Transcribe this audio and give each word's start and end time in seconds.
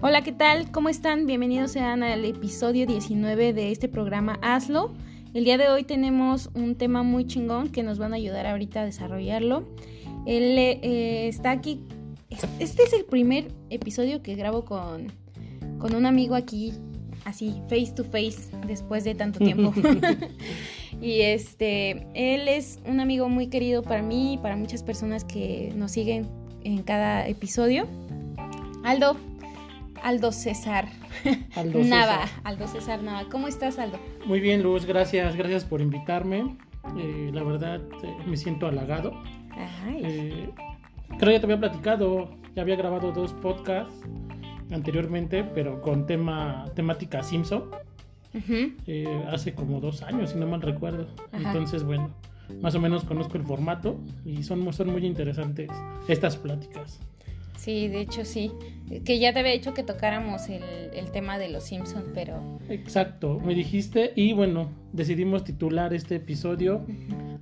Hola, 0.00 0.22
¿qué 0.22 0.30
tal? 0.30 0.70
¿Cómo 0.70 0.88
están? 0.90 1.26
Bienvenidos 1.26 1.72
sean 1.72 2.04
al 2.04 2.24
episodio 2.24 2.86
19 2.86 3.52
de 3.52 3.72
este 3.72 3.88
programa 3.88 4.38
Hazlo. 4.42 4.94
El 5.34 5.42
día 5.42 5.58
de 5.58 5.68
hoy 5.70 5.82
tenemos 5.82 6.50
un 6.54 6.76
tema 6.76 7.02
muy 7.02 7.26
chingón 7.26 7.70
que 7.70 7.82
nos 7.82 7.98
van 7.98 8.12
a 8.12 8.16
ayudar 8.16 8.46
ahorita 8.46 8.82
a 8.82 8.84
desarrollarlo. 8.84 9.66
Él 10.24 10.56
eh, 10.56 11.26
está 11.26 11.50
aquí. 11.50 11.82
Este 12.60 12.84
es 12.84 12.92
el 12.92 13.06
primer 13.06 13.48
episodio 13.70 14.22
que 14.22 14.36
grabo 14.36 14.64
con, 14.64 15.08
con 15.80 15.96
un 15.96 16.06
amigo 16.06 16.36
aquí, 16.36 16.74
así, 17.24 17.60
face 17.68 17.90
to 17.96 18.04
face, 18.04 18.56
después 18.68 19.02
de 19.02 19.16
tanto 19.16 19.40
tiempo. 19.40 19.74
y 21.02 21.22
este, 21.22 22.06
él 22.14 22.46
es 22.46 22.78
un 22.86 23.00
amigo 23.00 23.28
muy 23.28 23.48
querido 23.48 23.82
para 23.82 24.02
mí 24.02 24.34
y 24.34 24.38
para 24.38 24.54
muchas 24.54 24.84
personas 24.84 25.24
que 25.24 25.72
nos 25.74 25.90
siguen 25.90 26.28
en 26.62 26.84
cada 26.84 27.26
episodio. 27.26 27.88
Aldo, 28.84 29.16
Aldo 30.02 30.32
César 30.32 30.88
Aldo 31.56 31.80
Nava. 31.84 32.22
César. 32.26 32.40
Aldo 32.44 32.66
César 32.68 33.02
Nava. 33.02 33.28
¿Cómo 33.30 33.48
estás, 33.48 33.78
Aldo? 33.78 33.98
Muy 34.26 34.40
bien, 34.40 34.62
Luz, 34.62 34.84
gracias, 34.86 35.36
gracias 35.36 35.64
por 35.64 35.80
invitarme. 35.80 36.56
Eh, 36.98 37.30
la 37.32 37.42
verdad, 37.42 37.80
eh, 38.02 38.16
me 38.26 38.36
siento 38.36 38.66
halagado. 38.66 39.12
Ay, 39.84 40.00
Eh, 40.04 40.50
creo 41.18 41.32
ya 41.32 41.40
te 41.40 41.46
había 41.46 41.58
platicado, 41.58 42.30
ya 42.54 42.62
había 42.62 42.76
grabado 42.76 43.12
dos 43.12 43.32
podcasts 43.34 43.94
anteriormente, 44.70 45.44
pero 45.44 45.80
con 45.80 46.06
tema 46.06 46.64
temática 46.74 47.22
Simpson, 47.22 47.70
eh, 48.86 49.24
hace 49.30 49.54
como 49.54 49.80
dos 49.80 50.02
años, 50.02 50.30
si 50.30 50.38
no 50.38 50.46
mal 50.46 50.62
recuerdo. 50.62 51.08
Ajá. 51.32 51.48
Entonces, 51.48 51.82
bueno, 51.84 52.10
más 52.60 52.74
o 52.74 52.80
menos 52.80 53.04
conozco 53.04 53.36
el 53.36 53.44
formato 53.44 53.98
y 54.24 54.42
son, 54.42 54.70
son 54.72 54.90
muy 54.90 55.04
interesantes 55.04 55.70
estas 56.06 56.36
pláticas. 56.36 57.00
Sí, 57.58 57.88
de 57.88 58.00
hecho 58.00 58.24
sí. 58.24 58.52
Que 59.04 59.18
ya 59.18 59.34
te 59.34 59.40
había 59.40 59.52
dicho 59.52 59.74
que 59.74 59.82
tocáramos 59.82 60.48
el, 60.48 60.62
el 60.94 61.10
tema 61.10 61.38
de 61.38 61.50
los 61.50 61.64
Simpson, 61.64 62.04
pero 62.14 62.58
Exacto, 62.70 63.38
me 63.38 63.54
dijiste 63.54 64.12
y 64.16 64.32
bueno, 64.32 64.70
decidimos 64.94 65.44
titular 65.44 65.92
este 65.92 66.14
episodio 66.14 66.86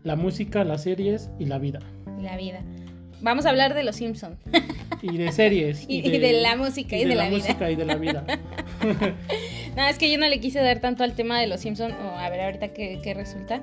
La 0.03 0.17
música, 0.17 0.64
las 0.64 0.83
series 0.83 1.31
y 1.39 1.45
la 1.45 1.58
vida. 1.58 1.78
la 2.20 2.36
vida. 2.36 2.64
Vamos 3.20 3.47
a 3.47 3.50
hablar 3.50 3.75
de 3.75 3.83
los 3.84 3.97
Simpson 3.97 4.36
Y 5.03 5.17
de 5.19 5.31
series. 5.33 5.84
y, 5.89 5.98
y 6.06 6.19
de, 6.19 6.33
la 6.41 6.56
música 6.56 6.97
y, 6.97 7.05
de, 7.05 7.14
la, 7.14 7.28
vida. 7.28 7.39
música 7.39 7.70
y 7.70 7.77
de 7.77 7.84
la 7.84 7.95
vida. 7.97 8.27
No, 9.77 9.86
es 9.86 9.98
que 9.98 10.11
yo 10.11 10.17
no 10.17 10.27
le 10.27 10.41
quise 10.41 10.58
dar 10.61 10.80
tanto 10.80 11.05
al 11.05 11.12
tema 11.12 11.39
de 11.39 11.47
los 11.47 11.61
Simpson 11.61 11.92
o 11.92 12.17
a 12.19 12.30
ver 12.30 12.41
ahorita 12.41 12.69
qué, 12.69 12.98
qué 13.05 13.12
resulta, 13.12 13.62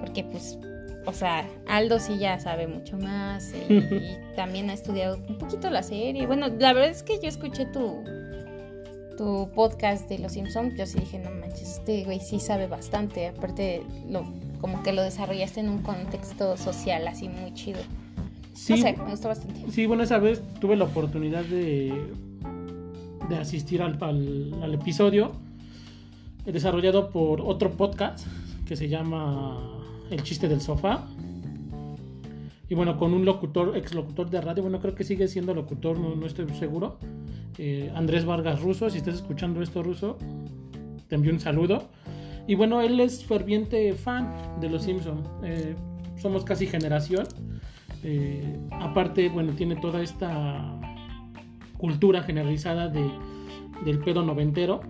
porque 0.00 0.22
pues, 0.22 0.56
o 1.08 1.12
sea, 1.12 1.48
Aldo 1.66 1.98
sí 1.98 2.18
ya 2.18 2.38
sabe 2.38 2.66
mucho 2.66 2.96
más 2.98 3.52
y, 3.68 3.72
y 3.74 4.16
también 4.36 4.70
ha 4.70 4.74
estudiado 4.74 5.16
un 5.28 5.38
poquito 5.38 5.70
la 5.70 5.82
serie. 5.82 6.26
Bueno, 6.26 6.48
la 6.48 6.72
verdad 6.72 6.90
es 6.90 7.02
que 7.02 7.18
yo 7.20 7.28
escuché 7.28 7.66
tu 7.66 8.04
tu 9.16 9.50
podcast 9.52 10.08
de 10.08 10.20
los 10.20 10.30
Simpson, 10.32 10.76
yo 10.76 10.86
sí 10.86 11.00
dije, 11.00 11.18
no 11.18 11.30
manches, 11.32 11.78
este 11.78 12.04
güey 12.04 12.20
sí 12.20 12.38
sabe 12.38 12.68
bastante, 12.68 13.26
aparte 13.26 13.82
lo 14.08 14.22
como 14.60 14.80
que 14.84 14.92
lo 14.92 15.02
desarrollaste 15.02 15.58
en 15.58 15.70
un 15.70 15.82
contexto 15.82 16.56
social 16.56 17.08
así 17.08 17.28
muy 17.28 17.52
chido. 17.52 17.80
Sí, 18.54 18.74
No 18.74 18.76
sé, 18.78 18.92
me 18.96 19.10
gustó 19.10 19.26
bastante. 19.28 19.72
sí, 19.72 19.86
bueno, 19.86 20.04
esa 20.04 20.18
vez 20.18 20.40
tuve 20.60 20.76
la 20.76 20.84
oportunidad 20.84 21.42
de, 21.44 21.92
de 23.28 23.36
asistir 23.36 23.82
al, 23.82 23.98
al- 24.00 24.54
al 24.62 24.74
episodio 24.74 25.32
eh, 26.46 26.52
desarrollado 26.52 27.10
por 27.10 27.40
otro 27.40 27.72
podcast 27.72 28.24
que 28.66 28.76
se 28.76 28.88
llama 28.88 29.77
El 30.10 30.22
chiste 30.22 30.48
del 30.48 30.60
sofá. 30.60 31.06
Y 32.68 32.74
bueno, 32.74 32.98
con 32.98 33.14
un 33.14 33.24
locutor, 33.24 33.76
ex 33.76 33.94
locutor 33.94 34.28
de 34.28 34.40
radio, 34.40 34.62
bueno, 34.62 34.78
creo 34.80 34.94
que 34.94 35.02
sigue 35.02 35.26
siendo 35.26 35.54
locutor, 35.54 35.98
no, 35.98 36.26
estoy 36.26 36.46
seguro. 36.54 36.98
eh, 37.56 37.90
Andrés 37.94 38.24
Vargas 38.26 38.60
Russo, 38.60 38.90
si 38.90 38.98
estás 38.98 39.16
escuchando 39.16 39.62
esto, 39.62 39.82
Russo, 39.82 40.18
te 41.08 41.14
envío 41.14 41.32
un 41.32 41.40
saludo. 41.40 41.88
Y 42.46 42.54
bueno, 42.54 42.80
él 42.80 43.00
es 43.00 43.24
ferviente 43.24 43.92
fan 43.94 44.32
de 44.60 44.70
Los 44.70 44.82
Simpson. 44.82 45.22
Eh, 45.42 45.74
somos 46.16 46.44
casi 46.44 46.66
generación. 46.66 47.26
Eh, 48.02 48.58
aparte, 48.70 49.28
bueno, 49.28 49.52
tiene 49.54 49.76
toda 49.76 50.02
esta 50.02 50.78
cultura 51.78 52.22
generalizada 52.22 52.88
de, 52.88 53.10
del 53.84 53.98
pedo 53.98 54.22
noventero. 54.22 54.80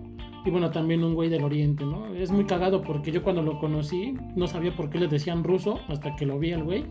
Y 0.45 0.51
bueno, 0.51 0.71
también 0.71 1.03
un 1.03 1.15
güey 1.15 1.29
del 1.29 1.43
oriente, 1.43 1.83
¿no? 1.83 2.07
Es 2.15 2.31
muy 2.31 2.45
cagado 2.45 2.81
porque 2.81 3.11
yo 3.11 3.23
cuando 3.23 3.41
lo 3.41 3.59
conocí 3.59 4.15
no 4.35 4.47
sabía 4.47 4.75
por 4.75 4.89
qué 4.89 4.99
le 4.99 5.07
decían 5.07 5.43
ruso 5.43 5.79
hasta 5.89 6.15
que 6.15 6.25
lo 6.25 6.39
vi 6.39 6.53
al 6.53 6.63
güey. 6.63 6.85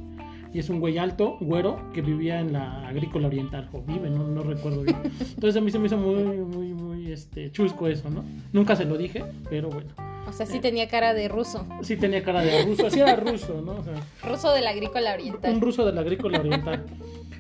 Y 0.53 0.59
es 0.61 0.71
un 0.71 0.81
güey 0.81 0.97
alto, 0.97 1.37
güero, 1.41 1.91
que 1.93 2.01
vivía 2.01 2.41
en 2.41 2.55
la 2.55 2.89
agrícola 2.89 3.27
oriental, 3.27 3.69
o 3.73 3.83
vive, 3.83 4.09
no, 4.09 4.27
no 4.27 4.43
recuerdo 4.43 4.83
bien. 4.83 4.97
Entonces 5.21 5.57
a 5.57 5.61
mí 5.61 5.71
se 5.71 5.79
me 5.79 5.87
hizo 5.87 5.99
muy, 5.99 6.39
muy, 6.39 6.73
muy 6.73 7.13
este, 7.13 7.53
chusco 7.53 7.87
eso, 7.87 8.09
¿no? 8.09 8.25
Nunca 8.53 8.75
se 8.75 8.87
lo 8.87 8.97
dije, 8.97 9.25
pero 9.51 9.69
bueno. 9.69 9.91
O 10.27 10.33
sea, 10.33 10.47
sí 10.47 10.59
tenía 10.59 10.89
cara 10.89 11.15
de 11.15 11.29
ruso, 11.29 11.67
Sí 11.83 11.97
tenía 11.97 12.23
cara 12.23 12.43
de 12.43 12.65
ruso, 12.65 12.87
así 12.87 13.01
era 13.01 13.17
ruso, 13.17 13.63
¿no? 13.65 13.77
O 13.77 13.83
sea, 13.83 13.95
ruso 14.23 14.53
de 14.53 14.61
la 14.61 14.71
agrícola 14.71 15.15
oriental. 15.15 15.55
un 15.55 15.61
ruso 15.61 15.85
de 15.87 15.93
la 15.93 16.01
agrícola 16.03 16.41
oriental. 16.41 16.85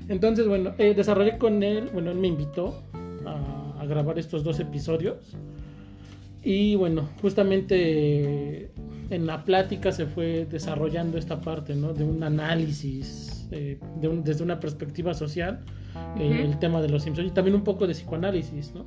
Entonces, 0.08 0.46
bueno, 0.46 0.72
eh, 0.78 0.94
desarrollé 0.94 1.36
con 1.36 1.62
él, 1.62 1.90
bueno, 1.92 2.10
él 2.10 2.18
me 2.18 2.28
invitó 2.28 2.82
a, 3.26 3.80
a 3.80 3.86
grabar 3.86 4.18
estos 4.18 4.42
dos 4.42 4.58
episodios. 4.60 5.36
Y 6.42 6.76
bueno, 6.76 7.08
justamente 7.20 8.70
en 9.10 9.26
la 9.26 9.44
plática 9.44 9.92
se 9.92 10.06
fue 10.06 10.46
desarrollando 10.50 11.18
esta 11.18 11.40
parte, 11.40 11.74
¿no? 11.74 11.92
De 11.94 12.04
un 12.04 12.22
análisis, 12.22 13.46
eh, 13.50 13.78
de 14.00 14.08
un- 14.08 14.22
desde 14.22 14.44
una 14.44 14.60
perspectiva 14.60 15.14
social, 15.14 15.60
eh, 16.18 16.42
el 16.44 16.58
tema 16.58 16.80
de 16.80 16.88
los 16.88 17.02
Simpsons. 17.02 17.28
Y 17.28 17.30
también 17.32 17.54
un 17.56 17.64
poco 17.64 17.86
de 17.86 17.94
psicoanálisis, 17.94 18.72
¿no? 18.74 18.84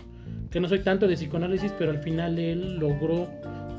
Que 0.50 0.60
no 0.60 0.68
soy 0.68 0.80
tanto 0.80 1.08
de 1.08 1.16
psicoanálisis, 1.16 1.74
pero 1.78 1.92
al 1.92 2.00
final 2.00 2.38
él 2.40 2.78
logró 2.78 3.28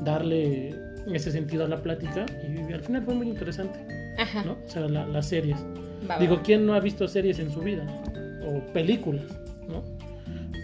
darle 0.03 0.75
ese 1.13 1.31
sentido 1.31 1.65
a 1.65 1.67
la 1.67 1.81
plática 1.81 2.25
y 2.69 2.71
al 2.73 2.81
final 2.81 3.03
fue 3.03 3.13
muy 3.15 3.27
interesante. 3.27 3.79
Ajá. 4.17 4.43
¿no? 4.43 4.53
O 4.65 4.69
sea, 4.69 4.87
la- 4.87 5.07
las 5.07 5.27
series. 5.27 5.57
va, 6.09 6.15
va. 6.15 6.19
Digo, 6.19 6.41
¿quién 6.43 6.65
no 6.65 6.73
ha 6.75 6.79
visto 6.79 7.07
series 7.07 7.39
en 7.39 7.49
su 7.51 7.61
vida? 7.61 7.85
O 8.45 8.59
películas, 8.73 9.25
¿no? 9.67 9.83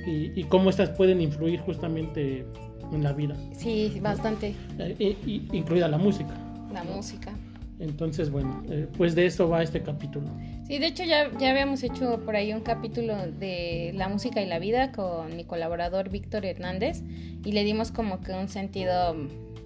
Y, 0.08 0.40
y 0.40 0.44
cómo 0.44 0.70
estas 0.70 0.90
pueden 0.92 1.20
influir 1.22 1.60
justamente 1.62 2.46
en 2.92 3.04
la 3.04 3.14
vida, 3.14 3.36
Sí, 3.54 4.00
bastante. 4.02 4.56
eh, 4.80 4.96
y- 5.00 5.32
y- 5.32 5.48
incluida 5.54 5.88
la 5.88 5.98
música. 5.98 6.34
La 6.74 6.84
música. 6.84 7.32
Entonces, 7.80 8.30
bueno, 8.30 8.62
eh, 8.70 8.88
pues 8.98 9.16
de 9.16 9.26
esto 9.26 9.48
va 9.48 9.64
este 9.64 9.82
capítulo. 9.82 10.28
Sí, 10.68 10.80
de 10.80 10.88
hecho 10.88 11.04
ya, 11.06 11.32
ya 11.40 11.50
habíamos 11.52 11.82
hecho 11.84 12.20
por 12.26 12.36
ahí 12.36 12.52
un 12.54 12.60
capítulo 12.62 13.16
de 13.32 13.92
la 13.96 14.10
música 14.10 14.42
y 14.42 14.46
la 14.48 14.60
vida 14.60 14.92
con 14.92 15.36
mi 15.38 15.46
colaborador 15.46 16.10
Víctor 16.10 16.46
Hernández 16.46 17.02
y 17.46 17.54
le 17.54 17.64
dimos 17.64 17.92
como 17.92 18.20
que 18.20 18.34
un 18.34 18.50
sentido 18.50 19.16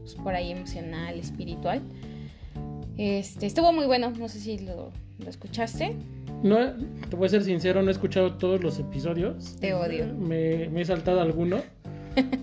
pues, 0.01 0.13
por 0.16 0.35
ahí 0.35 0.51
emocional, 0.51 1.17
espiritual. 1.17 1.81
Este, 2.97 3.47
estuvo 3.47 3.73
muy 3.73 3.85
bueno, 3.88 4.12
no 4.12 4.29
sé 4.29 4.39
si 4.39 4.59
lo, 4.59 4.91
lo 5.17 5.29
escuchaste. 5.29 5.95
No, 6.44 6.57
te 7.09 7.16
voy 7.16 7.25
a 7.25 7.29
ser 7.29 7.44
sincero, 7.44 7.81
no 7.81 7.88
he 7.89 7.91
escuchado 7.91 8.33
todos 8.35 8.62
los 8.63 8.78
episodios. 8.79 9.56
Te 9.59 9.73
odio. 9.73 10.13
Me, 10.13 10.69
me 10.69 10.81
he 10.81 10.85
saltado 10.85 11.22
alguno, 11.22 11.57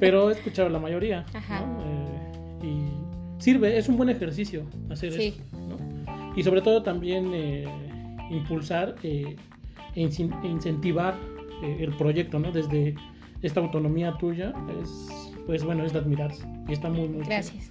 pero 0.00 0.30
he 0.30 0.34
escuchado 0.34 0.68
la 0.68 0.78
mayoría. 0.78 1.24
Ajá. 1.34 1.60
¿no? 1.60 1.82
Eh, 1.84 2.66
y 2.66 3.42
sirve, 3.42 3.76
es 3.78 3.88
un 3.88 3.96
buen 3.96 4.08
ejercicio 4.08 4.64
hacer 4.90 5.12
Sí. 5.12 5.34
eso. 5.50 5.56
¿no? 5.58 5.76
Y 6.36 6.42
sobre 6.42 6.60
todo 6.62 6.82
también 6.82 7.30
eh, 7.34 7.64
impulsar 8.30 8.94
eh, 9.02 9.36
e 9.96 10.02
e 10.02 10.46
incentivar 10.48 11.14
el 11.62 11.92
proyecto, 11.96 12.38
¿no? 12.38 12.50
Desde 12.52 12.94
esta 13.42 13.60
autonomía 13.60 14.16
tuya, 14.18 14.52
es, 14.80 15.34
pues 15.46 15.62
bueno, 15.64 15.84
es 15.84 15.92
de 15.92 15.98
admirarse. 15.98 16.46
Y 16.68 16.72
está 16.72 16.88
muy, 16.88 17.00
muy 17.08 17.18
chido. 17.18 17.26
Gracias. 17.26 17.70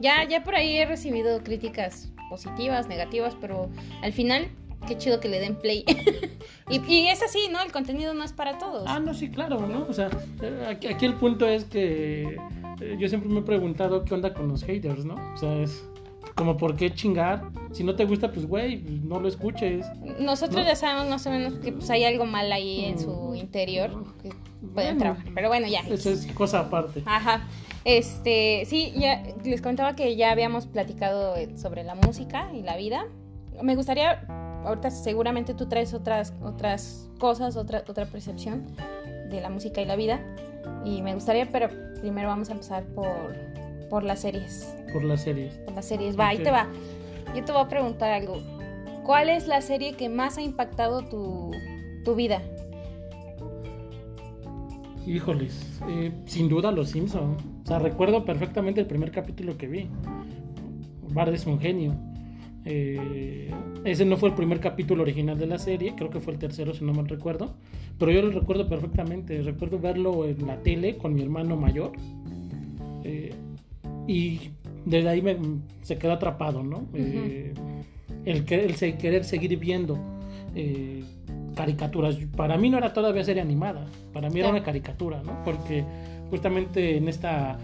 Ya, 0.00 0.24
ya 0.28 0.42
por 0.42 0.54
ahí 0.56 0.76
he 0.78 0.86
recibido 0.86 1.42
críticas 1.44 2.12
positivas, 2.30 2.88
negativas, 2.88 3.36
pero 3.40 3.68
al 4.02 4.12
final, 4.12 4.48
qué 4.86 4.96
chido 4.98 5.20
que 5.20 5.28
le 5.28 5.40
den 5.40 5.56
play. 5.56 5.84
y, 6.70 6.80
y 6.92 7.08
es 7.08 7.22
así, 7.22 7.48
¿no? 7.50 7.60
El 7.62 7.72
contenido 7.72 8.14
no 8.14 8.24
es 8.24 8.32
para 8.32 8.58
todos. 8.58 8.84
Ah, 8.86 9.00
no, 9.00 9.14
sí, 9.14 9.30
claro, 9.30 9.66
¿no? 9.66 9.86
O 9.88 9.92
sea, 9.92 10.08
eh, 10.42 10.66
aquí, 10.68 10.86
aquí 10.88 11.04
el 11.06 11.14
punto 11.14 11.46
es 11.46 11.64
que 11.64 12.36
eh, 12.80 12.96
yo 12.98 13.08
siempre 13.08 13.28
me 13.30 13.40
he 13.40 13.42
preguntado 13.42 14.04
qué 14.04 14.14
onda 14.14 14.32
con 14.34 14.48
los 14.48 14.62
haters, 14.64 15.04
¿no? 15.04 15.14
O 15.34 15.36
sea, 15.36 15.54
es 15.62 15.84
como 16.34 16.56
por 16.56 16.76
qué 16.76 16.90
chingar. 16.94 17.42
Si 17.72 17.82
no 17.84 17.96
te 17.96 18.04
gusta, 18.04 18.30
pues 18.32 18.46
güey, 18.46 18.78
pues, 18.78 19.02
no 19.02 19.18
lo 19.20 19.28
escuches. 19.28 19.84
Nosotros 20.20 20.62
¿no? 20.62 20.66
ya 20.70 20.76
sabemos 20.76 21.08
más 21.10 21.26
o 21.26 21.30
menos 21.30 21.54
que 21.54 21.72
pues, 21.72 21.90
hay 21.90 22.04
algo 22.04 22.24
mal 22.26 22.50
ahí 22.52 22.84
en 22.84 22.98
su 22.98 23.10
Mm. 23.10 23.34
interior 23.36 24.04
que 24.22 24.28
pueden 24.74 24.96
Bueno. 24.96 24.98
trabajar. 24.98 25.26
Pero 25.34 25.48
bueno, 25.48 25.66
ya. 25.66 25.80
Eso 25.80 26.10
es 26.10 26.26
cosa 26.32 26.60
aparte. 26.60 27.02
Ajá. 27.06 27.46
Este, 27.84 28.64
sí, 28.66 28.92
ya 28.96 29.22
les 29.44 29.62
contaba 29.62 29.96
que 29.96 30.14
ya 30.16 30.30
habíamos 30.30 30.66
platicado 30.66 31.34
sobre 31.56 31.84
la 31.84 31.94
música 31.94 32.50
y 32.54 32.62
la 32.62 32.76
vida. 32.76 33.06
Me 33.62 33.74
gustaría, 33.76 34.24
ahorita 34.64 34.90
seguramente 34.90 35.54
tú 35.54 35.66
traes 35.66 35.94
otras, 35.94 36.32
otras 36.42 37.08
cosas, 37.18 37.56
otra, 37.56 37.84
otra 37.88 38.06
percepción 38.06 38.66
de 39.30 39.40
la 39.40 39.50
música 39.50 39.80
y 39.80 39.84
la 39.84 39.96
vida. 39.96 40.20
Y 40.84 41.02
me 41.02 41.14
gustaría, 41.14 41.50
pero 41.50 41.68
primero 42.00 42.28
vamos 42.28 42.48
a 42.50 42.52
empezar 42.52 42.84
por, 42.94 43.08
por 43.90 44.02
las 44.04 44.20
series. 44.20 44.74
Por 44.92 45.04
las 45.04 45.22
series. 45.22 45.54
Por 45.58 45.74
las 45.74 45.86
series. 45.86 46.18
Va, 46.18 46.28
ahí 46.28 46.38
Ok. 46.38 46.44
te 46.44 46.50
va. 46.50 46.66
Yo 47.34 47.44
te 47.44 47.52
voy 47.52 47.62
a 47.62 47.68
preguntar 47.68 48.10
algo. 48.12 48.36
¿Cuál 49.04 49.28
es 49.30 49.46
la 49.46 49.60
serie 49.62 49.94
que 49.94 50.08
más 50.08 50.38
ha 50.38 50.42
impactado 50.42 51.02
tu, 51.08 51.50
tu 52.04 52.14
vida? 52.14 52.42
híjoles, 55.06 55.80
eh, 55.88 56.12
sin 56.26 56.50
duda 56.50 56.70
Los 56.70 56.90
Simpson. 56.90 57.36
O 57.64 57.66
sea, 57.66 57.78
recuerdo 57.78 58.26
perfectamente 58.26 58.80
el 58.82 58.86
primer 58.86 59.10
capítulo 59.10 59.56
que 59.56 59.66
vi. 59.66 59.88
Bart 61.14 61.32
es 61.32 61.46
un 61.46 61.58
genio. 61.58 61.94
Eh, 62.64 63.50
ese 63.84 64.04
no 64.04 64.16
fue 64.16 64.28
el 64.30 64.34
primer 64.34 64.60
capítulo 64.60 65.02
original 65.02 65.38
de 65.38 65.46
la 65.46 65.58
serie, 65.58 65.94
creo 65.96 66.10
que 66.10 66.20
fue 66.20 66.34
el 66.34 66.38
tercero 66.38 66.74
si 66.74 66.84
no 66.84 66.92
mal 66.92 67.08
recuerdo, 67.08 67.54
pero 67.98 68.10
yo 68.10 68.22
lo 68.22 68.30
recuerdo 68.30 68.68
perfectamente, 68.68 69.40
recuerdo 69.42 69.78
verlo 69.78 70.26
en 70.26 70.46
la 70.46 70.56
tele 70.62 70.96
con 70.96 71.14
mi 71.14 71.22
hermano 71.22 71.56
mayor. 71.56 71.92
Eh, 73.04 73.32
y 74.06 74.50
desde 74.84 75.08
ahí 75.08 75.22
me, 75.22 75.36
se 75.82 75.96
quedó 75.96 76.12
atrapado, 76.12 76.62
¿no? 76.62 76.86
Eh, 76.94 77.54
el, 78.24 78.44
el, 78.48 78.76
querer 78.98 79.24
seguir 79.24 79.56
viendo 79.58 79.98
caricaturas, 81.54 82.16
para 82.36 82.56
mí 82.56 82.68
no 82.68 82.78
era 82.78 82.92
todavía 82.92 83.24
serie 83.24 83.42
animada, 83.42 83.86
para 84.12 84.28
mí 84.28 84.40
era 84.40 84.50
una 84.50 84.62
caricatura, 84.62 85.22
¿no? 85.22 85.42
Porque 85.44 85.84
justamente 86.30 86.96
en 86.96 87.08
esta 87.08 87.58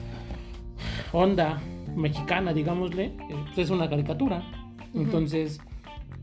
onda 1.12 1.60
mexicana, 1.96 2.52
digámosle, 2.52 3.12
pues 3.54 3.66
es 3.66 3.70
una 3.70 3.88
caricatura. 3.88 4.63
Entonces, 4.94 5.60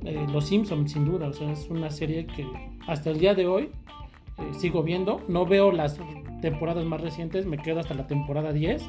eh, 0.04 0.26
Los 0.32 0.46
Simpsons, 0.46 0.92
sin 0.92 1.06
duda, 1.06 1.28
o 1.28 1.34
sea, 1.34 1.52
es 1.52 1.68
una 1.70 1.90
serie 1.90 2.26
que 2.26 2.48
hasta 2.88 3.10
el 3.10 3.20
día 3.20 3.36
de 3.36 3.48
hoy 3.48 3.70
eh, 4.38 4.54
sigo 4.58 4.84
viendo. 4.84 5.22
No 5.28 5.46
veo 5.46 5.72
las 5.72 6.00
temporadas 6.42 6.86
más 6.86 7.02
recientes, 7.02 7.46
me 7.46 7.58
quedo 7.58 7.80
hasta 7.80 7.94
la 7.94 8.08
temporada 8.08 8.52
10, 8.54 8.82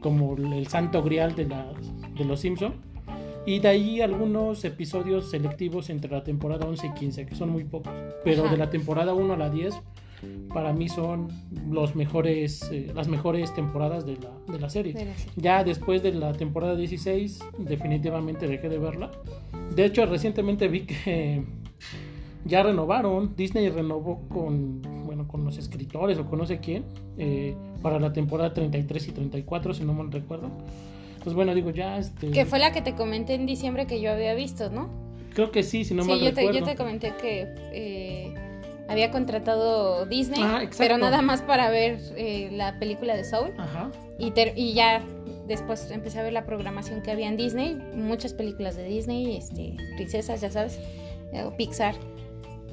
como 0.00 0.36
el 0.36 0.66
santo 0.66 1.02
grial 1.02 1.34
de, 1.34 1.46
de 1.46 2.24
Los 2.24 2.40
Simpsons. 2.40 2.74
Y 3.46 3.58
de 3.60 3.68
ahí 3.68 4.00
algunos 4.02 4.64
episodios 4.64 5.30
selectivos 5.30 5.88
entre 5.88 6.10
la 6.10 6.22
temporada 6.22 6.66
11 6.66 6.88
y 6.88 6.90
15, 6.92 7.26
que 7.26 7.34
son 7.34 7.50
muy 7.50 7.64
pocos. 7.64 7.92
Pero 8.22 8.48
de 8.48 8.56
la 8.56 8.68
temporada 8.68 9.14
1 9.14 9.32
a 9.32 9.36
la 9.36 9.48
10 9.48 9.74
para 10.52 10.72
mí 10.72 10.88
son 10.88 11.28
los 11.70 11.94
mejores, 11.94 12.68
eh, 12.72 12.90
las 12.94 13.08
mejores 13.08 13.54
temporadas 13.54 14.04
de 14.04 14.16
la, 14.16 14.30
de 14.52 14.58
la 14.58 14.68
serie. 14.68 15.14
Ya 15.36 15.64
después 15.64 16.02
de 16.02 16.12
la 16.12 16.32
temporada 16.32 16.76
16 16.76 17.40
definitivamente 17.58 18.46
dejé 18.46 18.68
de 18.68 18.78
verla. 18.78 19.10
De 19.74 19.84
hecho, 19.84 20.04
recientemente 20.06 20.68
vi 20.68 20.80
que 20.82 21.44
ya 22.44 22.62
renovaron, 22.62 23.34
Disney 23.36 23.68
renovó 23.68 24.28
con, 24.28 24.82
bueno, 25.04 25.28
con 25.28 25.44
los 25.44 25.56
escritores 25.58 26.18
o 26.18 26.26
con 26.26 26.38
no 26.38 26.46
sé 26.46 26.58
quién, 26.58 26.84
eh, 27.18 27.54
para 27.82 28.00
la 28.00 28.12
temporada 28.12 28.52
33 28.52 29.08
y 29.08 29.12
34, 29.12 29.74
si 29.74 29.84
no 29.84 29.92
mal 29.92 30.10
recuerdo. 30.10 30.50
Pues 31.22 31.34
bueno, 31.34 31.54
digo, 31.54 31.70
ya 31.70 31.98
este... 31.98 32.30
Que 32.30 32.46
fue 32.46 32.58
la 32.58 32.72
que 32.72 32.80
te 32.80 32.94
comenté 32.94 33.34
en 33.34 33.46
diciembre 33.46 33.86
que 33.86 34.00
yo 34.00 34.10
había 34.10 34.34
visto, 34.34 34.70
¿no? 34.70 34.88
Creo 35.34 35.50
que 35.50 35.62
sí, 35.62 35.84
si 35.84 35.94
no 35.94 36.04
mal 36.04 36.18
yo 36.18 36.30
recuerdo. 36.30 36.52
Sí, 36.52 36.58
yo 36.58 36.64
te 36.64 36.76
comenté 36.76 37.12
que... 37.20 37.46
Eh 37.72 38.49
había 38.90 39.12
contratado 39.12 40.04
Disney, 40.06 40.42
ah, 40.42 40.62
pero 40.76 40.98
nada 40.98 41.22
más 41.22 41.42
para 41.42 41.70
ver 41.70 42.00
eh, 42.16 42.50
la 42.52 42.80
película 42.80 43.16
de 43.16 43.22
Soul. 43.24 43.52
Ajá. 43.56 43.92
Y, 44.18 44.32
y 44.56 44.74
ya 44.74 45.00
después 45.46 45.92
empecé 45.92 46.18
a 46.18 46.24
ver 46.24 46.32
la 46.32 46.44
programación 46.44 47.00
que 47.00 47.12
había 47.12 47.28
en 47.28 47.36
Disney, 47.36 47.76
muchas 47.94 48.34
películas 48.34 48.76
de 48.76 48.82
Disney, 48.84 49.36
este, 49.36 49.76
princesas, 49.94 50.40
ya 50.40 50.50
sabes, 50.50 50.80
eh, 51.32 51.48
Pixar. 51.56 51.94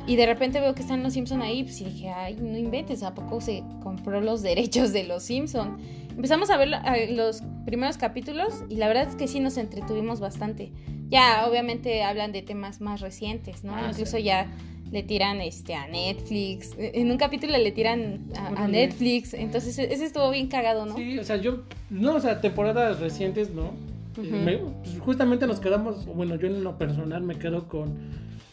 Y 0.08 0.16
de 0.16 0.26
repente 0.26 0.60
veo 0.60 0.74
que 0.74 0.82
están 0.82 1.04
los 1.04 1.14
Simpson 1.14 1.44
ahí, 1.44 1.64
pues 1.64 1.82
y 1.82 1.86
dije, 1.86 2.10
ay, 2.10 2.36
no 2.42 2.58
inventes, 2.58 3.04
¿a 3.04 3.14
poco 3.14 3.40
se 3.40 3.64
compró 3.84 4.20
los 4.20 4.42
derechos 4.42 4.94
de 4.94 5.04
los 5.04 5.22
Simpson? 5.22 5.78
Empezamos 6.18 6.50
a 6.50 6.58
ver 6.58 6.70
los 7.12 7.44
primeros 7.64 7.98
capítulos 7.98 8.64
y 8.70 8.78
la 8.78 8.88
verdad 8.88 9.08
es 9.08 9.16
que 9.16 9.28
sí 9.28 9.40
nos 9.40 9.56
entretuvimos 9.56 10.20
bastante. 10.20 10.72
Ya, 11.10 11.46
obviamente 11.48 12.04
hablan 12.04 12.32
de 12.32 12.42
temas 12.42 12.82
más 12.82 13.02
recientes, 13.02 13.64
¿no? 13.64 13.76
Ah, 13.76 13.90
Incluso 13.92 14.18
ya 14.18 14.48
le 14.92 15.04
tiran 15.04 15.42
este 15.42 15.76
a 15.76 15.88
Netflix. 15.88 16.76
En 16.80 17.12
un 17.12 17.18
capítulo 17.18 17.56
le 17.56 17.72
tiran 17.72 18.26
a, 18.36 18.68
Netflix. 18.68 19.36
Entonces 19.36 19.78
ese 19.78 20.06
estuvo 20.06 20.32
bien 20.32 20.48
cagado, 20.48 20.88
¿no? 20.88 20.96
Sí, 20.96 21.20
o 21.20 21.24
sea, 21.24 21.36
yo, 21.38 21.60
no, 21.92 22.16
o 22.16 22.20
sea, 22.20 22.42
temporadas 22.42 23.00
recientes, 23.00 23.52
¿no? 23.52 23.72
pues 24.16 25.00
justamente 25.00 25.46
nos 25.46 25.60
quedamos, 25.60 26.08
bueno, 26.08 26.38
yo 26.38 26.48
en 26.48 26.64
lo 26.64 26.80
personal 26.80 27.22
me 27.22 27.36
quedo 27.36 27.68
con, 27.68 27.96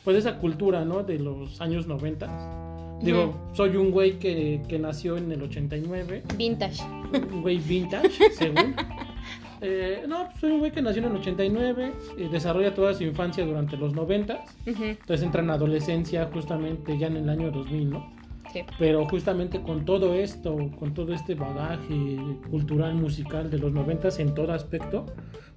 pues 0.04 0.18
esa 0.18 0.36
cultura, 0.36 0.84
¿no? 0.84 1.02
De 1.02 1.18
los 1.18 1.62
años 1.62 1.86
90. 1.86 2.73
Digo, 3.04 3.34
soy 3.52 3.76
un 3.76 3.90
güey 3.90 4.18
que, 4.18 4.62
que 4.68 4.78
nació 4.78 5.16
en 5.16 5.30
el 5.30 5.42
89. 5.42 6.22
Vintage. 6.36 6.82
Un 7.32 7.42
güey 7.42 7.58
vintage, 7.58 8.30
según. 8.32 8.74
Eh, 9.60 10.04
no, 10.06 10.28
soy 10.40 10.52
un 10.52 10.58
güey 10.58 10.72
que 10.72 10.82
nació 10.82 11.02
en 11.02 11.10
el 11.10 11.16
89, 11.16 11.92
y 12.18 12.24
desarrolla 12.24 12.74
toda 12.74 12.92
su 12.92 13.04
infancia 13.04 13.46
durante 13.46 13.76
los 13.76 13.94
90, 13.94 14.44
entonces 14.66 15.22
entra 15.22 15.42
en 15.42 15.50
adolescencia 15.50 16.28
justamente 16.32 16.98
ya 16.98 17.06
en 17.06 17.16
el 17.16 17.28
año 17.28 17.50
2000, 17.50 17.90
¿no? 17.90 18.12
Sí. 18.52 18.60
Pero 18.78 19.06
justamente 19.06 19.62
con 19.62 19.84
todo 19.84 20.14
esto, 20.14 20.70
con 20.78 20.92
todo 20.92 21.14
este 21.14 21.34
bagaje 21.34 22.18
cultural, 22.50 22.94
musical 22.94 23.50
de 23.50 23.58
los 23.58 23.72
90 23.72 24.08
en 24.18 24.34
todo 24.34 24.52
aspecto, 24.52 25.06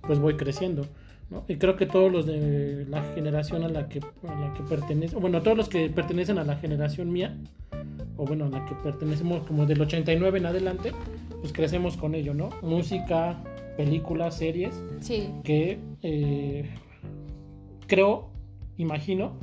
pues 0.02 0.20
voy 0.20 0.36
creciendo. 0.36 0.88
¿No? 1.30 1.44
Y 1.48 1.58
creo 1.58 1.76
que 1.76 1.86
todos 1.86 2.12
los 2.12 2.26
de 2.26 2.86
la 2.90 3.04
generación 3.14 3.64
a 3.64 3.70
la 3.70 3.90
que, 3.90 4.00
a 4.00 4.40
la 4.40 4.54
que 4.54 4.64
pertenecen, 4.64 5.20
bueno, 5.20 5.42
todos 5.42 5.58
los 5.58 5.70
que 5.70 5.90
pertenecen 5.90 6.38
a 6.38 6.44
la 6.44 6.56
generación 6.56 7.12
mía, 7.12 7.38
o 8.18 8.26
bueno, 8.26 8.46
a 8.46 8.50
la 8.50 8.66
que 8.66 8.76
pertenecemos 8.76 9.46
como 9.46 9.66
del 9.66 9.82
89 9.82 10.40
en 10.40 10.46
adelante, 10.46 10.92
pues 11.42 11.54
crecemos 11.54 11.98
con 11.98 12.16
ello, 12.16 12.34
¿no? 12.34 12.50
Música, 12.62 13.42
películas, 13.78 14.38
series, 14.38 14.82
que 15.44 15.80
eh, 16.02 16.70
creo, 17.88 18.30
imagino, 18.78 19.34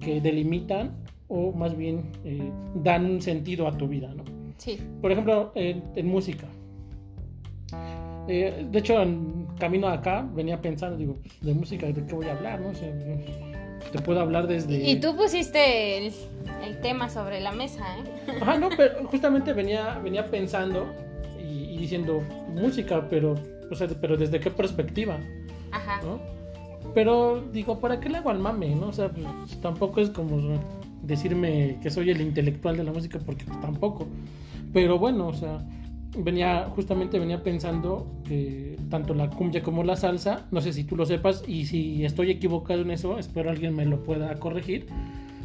que 0.00 0.20
delimitan 0.20 0.96
o 1.28 1.52
más 1.52 1.76
bien 1.76 2.10
eh, 2.24 2.50
dan 2.74 3.06
un 3.06 3.22
sentido 3.22 3.66
a 3.66 3.76
tu 3.76 3.88
vida, 3.88 4.12
¿no? 4.14 4.24
Sí. 4.56 4.78
Por 5.00 5.12
ejemplo, 5.12 5.52
en, 5.54 6.06
música. 6.06 6.46
Eh, 8.28 8.66
de 8.70 8.78
hecho, 8.78 9.00
en 9.02 9.46
camino 9.58 9.88
acá 9.88 10.26
venía 10.34 10.60
pensando, 10.60 10.96
digo, 10.96 11.16
de 11.40 11.54
música, 11.54 11.86
¿de 11.86 12.06
qué 12.06 12.14
voy 12.14 12.26
a 12.26 12.32
hablar? 12.32 12.60
¿no? 12.60 12.72
te 13.92 13.98
puedo 14.00 14.20
hablar 14.20 14.46
desde... 14.46 14.90
Y 14.90 14.98
tú 14.98 15.14
pusiste 15.14 16.06
el, 16.06 16.12
tema 16.80 17.08
sobre 17.08 17.40
la 17.40 17.52
mesa, 17.52 17.84
¿eh? 17.98 18.32
Ajá, 18.40 18.58
no, 18.58 18.70
pero 18.76 19.04
justamente 19.06 19.52
venía, 19.52 19.98
venía 20.02 20.26
pensando 20.30 20.86
y 21.38 21.76
diciendo 21.76 22.22
música, 22.54 23.06
pero 23.08 23.36
o 23.70 23.74
sea, 23.74 23.88
pero 24.00 24.16
desde 24.16 24.40
qué 24.40 24.50
perspectiva. 24.50 25.18
Ajá. 25.70 26.00
¿no? 26.02 26.20
Pero 26.94 27.42
digo, 27.52 27.80
¿para 27.80 28.00
qué 28.00 28.08
le 28.08 28.18
hago 28.18 28.30
al 28.30 28.38
mame? 28.38 28.74
¿no? 28.74 28.88
O 28.88 28.92
sea, 28.92 29.08
pues, 29.08 29.60
tampoco 29.60 30.00
es 30.00 30.10
como 30.10 30.58
decirme 31.02 31.78
que 31.82 31.90
soy 31.90 32.10
el 32.10 32.20
intelectual 32.20 32.76
de 32.76 32.84
la 32.84 32.92
música, 32.92 33.18
porque 33.24 33.44
pues, 33.44 33.60
tampoco. 33.60 34.06
Pero 34.72 34.98
bueno, 34.98 35.28
o 35.28 35.34
sea, 35.34 35.64
venía, 36.16 36.70
justamente 36.74 37.18
venía 37.18 37.42
pensando 37.42 38.06
que 38.24 38.76
tanto 38.90 39.14
la 39.14 39.30
cumbia 39.30 39.62
como 39.62 39.82
la 39.82 39.96
salsa, 39.96 40.46
no 40.50 40.60
sé 40.60 40.72
si 40.72 40.84
tú 40.84 40.96
lo 40.96 41.06
sepas, 41.06 41.42
y 41.46 41.66
si 41.66 42.04
estoy 42.04 42.30
equivocado 42.30 42.82
en 42.82 42.90
eso, 42.90 43.18
espero 43.18 43.50
alguien 43.50 43.74
me 43.74 43.84
lo 43.84 44.02
pueda 44.02 44.34
corregir. 44.36 44.86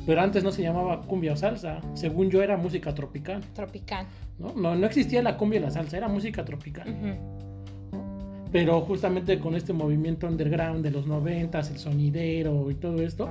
Pero 0.05 0.21
antes 0.21 0.43
no 0.43 0.51
se 0.51 0.63
llamaba 0.63 1.01
cumbia 1.01 1.33
o 1.33 1.35
salsa, 1.35 1.81
según 1.93 2.29
yo 2.29 2.41
era 2.41 2.57
música 2.57 2.95
tropical. 2.95 3.43
Tropical. 3.53 4.07
No, 4.39 4.53
no, 4.55 4.75
no 4.75 4.85
existía 4.87 5.21
la 5.21 5.37
cumbia 5.37 5.59
y 5.59 5.63
la 5.63 5.71
salsa, 5.71 5.97
era 5.97 6.07
música 6.07 6.45
tropical 6.45 7.19
pero 8.51 8.81
justamente 8.81 9.39
con 9.39 9.55
este 9.55 9.73
movimiento 9.73 10.27
underground 10.27 10.83
de 10.83 10.91
los 10.91 11.05
noventas, 11.05 11.69
el 11.69 11.77
sonidero 11.77 12.71
y 12.71 12.75
todo 12.75 13.01
esto, 13.01 13.29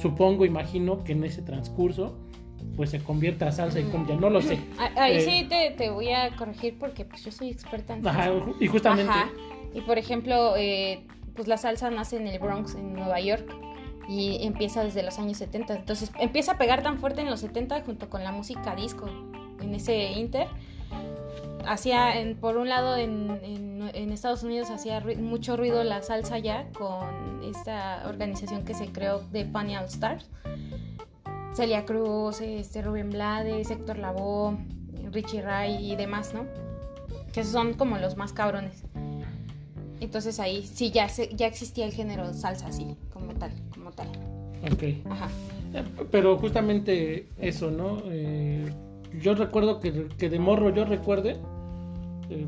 supongo, 0.00 0.44
imagino 0.44 1.04
que 1.04 1.12
en 1.12 1.24
ese 1.24 1.42
transcurso 1.42 2.16
pues 2.76 2.90
se 2.90 3.00
convierte 3.00 3.44
a 3.44 3.52
salsa 3.52 3.80
y 3.80 3.84
cumbia, 3.84 4.16
no 4.16 4.30
lo 4.30 4.42
sé. 4.42 4.58
Ahí 4.96 5.20
sí 5.20 5.46
eh, 5.50 5.74
te, 5.76 5.90
voy 5.90 6.10
a 6.10 6.34
corregir 6.36 6.78
porque 6.78 7.04
pues 7.04 7.24
yo 7.24 7.32
soy 7.32 7.50
experta 7.50 7.94
en 7.94 8.06
Ajá, 8.06 8.30
y 8.60 8.66
justamente. 8.66 9.12
Y 9.74 9.80
por 9.82 9.98
ejemplo, 9.98 10.54
eh, 10.56 11.06
pues 11.34 11.48
la 11.48 11.56
salsa 11.56 11.90
nace 11.90 12.16
en 12.16 12.26
el 12.26 12.38
Bronx, 12.38 12.74
en 12.74 12.94
Nueva 12.94 13.20
York, 13.20 13.46
y 14.08 14.38
empieza 14.42 14.84
desde 14.84 15.02
los 15.02 15.18
años 15.18 15.38
70. 15.38 15.74
Entonces 15.74 16.12
empieza 16.18 16.52
a 16.52 16.58
pegar 16.58 16.82
tan 16.82 16.98
fuerte 16.98 17.20
en 17.22 17.30
los 17.30 17.40
70 17.40 17.82
junto 17.82 18.08
con 18.08 18.24
la 18.24 18.32
música 18.32 18.74
disco, 18.74 19.08
en 19.60 19.74
ese 19.74 20.12
inter 20.12 20.48
hacía, 21.66 22.14
por 22.40 22.56
un 22.56 22.68
lado, 22.68 22.96
en, 22.96 23.36
Estados 24.12 24.42
Unidos 24.42 24.70
hacía 24.70 25.00
mucho 25.18 25.58
ruido 25.58 25.84
la 25.84 26.00
salsa 26.00 26.38
ya 26.38 26.66
con 26.72 27.42
esta 27.44 28.02
organización 28.08 28.64
que 28.64 28.72
se 28.72 28.86
creó 28.86 29.20
de 29.30 29.44
Funny 29.44 29.76
All 29.76 29.84
Stars. 29.84 30.30
Celia 31.56 31.86
Cruz, 31.86 32.42
este, 32.42 32.82
Rubén 32.82 33.08
Blades, 33.08 33.70
Héctor 33.70 33.98
Lavoe, 33.98 34.58
Richie 35.10 35.40
Ray 35.40 35.92
y 35.92 35.96
demás, 35.96 36.34
¿no? 36.34 36.44
Que 37.32 37.44
son 37.44 37.72
como 37.72 37.96
los 37.96 38.18
más 38.18 38.34
cabrones. 38.34 38.82
Entonces 40.00 40.38
ahí 40.38 40.66
sí 40.66 40.90
ya, 40.90 41.06
ya 41.06 41.46
existía 41.46 41.86
el 41.86 41.92
género 41.92 42.34
salsa 42.34 42.66
así, 42.66 42.94
como 43.10 43.32
tal, 43.32 43.52
como 43.72 43.90
tal. 43.90 44.08
Ok. 44.70 45.08
Ajá. 45.10 45.28
Eh, 45.72 45.82
pero 46.10 46.36
justamente 46.36 47.28
eso, 47.40 47.70
¿no? 47.70 48.02
Eh, 48.04 48.70
yo 49.18 49.34
recuerdo 49.34 49.80
que, 49.80 50.08
que, 50.18 50.28
de 50.28 50.38
morro 50.38 50.68
yo 50.68 50.84
recuerde 50.84 51.38
eh, 52.28 52.46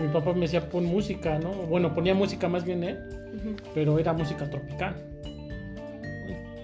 mi 0.00 0.08
papá 0.12 0.32
me 0.32 0.42
decía 0.42 0.70
pon 0.70 0.84
música, 0.84 1.40
¿no? 1.40 1.50
Bueno, 1.50 1.92
ponía 1.92 2.14
música 2.14 2.48
más 2.48 2.64
bien 2.64 2.84
él, 2.84 2.98
pero 3.74 3.98
era 3.98 4.12
música 4.12 4.48
tropical. 4.48 5.11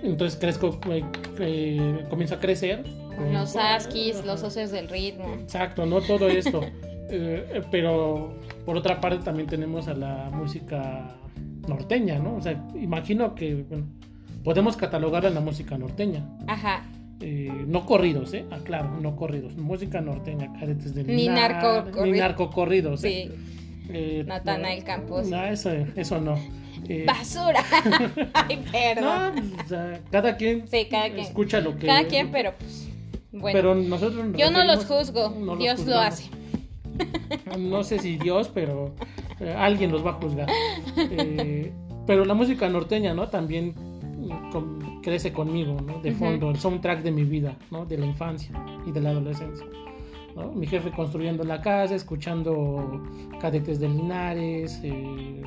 Entonces 0.03 0.39
crezco, 0.39 0.79
eh, 0.91 1.05
eh, 1.41 2.07
comienzo 2.09 2.35
a 2.35 2.41
crecer. 2.41 2.85
Los 3.33 3.57
askis, 3.57 4.25
los 4.25 4.41
socios 4.41 4.71
del 4.71 4.89
ritmo. 4.89 5.35
Exacto, 5.35 5.87
no 5.87 6.01
todo 6.01 6.29
esto. 6.29 6.61
Eh, 7.11 7.63
pero 7.71 8.35
por 8.67 8.77
otra 8.77 9.01
parte 9.01 9.25
también 9.25 9.49
tenemos 9.49 9.89
a 9.89 9.95
la 9.95 10.29
música 10.31 11.17
norteña, 11.67 12.19
¿no? 12.19 12.37
O 12.37 12.41
sea, 12.43 12.63
imagino 12.75 13.35
que 13.35 13.65
bueno, 13.67 13.87
podemos 14.45 14.77
catalogarla 14.77 15.31
en 15.31 15.35
la 15.35 15.41
música 15.41 15.79
norteña. 15.79 16.29
Ajá. 16.47 16.85
Eh, 17.21 17.65
no 17.67 17.87
corridos, 17.87 18.35
¿eh? 18.35 18.45
Ah, 18.51 18.59
claro, 18.63 19.01
no 19.01 19.17
corridos. 19.17 19.57
Música 19.57 20.03
norteña, 20.03 20.53
cadetes 20.53 20.95
del 20.95 21.07
Ni 21.07 21.29
narco 21.29 22.05
Ni 22.05 22.13
narcocorridos, 22.13 23.03
¿eh? 23.05 23.31
Sí. 23.89 24.25
Natanael 24.27 24.85
Campos. 24.85 25.29
No, 25.29 25.43
eso, 25.47 25.71
eso 25.97 26.21
no. 26.21 26.37
Eh, 26.89 27.05
¡Basura! 27.07 27.63
Ay, 28.35 28.65
perdón. 28.71 29.35
no, 29.57 29.63
o 29.65 29.69
sea, 29.69 30.01
cada 30.11 30.37
quien 30.37 30.67
Sí, 30.69 30.87
cada 30.91 31.07
quien. 31.09 31.21
escucha 31.21 31.61
lo 31.61 31.77
que... 31.77 31.87
Cada 31.87 32.05
quien, 32.07 32.31
pero 32.31 32.53
pues. 32.59 32.89
Bueno. 33.33 33.57
Pero 33.59 33.75
nosotros 33.75 34.25
nos 34.27 34.37
yo 34.41 34.51
no 34.51 34.65
los 34.65 34.85
juzgo. 34.87 35.31
no 35.39 35.55
los 35.55 35.59
Dios 35.59 35.87
lo 35.87 35.99
hace. 35.99 36.31
No 37.59 37.85
sé 37.85 37.99
si 38.01 38.17
Dios, 38.17 38.51
pero 38.53 38.93
eh, 39.41 39.55
alguien 39.57 39.93
los 39.93 40.05
va 40.05 40.11
a 40.11 40.15
juzgar. 40.15 40.49
Eh, 40.97 41.73
pero 42.07 42.25
la 42.25 42.35
música 42.35 42.69
norteña, 42.69 43.15
¿no? 43.15 43.29
También 43.29 43.75
mm, 43.77 44.51
con- 44.51 45.01
crece 45.03 45.33
conmigo, 45.33 45.77
¿no? 45.81 46.01
De 46.01 46.11
fondo, 46.13 46.51
el 46.51 46.59
soundtrack 46.59 47.03
de 47.03 47.13
mi 47.13 47.23
vida, 47.25 47.55
¿no? 47.71 47.85
De 47.87 47.99
la 47.99 48.07
infancia 48.07 48.51
y 48.87 48.91
de 48.91 49.01
la 49.01 49.11
adolescencia. 49.11 49.65
¿no? 50.35 50.51
Mi 50.53 50.67
jefe 50.67 50.91
construyendo 50.91 51.45
la 51.45 51.61
casa, 51.61 51.95
escuchando 51.95 53.01
Cadetes 53.41 53.79
de 53.81 53.89
Linares, 53.89 54.81
eh, 54.83 55.43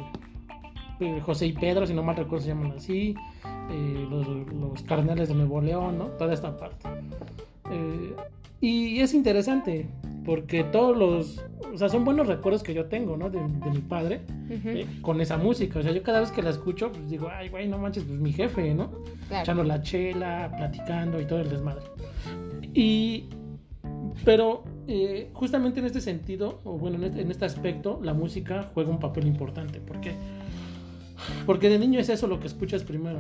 eh, 1.02 1.22
José 1.22 1.48
y 1.48 1.54
Pedro, 1.54 1.86
si 1.86 1.94
no 1.94 2.04
mal 2.04 2.16
recuerdo 2.16 2.44
se 2.44 2.50
llaman 2.50 2.74
así, 2.78 3.16
eh, 3.72 4.08
los, 4.10 4.28
los 4.28 4.84
Cardenales 4.84 5.30
de 5.30 5.36
Nuevo 5.36 5.62
León, 5.62 5.98
¿no? 5.98 6.06
Toda 6.06 6.34
esta 6.34 6.56
parte. 6.58 6.88
Eh, 7.72 8.16
y 8.62 9.00
es 9.00 9.14
interesante 9.16 9.88
porque 10.24 10.64
todos 10.64 10.96
los, 10.96 11.44
o 11.74 11.78
sea, 11.78 11.90
son 11.90 12.06
buenos 12.06 12.28
recuerdos 12.28 12.62
que 12.62 12.76
yo 12.76 12.86
tengo, 12.86 13.18
¿no? 13.18 13.30
De, 13.30 13.40
de 13.40 13.72
mi 13.72 13.80
padre 13.80 14.22
eh, 14.50 14.86
con 15.02 15.20
esa 15.20 15.38
música. 15.38 15.80
O 15.80 15.82
sea, 15.82 15.92
yo 15.92 16.04
cada 16.04 16.20
vez 16.20 16.32
que 16.32 16.44
la 16.44 16.52
escucho, 16.52 16.92
pues 16.92 17.10
digo, 17.10 17.30
ay, 17.32 17.50
güey, 17.50 17.68
no 17.68 17.80
manches, 17.80 18.04
pues 18.04 18.20
mi 18.20 18.32
jefe, 18.32 18.74
¿no? 18.76 18.92
claro. 19.28 19.44
Echando 19.44 19.64
la 19.64 19.82
chela, 19.82 20.54
platicando 20.56 21.20
y 21.20 21.26
todo 21.26 21.40
el 21.40 21.50
desmadre. 21.50 21.86
Y, 22.74 23.30
pero 24.24 24.64
eh, 24.88 25.32
justamente 25.34 25.80
en 25.80 25.88
este 25.88 26.02
sentido, 26.02 26.60
o 26.64 26.78
bueno, 26.78 26.98
en 26.98 27.06
este, 27.06 27.22
en 27.22 27.32
este 27.32 27.46
aspecto, 27.46 28.00
la 28.04 28.14
música 28.14 28.70
juega 28.76 28.92
un 28.92 29.00
papel 29.00 29.26
importante. 29.26 29.80
¿Por 29.80 30.02
qué? 30.02 30.12
Porque 30.12 30.41
de 31.70 31.80
niño 31.80 32.00
es 32.00 32.10
eso 32.10 32.28
lo 32.28 32.40
que 32.40 32.48
escuchas 32.48 32.84
primero. 32.84 33.20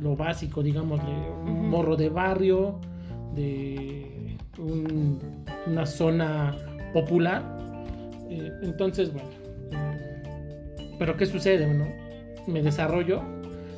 Lo 0.00 0.16
básico, 0.16 0.62
digámosle, 0.62 1.10
un 1.44 1.50
Ujú. 1.50 1.62
morro 1.64 1.96
de 1.96 2.08
barrio, 2.08 2.78
de 3.34 4.36
un- 4.58 5.18
una 5.66 5.86
zona 5.86 6.56
popular. 6.92 7.42
Eh, 8.28 8.50
entonces, 8.62 9.12
bueno. 9.12 9.28
eh, 9.72 10.92
pero 10.98 11.16
¿qué 11.16 11.26
sucede? 11.26 11.66
Bueno, 11.66 11.86
me 12.46 12.62
desarrollo. 12.62 13.20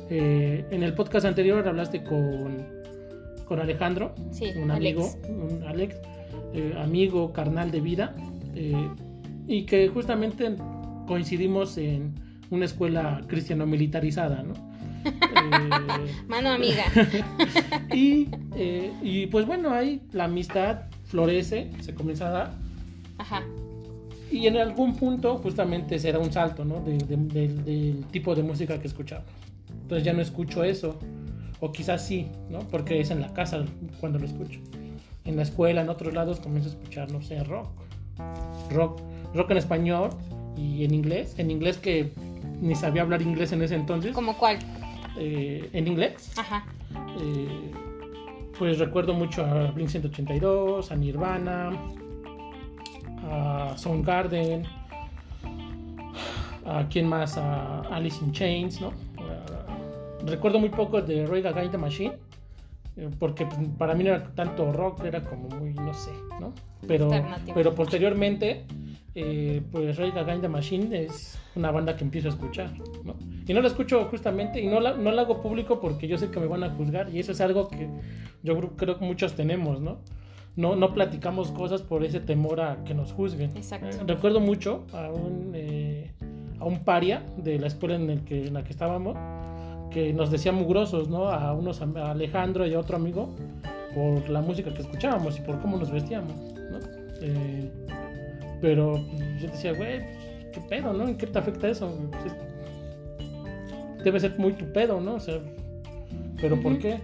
Eh, 0.09 0.65
en 0.71 0.83
el 0.83 0.93
podcast 0.93 1.25
anterior 1.25 1.67
hablaste 1.67 2.03
con, 2.03 2.65
con 3.47 3.59
Alejandro, 3.59 4.13
Sí, 4.31 4.51
un 4.61 4.71
amigo, 4.71 5.01
Alex. 5.03 5.29
un 5.29 5.63
Alex, 5.67 5.95
amigo 6.77 7.33
carnal 7.33 7.69
de 7.71 7.81
vida, 7.81 8.15
y 9.47 9.63
que 9.65 9.89
justamente 9.89 10.55
coincidimos 11.07 11.77
en 11.77 12.13
una 12.49 12.65
escuela 12.65 13.23
cristiano 13.27 13.65
militarizada, 13.65 14.43
¿no? 14.43 14.53
Eh, 15.05 16.11
Mano 16.27 16.49
amiga. 16.49 16.83
y, 17.93 18.27
eh, 18.55 18.91
y 19.03 19.27
pues 19.27 19.45
bueno, 19.45 19.71
ahí 19.71 20.01
la 20.13 20.23
amistad 20.25 20.83
florece, 21.03 21.69
se 21.81 21.93
comienza 21.93 22.27
a 22.27 22.31
dar, 22.31 22.51
Ajá. 23.19 23.43
y 24.31 24.47
en 24.47 24.57
algún 24.57 24.95
punto 24.95 25.37
justamente 25.37 25.99
será 25.99 26.17
un 26.19 26.31
salto, 26.31 26.65
¿no? 26.65 26.79
De- 26.81 26.97
de- 26.97 27.17
del- 27.17 27.63
del 27.65 28.05
tipo 28.11 28.33
de 28.33 28.41
música 28.43 28.79
que 28.79 28.87
escuchamos. 28.87 29.27
Entonces 29.83 30.03
ya 30.03 30.13
no 30.13 30.21
escucho 30.21 30.63
eso, 30.63 30.97
o 31.59 31.71
quizás 31.71 32.05
sí, 32.05 32.27
¿no? 32.49 32.59
Porque 32.59 32.99
es 32.99 33.11
en 33.11 33.21
la 33.21 33.31
casa 33.33 33.63
cuando 33.99 34.17
lo 34.17 34.25
escucho. 34.25 34.59
En 35.25 35.35
la 35.35 35.43
escuela, 35.43 35.81
en 35.81 35.89
otros 35.89 36.13
lados, 36.15 36.39
comienzo 36.39 36.69
a 36.69 36.71
escuchar, 36.71 37.11
no 37.11 37.21
sé, 37.21 37.43
rock. 37.43 37.69
Rock, 38.71 39.01
rock 39.35 39.51
en 39.51 39.57
español 39.57 40.09
y 40.57 40.83
en 40.83 40.93
inglés. 40.93 41.35
En 41.37 41.51
inglés 41.51 41.77
que 41.77 42.11
ni 42.61 42.75
sabía 42.75 43.01
hablar 43.01 43.21
inglés 43.21 43.51
en 43.51 43.61
ese 43.61 43.75
entonces. 43.75 44.13
¿Como 44.13 44.37
cuál? 44.37 44.59
Eh, 45.17 45.69
en 45.73 45.87
inglés. 45.87 46.33
Ajá. 46.37 46.65
Eh, 47.19 47.71
pues 48.57 48.79
recuerdo 48.79 49.13
mucho 49.13 49.45
a 49.45 49.71
Blink 49.71 49.89
182, 49.89 50.91
a 50.91 50.95
Nirvana, 50.95 51.71
a 53.29 53.73
Soundgarden, 53.77 54.63
a 56.65 56.85
quién 56.89 57.07
más, 57.07 57.37
a 57.37 57.81
Alice 57.81 58.23
in 58.23 58.31
Chains, 58.31 58.81
¿no? 58.81 58.93
Recuerdo 60.25 60.59
muy 60.59 60.69
poco 60.69 61.01
de 61.01 61.25
Roy 61.27 61.45
Against 61.45 61.71
the 61.71 61.77
Machine, 61.77 62.13
porque 63.19 63.45
pues, 63.45 63.59
para 63.77 63.93
mí 63.95 64.03
no 64.03 64.11
era 64.11 64.23
tanto 64.35 64.71
rock, 64.71 65.03
era 65.03 65.21
como 65.23 65.49
muy, 65.49 65.73
no 65.73 65.93
sé, 65.93 66.11
¿no? 66.39 66.53
Pero, 66.87 67.09
pero 67.53 67.73
posteriormente, 67.75 68.65
eh, 69.15 69.61
pues 69.71 69.97
Roy 69.97 70.11
Against 70.11 70.41
the 70.41 70.49
Machine 70.49 71.03
es 71.05 71.37
una 71.55 71.71
banda 71.71 71.95
que 71.95 72.03
empiezo 72.03 72.27
a 72.27 72.31
escuchar, 72.31 72.71
¿no? 73.03 73.15
Y 73.47 73.53
no 73.53 73.61
la 73.61 73.67
escucho 73.67 74.05
justamente, 74.05 74.61
y 74.61 74.67
no 74.67 74.79
la, 74.79 74.93
no 74.95 75.11
la 75.11 75.23
hago 75.23 75.41
público 75.41 75.79
porque 75.81 76.07
yo 76.07 76.17
sé 76.17 76.29
que 76.31 76.39
me 76.39 76.47
van 76.47 76.63
a 76.63 76.69
juzgar, 76.69 77.09
y 77.13 77.19
eso 77.19 77.31
es 77.31 77.41
algo 77.41 77.67
que 77.69 77.89
yo 78.43 78.57
creo- 78.57 78.75
creo 78.75 78.99
que 78.99 79.05
muchos 79.05 79.33
tenemos, 79.35 79.81
¿no? 79.81 79.97
No, 80.55 80.75
no 80.77 80.93
platicamos 80.93 81.51
cosas 81.51 81.81
por 81.81 82.05
ese 82.05 82.21
temor 82.21 82.61
a 82.61 82.83
que 82.85 82.93
nos 82.93 83.11
juzguen. 83.11 83.51
Exacto. 83.57 83.87
Eh, 83.89 83.99
recuerdo 84.07 84.39
mucho 84.39 84.85
a 84.93 85.09
un, 85.11 85.51
eh, 85.53 86.11
a 86.59 86.65
un 86.65 86.85
paria 86.85 87.23
de 87.37 87.59
la 87.59 87.67
escuela 87.67 87.95
en, 87.95 88.09
el 88.09 88.21
que, 88.23 88.45
en 88.47 88.53
la 88.53 88.63
que 88.63 88.69
estábamos 88.71 89.17
que 89.95 90.11
nos 90.11 90.29
decía 90.29 90.51
mugrosos, 90.51 91.07
¿no? 91.07 91.29
A 91.29 91.53
unos 91.53 91.81
a 91.81 92.11
Alejandro 92.11 92.67
y 92.67 92.73
a 92.73 92.79
otro 92.79 92.97
amigo 92.97 93.29
por 93.95 94.27
la 94.29 94.41
música 94.41 94.73
que 94.73 94.81
escuchábamos 94.81 95.37
y 95.39 95.41
por 95.41 95.61
cómo 95.61 95.77
nos 95.77 95.89
vestíamos, 95.89 96.33
¿no? 96.35 96.79
Eh, 97.21 97.71
pero 98.59 98.97
yo 99.39 99.47
decía, 99.47 99.71
güey, 99.71 99.99
pues, 100.01 100.47
¿qué 100.51 100.59
pedo, 100.67 100.91
no? 100.91 101.07
¿En 101.07 101.15
qué 101.15 101.27
te 101.27 101.39
afecta 101.39 101.69
eso? 101.69 101.89
Pues, 102.11 102.25
es- 102.25 104.03
debe 104.03 104.19
ser 104.19 104.37
muy 104.37 104.51
tu 104.51 104.65
pedo, 104.73 104.99
¿no? 104.99 105.15
O 105.15 105.19
sea, 105.21 105.39
¿pero 106.41 106.61
por 106.61 106.77
qué? 106.77 106.99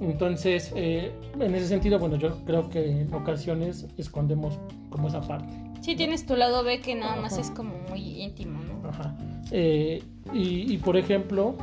Entonces, 0.00 0.72
eh, 0.74 1.12
en 1.38 1.54
ese 1.54 1.68
sentido, 1.68 1.98
bueno, 1.98 2.16
yo 2.16 2.42
creo 2.46 2.70
que 2.70 2.90
en 3.02 3.12
ocasiones 3.12 3.86
escondemos 3.98 4.58
como 4.88 5.08
esa 5.08 5.20
parte. 5.20 5.52
Sí, 5.82 5.94
tienes 5.94 6.24
tu 6.24 6.36
lado 6.36 6.64
B 6.64 6.80
que 6.80 6.94
nada 6.94 7.16
más 7.16 7.36
es 7.36 7.50
como 7.50 7.74
muy 7.90 8.22
íntimo, 8.22 8.60
¿no? 8.64 8.88
Ajá. 8.88 9.14
Eh, 9.50 10.02
y, 10.32 10.72
y, 10.72 10.78
por 10.78 10.96
ejemplo, 10.96 11.54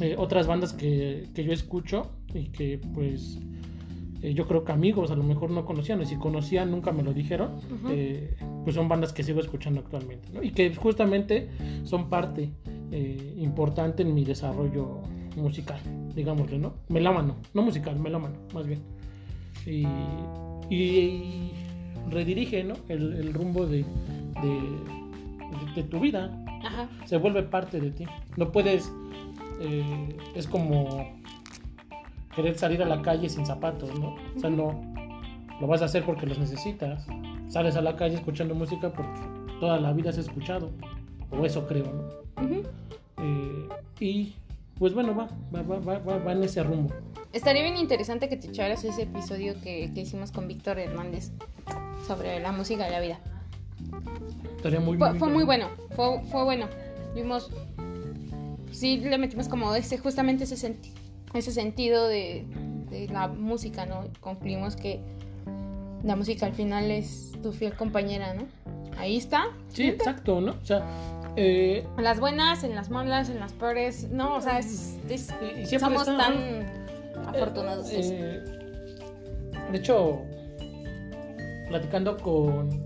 eh, 0.00 0.14
otras 0.18 0.46
bandas 0.46 0.72
que, 0.72 1.28
que 1.34 1.44
yo 1.44 1.52
escucho 1.52 2.10
y 2.34 2.48
que 2.48 2.78
pues 2.94 3.38
eh, 4.22 4.34
yo 4.34 4.46
creo 4.46 4.64
que 4.64 4.72
amigos 4.72 5.10
a 5.10 5.16
lo 5.16 5.22
mejor 5.22 5.50
no 5.50 5.64
conocían, 5.64 6.00
y 6.02 6.06
si 6.06 6.16
conocían 6.16 6.70
nunca 6.70 6.90
me 6.92 7.02
lo 7.02 7.12
dijeron, 7.12 7.52
eh, 7.90 8.36
pues 8.64 8.74
son 8.74 8.88
bandas 8.88 9.12
que 9.12 9.22
sigo 9.22 9.40
escuchando 9.40 9.80
actualmente, 9.80 10.28
¿no? 10.32 10.42
Y 10.42 10.50
que 10.50 10.74
justamente 10.74 11.48
son 11.84 12.08
parte 12.08 12.50
importante 13.38 14.02
en 14.02 14.14
mi 14.14 14.24
desarrollo 14.24 15.02
musical, 15.36 15.78
digámosle, 16.14 16.58
¿no? 16.58 16.74
Melómano, 16.88 17.36
no 17.52 17.62
musical, 17.62 17.98
melómano, 18.00 18.36
más 18.54 18.66
bien. 18.66 18.80
Y, 19.66 19.86
y- 20.70 20.74
y 20.74 21.52
redirige, 22.10 22.64
¿no? 22.64 22.74
El, 22.88 23.12
el 23.14 23.32
rumbo 23.34 23.66
de, 23.66 23.78
de- 24.42 24.96
de 25.74 25.82
tu 25.84 26.00
vida, 26.00 26.42
Ajá. 26.64 26.88
se 27.04 27.18
vuelve 27.18 27.42
parte 27.42 27.80
de 27.80 27.90
ti. 27.90 28.04
No 28.36 28.50
puedes, 28.50 28.90
eh, 29.60 30.16
es 30.34 30.46
como 30.46 31.12
querer 32.34 32.58
salir 32.58 32.82
a 32.82 32.86
la 32.86 33.00
calle 33.02 33.28
sin 33.28 33.46
zapatos, 33.46 33.98
¿no? 33.98 34.14
O 34.36 34.40
sea, 34.40 34.50
no, 34.50 34.80
lo 35.60 35.66
vas 35.66 35.82
a 35.82 35.86
hacer 35.86 36.04
porque 36.04 36.26
los 36.26 36.38
necesitas. 36.38 37.06
Sales 37.48 37.76
a 37.76 37.80
la 37.80 37.96
calle 37.96 38.16
escuchando 38.16 38.54
música 38.54 38.92
porque 38.92 39.20
toda 39.60 39.78
la 39.80 39.92
vida 39.92 40.10
has 40.10 40.18
escuchado, 40.18 40.70
o 41.30 41.44
eso 41.46 41.66
creo, 41.66 41.84
¿no? 41.86 42.46
Eh, 43.22 43.68
y 44.00 44.34
pues 44.78 44.92
bueno, 44.92 45.14
va, 45.16 45.28
va, 45.54 45.62
va, 45.62 45.78
va, 45.78 45.98
va- 46.00 46.18
va 46.18 46.32
en 46.32 46.42
ese 46.44 46.62
rumbo. 46.62 46.92
Estaría 47.32 47.62
bien 47.62 47.76
interesante 47.76 48.28
que 48.28 48.36
te 48.36 48.48
echaras 48.48 48.84
ese 48.84 49.02
episodio 49.02 49.54
que, 49.62 49.90
que 49.94 50.00
hicimos 50.02 50.32
con 50.32 50.48
Víctor 50.48 50.78
Hernández 50.78 51.32
sobre 52.06 52.40
la 52.40 52.52
música 52.52 52.84
de 52.84 52.90
la 52.90 53.00
vida. 53.00 53.20
Estaría 54.56 54.80
muy, 54.80 54.98
Fue, 54.98 55.14
fue 55.14 55.28
muy 55.28 55.44
bueno, 55.44 55.68
fue, 55.94 56.22
fue 56.24 56.44
bueno. 56.44 56.66
Vimos, 57.14 57.50
sí 58.72 58.98
le 58.98 59.18
metimos 59.18 59.48
como 59.48 59.74
ese, 59.74 59.98
justamente 59.98 60.44
ese, 60.44 60.56
senti- 60.56 60.92
ese 61.34 61.52
sentido 61.52 62.06
de, 62.08 62.44
de 62.90 63.08
la 63.08 63.28
música, 63.28 63.86
¿no? 63.86 64.04
Concluimos 64.20 64.76
que 64.76 65.00
la 66.02 66.16
música 66.16 66.46
al 66.46 66.52
final 66.54 66.90
es 66.90 67.32
tu 67.42 67.52
fiel 67.52 67.74
compañera, 67.74 68.34
¿no? 68.34 68.44
Ahí 68.98 69.16
está. 69.16 69.46
Sí, 69.68 69.88
exacto, 69.88 70.40
¿no? 70.40 70.52
O 70.52 70.64
sea, 70.64 70.84
Eh, 71.38 71.86
En 71.98 72.04
las 72.04 72.18
buenas, 72.18 72.64
en 72.64 72.74
las 72.74 72.88
malas, 72.88 73.28
en 73.28 73.38
las 73.40 73.52
peores. 73.52 74.08
No, 74.10 74.36
o 74.36 74.40
sea, 74.40 74.58
es, 74.58 74.98
es- 75.10 75.28
y- 75.70 75.78
somos 75.78 76.08
está, 76.08 76.16
tan 76.16 76.60
¿no? 76.60 77.28
afortunados. 77.28 77.88
Eh, 77.92 78.42
de 79.70 79.76
hecho, 79.78 80.22
platicando 81.68 82.16
con. 82.16 82.84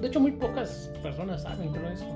De 0.00 0.06
hecho, 0.08 0.18
muy 0.20 0.32
pocas 0.32 0.90
personas 1.02 1.42
saben 1.42 1.70
creo 1.72 1.90
eso. 1.90 2.06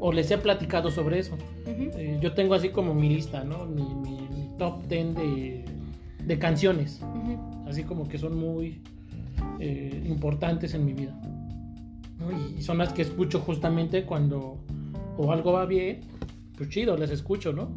O 0.00 0.12
les 0.12 0.30
he 0.30 0.38
platicado 0.38 0.90
sobre 0.90 1.18
eso. 1.18 1.36
Eh, 1.66 2.18
yo 2.22 2.32
tengo 2.32 2.54
así 2.54 2.70
como 2.70 2.94
mi 2.94 3.08
lista, 3.10 3.44
¿no? 3.44 3.66
Mi, 3.66 3.82
mi- 3.82 4.28
mi 4.34 4.48
top 4.58 4.86
10 4.88 5.14
de, 5.14 5.64
de 6.24 6.38
canciones. 6.38 7.00
Así 7.68 7.84
como 7.84 8.08
que 8.08 8.16
son 8.18 8.38
muy 8.38 8.80
eh, 9.60 10.02
importantes 10.08 10.72
en 10.74 10.84
mi 10.86 10.94
vida. 10.94 11.14
¿no? 12.18 12.30
Y, 12.32 12.58
y 12.58 12.62
son 12.62 12.78
las 12.78 12.92
que 12.92 13.02
escucho 13.02 13.40
justamente 13.40 14.04
cuando 14.04 14.56
o 15.18 15.32
algo 15.32 15.52
va 15.52 15.66
bien, 15.66 16.00
pues 16.56 16.70
chido, 16.70 16.96
las 16.96 17.10
escucho, 17.10 17.52
¿no? 17.52 17.68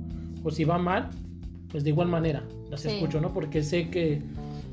O 0.44 0.52
si 0.52 0.64
va 0.64 0.78
mal, 0.78 1.10
pues 1.70 1.84
de 1.84 1.90
igual 1.90 2.08
manera 2.08 2.44
las 2.70 2.82
Sí. 2.82 2.90
escucho, 2.90 3.20
¿no? 3.22 3.34
Porque 3.34 3.64
sé 3.64 3.90
que, 3.90 4.22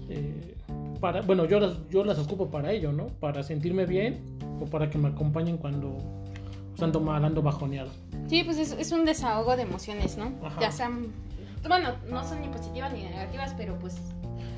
eh, 0.09 0.55
para, 1.01 1.23
bueno, 1.23 1.47
yo 1.47 1.59
las, 1.61 1.79
yo 1.91 2.05
las 2.05 2.19
ocupo 2.19 2.49
para 2.51 2.73
ello, 2.73 2.93
¿no? 2.93 3.07
Para 3.09 3.43
sentirme 3.43 3.87
bien 3.87 4.21
o 4.61 4.67
para 4.67 4.89
que 4.91 4.99
me 4.99 5.09
acompañen 5.09 5.57
cuando 5.57 5.99
pues, 6.81 6.89
ando 6.89 7.01
mal, 7.01 7.25
ando 7.25 7.43
bajoneado. 7.43 7.91
Sí, 8.29 8.43
pues 8.45 8.59
es, 8.59 8.73
es 8.73 8.93
un 8.93 9.05
desahogo 9.05 9.57
de 9.57 9.63
emociones, 9.63 10.17
¿no? 10.17 10.33
Ajá. 10.45 10.61
Ya 10.61 10.73
sean. 10.73 11.09
Bueno, 11.69 11.91
no 12.11 12.25
son 12.27 12.41
ni 12.41 12.49
positivas 12.49 12.93
ni 12.93 13.03
negativas, 13.03 13.55
pero 13.57 13.77
pues 13.79 13.97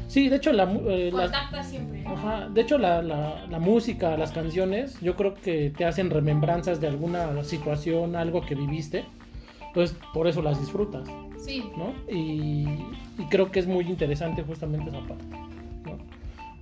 Sí, 0.08 0.28
de 0.28 0.36
hecho, 0.36 0.52
la, 0.52 0.64
eh, 0.70 1.08
contacta 1.10 1.62
siempre. 1.62 2.02
¿no? 2.02 2.12
Ajá, 2.12 2.48
de 2.50 2.60
hecho 2.60 2.76
la, 2.76 3.00
la- 3.02 3.46
la 3.48 3.58
música, 3.58 4.16
las 4.18 4.30
canciones, 4.30 5.00
yo 5.00 5.16
creo 5.16 5.34
que 5.34 5.70
te 5.76 5.84
hacen 5.86 6.10
remembranzas 6.10 6.80
de 6.82 6.86
alguna 6.86 7.42
situación, 7.44 8.14
algo 8.14 8.42
que 8.42 8.54
viviste. 8.54 9.04
Entonces, 9.68 9.96
por 10.12 10.26
eso 10.28 10.42
las 10.42 10.60
disfrutas, 10.60 11.08
Sí. 11.42 11.64
¿no? 11.78 11.94
Y, 12.14 12.64
y 13.18 13.24
creo 13.30 13.50
que 13.50 13.58
es 13.60 13.66
muy 13.66 13.84
interesante 13.86 14.42
justamente 14.42 14.90
esa 14.90 15.00
parte, 15.00 15.24
¿no? 15.86 15.96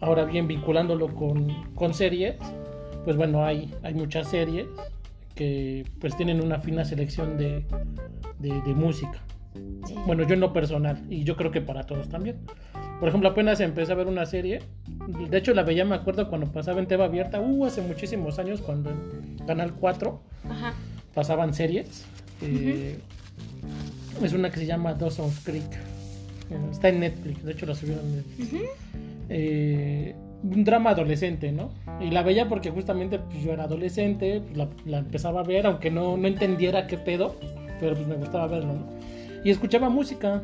Ahora 0.00 0.24
bien, 0.24 0.46
vinculándolo 0.46 1.08
con, 1.14 1.48
con 1.74 1.92
series, 1.92 2.36
pues 3.04 3.16
bueno, 3.16 3.44
hay, 3.44 3.74
hay 3.82 3.94
muchas 3.94 4.28
series 4.28 4.68
que 5.40 5.86
pues 6.00 6.14
tienen 6.18 6.42
una 6.44 6.58
fina 6.60 6.84
selección 6.84 7.38
de, 7.38 7.64
de- 8.40 8.60
de 8.60 8.74
música. 8.74 9.22
sí. 9.86 9.94
Bueno, 10.06 10.22
yo 10.26 10.34
en 10.34 10.40
lo 10.40 10.52
personal, 10.52 11.02
y 11.08 11.24
yo 11.24 11.34
creo 11.34 11.50
que 11.50 11.62
para 11.62 11.84
todos 11.86 12.10
también. 12.10 12.36
Por 13.00 13.08
ejemplo, 13.08 13.30
apenas 13.30 13.58
empecé 13.60 13.92
a 13.92 13.94
ver 13.94 14.06
una 14.06 14.26
serie. 14.26 14.60
De 15.30 15.38
hecho, 15.38 15.54
la 15.54 15.62
veía, 15.62 15.86
me 15.86 15.94
acuerdo, 15.94 16.28
cuando 16.28 16.52
pasaba 16.52 16.78
en 16.80 16.86
TV 16.86 17.02
abierta, 17.02 17.40
uh, 17.40 17.64
hace 17.64 17.80
muchísimos 17.80 18.38
años, 18.38 18.60
cuando 18.60 18.90
en 18.90 19.38
Canal 19.46 19.72
4 19.72 20.20
Ajá. 20.50 20.74
pasaban 21.14 21.54
series. 21.54 22.04
Eh, 22.42 22.98
Es 24.22 24.34
una 24.34 24.50
que 24.50 24.58
se 24.60 24.66
llama 24.66 24.92
Dawson's 24.92 25.40
Creek. 25.42 25.72
Eh, 26.50 26.58
Está 26.70 26.90
en 26.90 27.00
Netflix, 27.00 27.42
de 27.42 27.52
hecho 27.52 27.64
la 27.64 27.74
subieron 27.74 28.04
en 28.04 28.16
Netflix. 28.16 28.50
Eh, 29.30 30.14
un 30.42 30.64
drama 30.64 30.90
adolescente, 30.90 31.52
¿no? 31.52 31.70
Y 32.00 32.10
la 32.10 32.22
veía 32.22 32.48
porque 32.48 32.70
justamente 32.70 33.18
pues, 33.18 33.42
yo 33.42 33.52
era 33.52 33.64
adolescente, 33.64 34.40
pues, 34.40 34.56
la, 34.56 34.68
la 34.86 34.98
empezaba 34.98 35.40
a 35.40 35.44
ver, 35.44 35.66
aunque 35.66 35.90
no, 35.90 36.16
no 36.16 36.28
entendiera 36.28 36.86
qué 36.86 36.96
pedo, 36.96 37.36
pero 37.78 37.94
pues 37.94 38.06
me 38.06 38.16
gustaba 38.16 38.46
verlo, 38.46 38.74
¿no? 38.74 38.86
Y 39.44 39.50
escuchaba 39.50 39.88
música, 39.88 40.42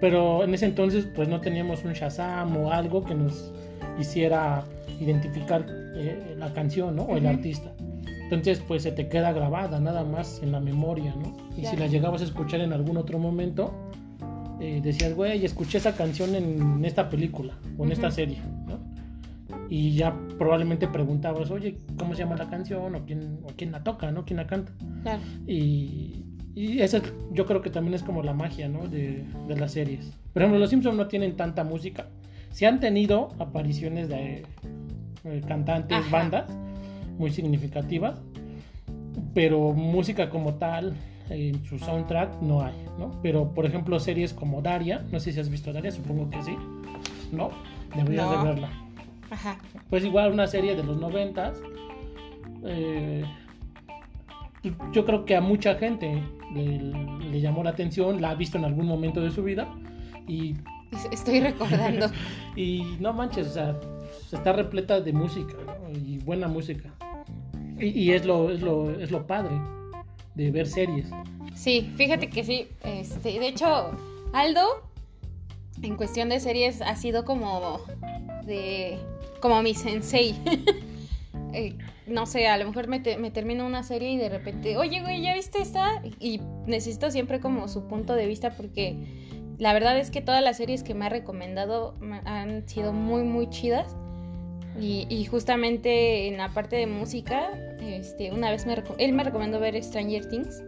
pero 0.00 0.44
en 0.44 0.54
ese 0.54 0.66
entonces 0.66 1.08
pues 1.14 1.28
no 1.28 1.40
teníamos 1.40 1.84
un 1.84 1.92
Shazam 1.92 2.56
o 2.56 2.70
algo 2.70 3.04
que 3.04 3.14
nos 3.14 3.52
hiciera 3.98 4.64
identificar 5.00 5.64
eh, 5.96 6.34
la 6.38 6.52
canción, 6.52 6.96
¿no? 6.96 7.02
O 7.04 7.16
el 7.16 7.26
artista. 7.26 7.72
Entonces 8.24 8.62
pues 8.66 8.82
se 8.82 8.92
te 8.92 9.08
queda 9.08 9.32
grabada 9.32 9.80
nada 9.80 10.04
más 10.04 10.42
en 10.42 10.52
la 10.52 10.60
memoria, 10.60 11.14
¿no? 11.14 11.36
Y 11.56 11.64
si 11.64 11.76
la 11.76 11.86
llegabas 11.86 12.20
a 12.22 12.24
escuchar 12.24 12.60
en 12.60 12.72
algún 12.72 12.96
otro 12.96 13.18
momento, 13.18 13.72
eh, 14.60 14.80
decías, 14.82 15.14
güey, 15.14 15.44
escuché 15.44 15.78
esa 15.78 15.94
canción 15.94 16.34
en 16.34 16.84
esta 16.84 17.08
película 17.08 17.54
o 17.78 17.84
en 17.84 17.92
esta 17.92 18.10
serie. 18.10 18.38
Y 19.68 19.94
ya 19.96 20.14
probablemente 20.38 20.86
preguntabas, 20.88 21.50
oye, 21.50 21.76
¿cómo 21.98 22.14
se 22.14 22.22
llama 22.22 22.36
la 22.36 22.48
canción? 22.48 22.94
O 22.94 23.04
quién, 23.04 23.40
o 23.44 23.48
quién 23.56 23.72
la 23.72 23.82
toca, 23.82 24.10
¿no? 24.12 24.24
¿Quién 24.24 24.36
la 24.38 24.46
canta? 24.46 24.72
Claro. 25.02 25.20
Y, 25.46 26.22
y 26.54 26.80
esa 26.80 26.98
es- 26.98 27.12
yo 27.32 27.46
creo 27.46 27.62
que 27.62 27.70
también 27.70 27.94
es 27.94 28.02
como 28.02 28.22
la 28.22 28.32
magia, 28.32 28.68
¿no? 28.68 28.86
De, 28.86 29.24
de 29.48 29.56
las 29.56 29.72
series. 29.72 30.12
Por 30.32 30.42
ejemplo, 30.42 30.58
los 30.60 30.70
Simpsons 30.70 30.96
no 30.96 31.08
tienen 31.08 31.36
tanta 31.36 31.64
música. 31.64 32.06
Sí 32.50 32.64
han 32.64 32.78
tenido 32.80 33.30
apariciones 33.38 34.08
de 34.08 34.44
eh, 35.24 35.42
cantantes, 35.48 35.98
Ajá. 35.98 36.10
bandas 36.10 36.50
muy 37.18 37.30
significativas, 37.30 38.18
pero 39.34 39.72
música 39.72 40.30
como 40.30 40.54
tal 40.54 40.94
en 41.30 41.64
su 41.64 41.78
soundtrack 41.78 42.40
no 42.42 42.62
hay, 42.62 42.74
¿no? 42.98 43.10
Pero 43.22 43.52
por 43.52 43.66
ejemplo 43.66 43.98
series 43.98 44.32
como 44.32 44.62
Daria, 44.62 45.04
no 45.10 45.18
sé 45.18 45.32
si 45.32 45.40
has 45.40 45.48
visto 45.50 45.72
Daria, 45.72 45.90
supongo 45.90 46.30
que 46.30 46.42
sí, 46.42 46.54
¿no? 47.32 47.50
Deberías 47.96 48.26
No. 48.26 48.38
de 48.38 48.44
verla. 48.44 48.68
Ajá. 49.30 49.58
Pues 49.90 50.04
igual 50.04 50.32
una 50.32 50.46
serie 50.46 50.74
de 50.76 50.82
los 50.84 50.98
noventas. 50.98 51.60
eh, 52.64 53.24
yo 54.92 55.04
creo 55.04 55.24
que 55.24 55.36
a 55.36 55.40
mucha 55.40 55.76
gente 55.76 56.20
le, 56.52 56.78
le 57.30 57.40
llamó 57.40 57.62
la 57.62 57.70
atención, 57.70 58.20
la 58.20 58.30
ha 58.30 58.34
visto 58.34 58.58
en 58.58 58.64
algún 58.64 58.86
momento 58.86 59.20
de 59.20 59.30
su 59.30 59.42
vida 59.44 59.68
y, 60.26 60.54
Es- 60.92 61.08
Estoy 61.12 61.40
recordando. 61.40 62.06
y 62.56 62.96
no 63.00 63.12
manches, 63.12 63.48
o 63.48 63.50
sea, 63.52 63.76
está 64.32 64.52
repleta 64.52 65.00
de 65.00 65.12
música 65.12 65.54
¿no? 65.66 65.90
y 65.96 66.18
buena 66.18 66.48
música. 66.48 66.90
Y, 67.78 67.86
y 67.88 68.12
es, 68.12 68.24
lo, 68.24 68.50
es, 68.50 68.60
lo, 68.62 68.90
es 68.98 69.10
lo 69.10 69.26
padre 69.26 69.52
de 70.34 70.50
ver 70.50 70.66
series. 70.66 71.08
Sí, 71.54 71.92
fíjate 71.96 72.28
que 72.28 72.42
sí. 72.42 72.66
Este, 72.82 73.38
de 73.38 73.48
hecho, 73.48 73.90
Aldo, 74.32 74.62
en 75.82 75.96
cuestión 75.96 76.28
de 76.28 76.40
series, 76.40 76.80
ha 76.82 76.96
sido 76.96 77.24
como 77.24 77.80
de. 78.44 78.98
como 79.40 79.62
mi 79.62 79.74
sensei. 79.74 80.34
Eh, 81.52 81.74
no 82.06 82.26
sé, 82.26 82.48
a 82.48 82.58
lo 82.58 82.66
mejor 82.66 82.86
me, 82.86 83.00
te- 83.00 83.16
termino 83.30 83.64
una 83.64 83.82
serie 83.82 84.10
y 84.10 84.18
de 84.18 84.28
repente, 84.28 84.76
oye, 84.76 85.00
güey, 85.00 85.22
¿ya 85.22 85.32
viste 85.32 85.62
esta? 85.62 86.02
Y 86.20 86.40
necesito 86.66 87.10
siempre 87.10 87.40
como 87.40 87.66
su 87.68 87.86
punto 87.88 88.14
de 88.14 88.26
vista 88.26 88.50
porque 88.50 88.96
la 89.56 89.72
verdad 89.72 89.98
es 89.98 90.10
que 90.10 90.20
todas 90.20 90.42
las 90.42 90.58
series 90.58 90.82
que 90.82 90.92
me 90.92 91.06
ha 91.06 91.08
recomendado 91.08 91.94
me- 92.00 92.20
han 92.26 92.68
sido 92.68 92.92
muy, 92.92 93.22
muy 93.22 93.48
chidas. 93.48 93.94
Y, 94.78 95.06
justamente 95.24 96.28
en 96.28 96.36
la 96.36 96.50
parte 96.52 96.76
de 96.76 96.86
música, 96.86 97.48
este, 97.80 98.32
una 98.32 98.50
vez 98.50 98.66
él 98.98 99.12
me 99.14 99.24
recomendó 99.24 99.58
ver 99.58 99.82
Stranger 99.82 100.28
Things. 100.28 100.62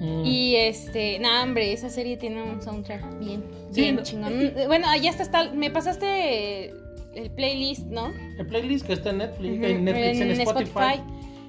Mm. 0.00 0.24
Y 0.24 0.56
este, 0.56 1.18
no, 1.18 1.28
hombre, 1.42 1.72
esa 1.72 1.90
serie 1.90 2.16
tiene 2.16 2.42
un 2.42 2.62
soundtrack 2.62 3.18
bien, 3.18 3.44
Sí, 3.70 3.82
bien 3.82 3.96
no- 3.96 4.02
chingón. 4.02 4.32
Bueno, 4.66 4.88
allá 4.88 5.10
está, 5.10 5.22
está, 5.22 5.52
me 5.52 5.70
pasaste 5.70 6.70
el 7.14 7.30
playlist, 7.36 7.86
¿no? 7.86 8.10
El 8.38 8.46
playlist 8.46 8.86
que 8.86 8.94
está 8.94 9.10
en 9.10 9.18
Netflix, 9.18 9.62
en, 9.62 9.84
Netflix, 9.84 10.20
en, 10.20 10.30
en 10.30 10.40
Spotify, 10.40 10.70
Spotify. 10.70 11.02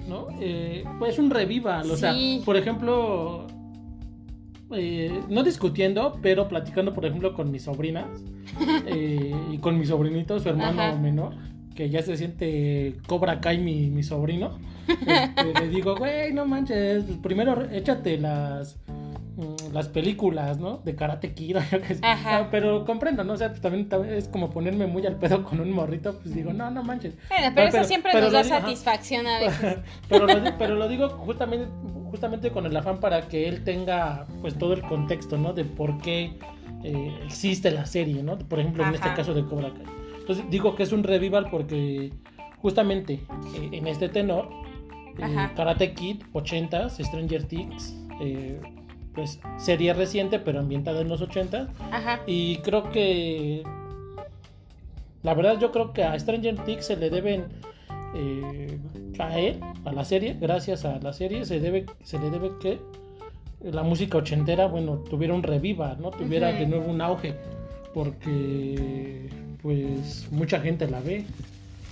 ¿no? 0.08 0.26
Eh, 0.40 0.84
pues 0.98 1.18
un 1.18 1.30
revival, 1.30 1.90
o 1.90 1.96
sea, 1.96 2.12
Sí. 2.12 2.42
por 2.44 2.56
ejemplo, 2.56 3.46
eh, 4.74 5.20
no 5.28 5.42
discutiendo, 5.42 6.18
pero 6.22 6.48
platicando, 6.48 6.92
por 6.94 7.04
ejemplo, 7.06 7.34
con 7.34 7.50
mis 7.50 7.62
sobrinas 7.62 8.06
eh, 8.86 9.34
y 9.50 9.58
con 9.58 9.78
mi 9.78 9.86
sobrinito, 9.86 10.38
su 10.40 10.48
hermano 10.48 10.80
Ajá. 10.82 10.98
menor, 10.98 11.34
que 11.74 11.90
ya 11.90 12.02
se 12.02 12.16
siente 12.16 12.96
Cobra 13.06 13.40
Kai 13.40 13.58
mi, 13.58 13.90
mi 13.90 14.02
sobrino. 14.02 14.58
Este, 14.88 15.60
le 15.60 15.68
digo, 15.68 15.96
güey, 15.96 16.32
no 16.32 16.44
manches, 16.44 17.04
pues 17.04 17.18
primero 17.18 17.70
échate 17.70 18.18
las 18.18 18.76
mm, 19.36 19.72
las 19.72 19.88
películas, 19.88 20.58
¿no? 20.58 20.78
De 20.78 20.94
Karate 20.94 21.34
Kid, 21.34 21.56
yo 21.70 21.80
qué 21.80 21.94
sé. 21.94 22.00
Ajá. 22.02 22.38
Ah, 22.38 22.48
pero 22.50 22.84
comprendo, 22.84 23.24
¿no? 23.24 23.34
O 23.34 23.36
sea, 23.36 23.48
pues 23.48 23.60
también, 23.60 23.88
también 23.88 24.14
es 24.14 24.28
como 24.28 24.50
ponerme 24.50 24.86
muy 24.86 25.06
al 25.06 25.16
pedo 25.16 25.44
con 25.44 25.60
un 25.60 25.70
morrito, 25.70 26.18
pues 26.18 26.34
digo, 26.34 26.52
no, 26.52 26.70
no 26.70 26.82
manches. 26.82 27.14
Bueno, 27.28 27.52
pero, 27.54 27.68
eso 27.68 27.84
siempre 27.84 28.12
pero 28.12 28.24
nos 28.24 28.32
da 28.32 28.42
digo, 28.42 28.54
ajá. 28.54 28.64
satisfacción 28.64 29.26
a 29.26 29.38
veces. 29.38 29.78
pero, 30.08 30.26
lo, 30.26 30.58
pero 30.58 30.74
lo 30.74 30.88
digo 30.88 31.08
justamente, 31.10 31.68
justamente 32.10 32.50
con 32.50 32.66
el 32.66 32.76
afán 32.76 33.00
para 33.00 33.28
que 33.28 33.48
él 33.48 33.64
tenga 33.64 34.26
pues 34.40 34.58
todo 34.58 34.72
el 34.72 34.82
contexto, 34.82 35.38
¿no? 35.38 35.52
De 35.52 35.64
por 35.64 35.98
qué 35.98 36.38
eh, 36.84 37.18
existe 37.24 37.70
la 37.70 37.86
serie, 37.86 38.22
¿no? 38.22 38.36
Por 38.38 38.58
ejemplo, 38.60 38.84
en 38.84 38.94
este 38.94 39.14
caso 39.14 39.32
de 39.32 39.44
Cobra 39.44 39.70
Kai. 39.72 40.01
Entonces 40.22 40.44
digo 40.50 40.74
que 40.74 40.84
es 40.84 40.92
un 40.92 41.02
revival 41.02 41.48
porque 41.50 42.12
justamente 42.58 43.14
eh, 43.54 43.68
en 43.72 43.86
este 43.86 44.08
tenor, 44.08 44.48
eh. 45.18 45.50
Karate 45.54 45.92
Kid, 45.92 46.22
80s, 46.32 47.04
Stranger 47.04 47.44
Things, 47.44 47.94
eh, 48.20 48.60
pues 49.14 49.40
serie 49.58 49.92
reciente 49.92 50.38
pero 50.38 50.60
ambientada 50.60 51.02
en 51.02 51.08
los 51.08 51.20
80 51.20 51.68
Ajá. 51.90 52.20
y 52.26 52.56
creo 52.58 52.90
que 52.90 53.62
la 55.22 55.34
verdad 55.34 55.58
yo 55.60 55.70
creo 55.70 55.92
que 55.92 56.02
a 56.02 56.18
Stranger 56.18 56.56
Things 56.64 56.86
se 56.86 56.96
le 56.96 57.10
deben 57.10 57.44
eh, 58.14 58.78
a 59.18 59.38
él, 59.38 59.60
a 59.84 59.92
la 59.92 60.04
serie, 60.04 60.36
gracias 60.40 60.84
a 60.84 60.98
la 60.98 61.12
serie, 61.12 61.44
se 61.44 61.60
debe, 61.60 61.86
se 62.02 62.18
le 62.18 62.30
debe 62.30 62.52
que 62.60 62.78
la 63.62 63.82
música 63.82 64.18
ochentera, 64.18 64.66
bueno, 64.66 64.96
tuviera 65.08 65.34
un 65.34 65.42
reviva, 65.42 65.96
¿no? 66.00 66.10
Tuviera 66.10 66.52
de 66.52 66.66
nuevo 66.66 66.90
un 66.90 67.00
auge. 67.00 67.34
Porque 67.94 69.28
pues 69.62 70.26
mucha 70.30 70.60
gente 70.60 70.88
la 70.88 71.00
ve. 71.00 71.24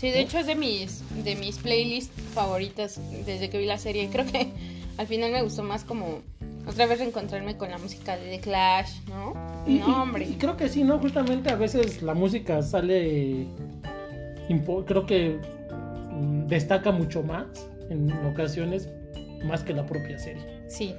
Sí, 0.01 0.11
de 0.11 0.21
hecho 0.21 0.39
es 0.39 0.47
de 0.47 0.55
mis, 0.55 1.03
de 1.25 1.37
mis 1.37 1.59
playlists 1.59 2.21
favoritas 2.35 3.01
desde 3.27 3.51
que 3.51 3.59
vi 3.59 3.67
la 3.67 3.79
serie. 3.79 4.09
Creo 4.11 4.27
que 4.27 4.49
al 4.99 5.07
final 5.07 5.31
me 5.33 5.43
gustó 5.43 5.63
más 5.63 5.85
como 5.85 6.21
otra 6.67 6.87
vez 6.87 6.99
reencontrarme 6.99 7.57
con 7.57 7.71
la 7.71 7.79
música 7.79 8.17
de 8.17 8.31
The 8.31 8.41
Clash, 8.41 9.01
¿no? 9.09 9.35
Y, 9.67 9.79
no, 9.79 10.03
hombre. 10.03 10.25
y 10.25 10.35
creo 10.35 10.57
que 10.57 10.69
sí, 10.69 10.85
¿no? 10.85 10.99
Justamente 10.99 11.51
a 11.51 11.57
veces 11.57 12.03
la 12.03 12.15
música 12.15 12.63
sale. 12.63 13.47
Creo 14.87 15.07
que 15.07 15.39
mm, 16.11 16.49
destaca 16.49 16.91
mucho 16.91 17.23
más 17.23 17.47
en 17.89 18.11
ocasiones 18.27 18.89
más 19.45 19.63
que 19.63 19.73
la 19.73 19.87
propia 19.87 20.19
serie. 20.19 20.60
Sí. 20.71 20.95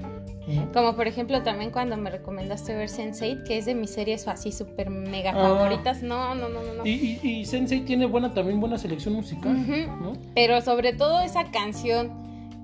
Como 0.74 0.96
por 0.96 1.08
ejemplo 1.08 1.42
también 1.44 1.72
cuando 1.72 1.96
me 1.96 2.10
recomendaste 2.10 2.76
ver 2.76 2.90
Sense8, 2.90 3.44
que 3.46 3.58
es 3.58 3.66
de 3.66 3.74
mis 3.74 3.90
series 3.92 4.28
así 4.28 4.52
súper 4.52 4.90
mega 4.90 5.32
Ah. 5.32 5.42
favoritas. 5.42 6.04
No, 6.04 6.36
no, 6.36 6.50
no, 6.50 6.62
no, 6.62 6.74
no. 6.74 6.86
Y, 6.86 7.20
y, 7.24 7.30
y 7.40 7.46
Sensei 7.46 7.82
tiene 7.82 8.06
buena 8.06 8.34
también 8.34 8.60
buena 8.60 8.78
selección 8.78 9.14
musical. 9.14 9.56
¿no? 10.02 10.14
Pero 10.36 10.60
sobre 10.62 10.92
todo 10.94 11.22
esa 11.22 11.52
canción 11.52 12.12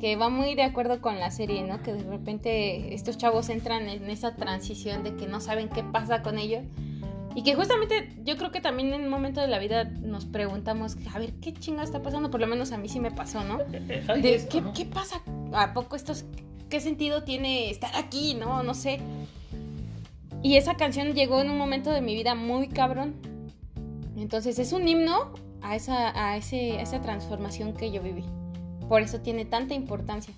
que 0.02 0.16
va 0.16 0.30
muy 0.30 0.54
de 0.56 0.64
acuerdo 0.64 1.02
con 1.02 1.20
la 1.20 1.32
serie, 1.32 1.64
¿no? 1.64 1.82
Que 1.82 1.94
de 1.94 2.04
repente 2.04 2.94
estos 2.94 3.18
chavos 3.18 3.50
entran 3.50 3.88
en 3.88 4.10
esa 4.10 4.36
transición 4.36 5.04
de 5.04 5.16
que 5.16 5.26
no 5.28 5.40
saben 5.40 5.70
qué 5.70 5.84
pasa 5.84 6.22
con 6.22 6.38
ellos. 6.38 6.64
Y 7.36 7.44
que 7.44 7.54
justamente 7.56 8.10
yo 8.26 8.36
creo 8.36 8.52
que 8.52 8.60
también 8.62 8.92
en 8.94 9.04
un 9.04 9.10
momento 9.10 9.40
de 9.42 9.48
la 9.48 9.60
vida 9.60 9.84
nos 9.86 10.26
preguntamos, 10.26 10.98
a 11.14 11.20
ver, 11.20 11.34
¿qué 11.36 11.54
chinga 11.54 11.84
está 11.84 12.02
pasando? 12.02 12.32
Por 12.32 12.42
lo 12.42 12.48
menos 12.48 12.72
a 12.72 12.78
mí 12.78 12.90
sí 12.90 13.00
me 13.00 13.12
pasó, 13.12 13.44
¿no? 13.44 13.60
Eh, 13.72 14.04
De, 14.22 14.48
¿qué, 14.50 14.58
ajá. 14.60 14.74
qué 14.76 14.86
pasa? 14.86 15.22
¿A 15.54 15.74
poco 15.74 15.96
estos, 15.96 16.26
qué 16.70 16.80
sentido 16.80 17.24
tiene 17.24 17.70
estar 17.70 17.96
aquí? 17.96 18.34
No, 18.36 18.64
no 18.64 18.74
sé. 18.74 19.00
Y 20.44 20.56
esa 20.58 20.76
canción 20.76 21.14
llegó 21.14 21.42
en 21.42 21.50
un 21.50 21.58
momento 21.58 21.92
de 21.92 22.02
mi 22.02 22.14
vida 22.16 22.36
muy 22.36 22.68
cabrón. 22.68 23.16
Entonces 24.16 24.60
es 24.60 24.72
un 24.74 24.88
himno 24.88 25.32
a 25.62 25.76
esa, 25.76 26.30
a 26.30 26.38
ese, 26.38 26.78
a 26.80 26.82
esa 26.82 27.02
transformación 27.02 27.74
que 27.74 27.92
yo 27.92 28.02
viví. 28.02 28.24
Por 28.88 29.02
eso 29.02 29.20
tiene 29.22 29.46
tanta 29.46 29.74
importancia. 29.74 30.34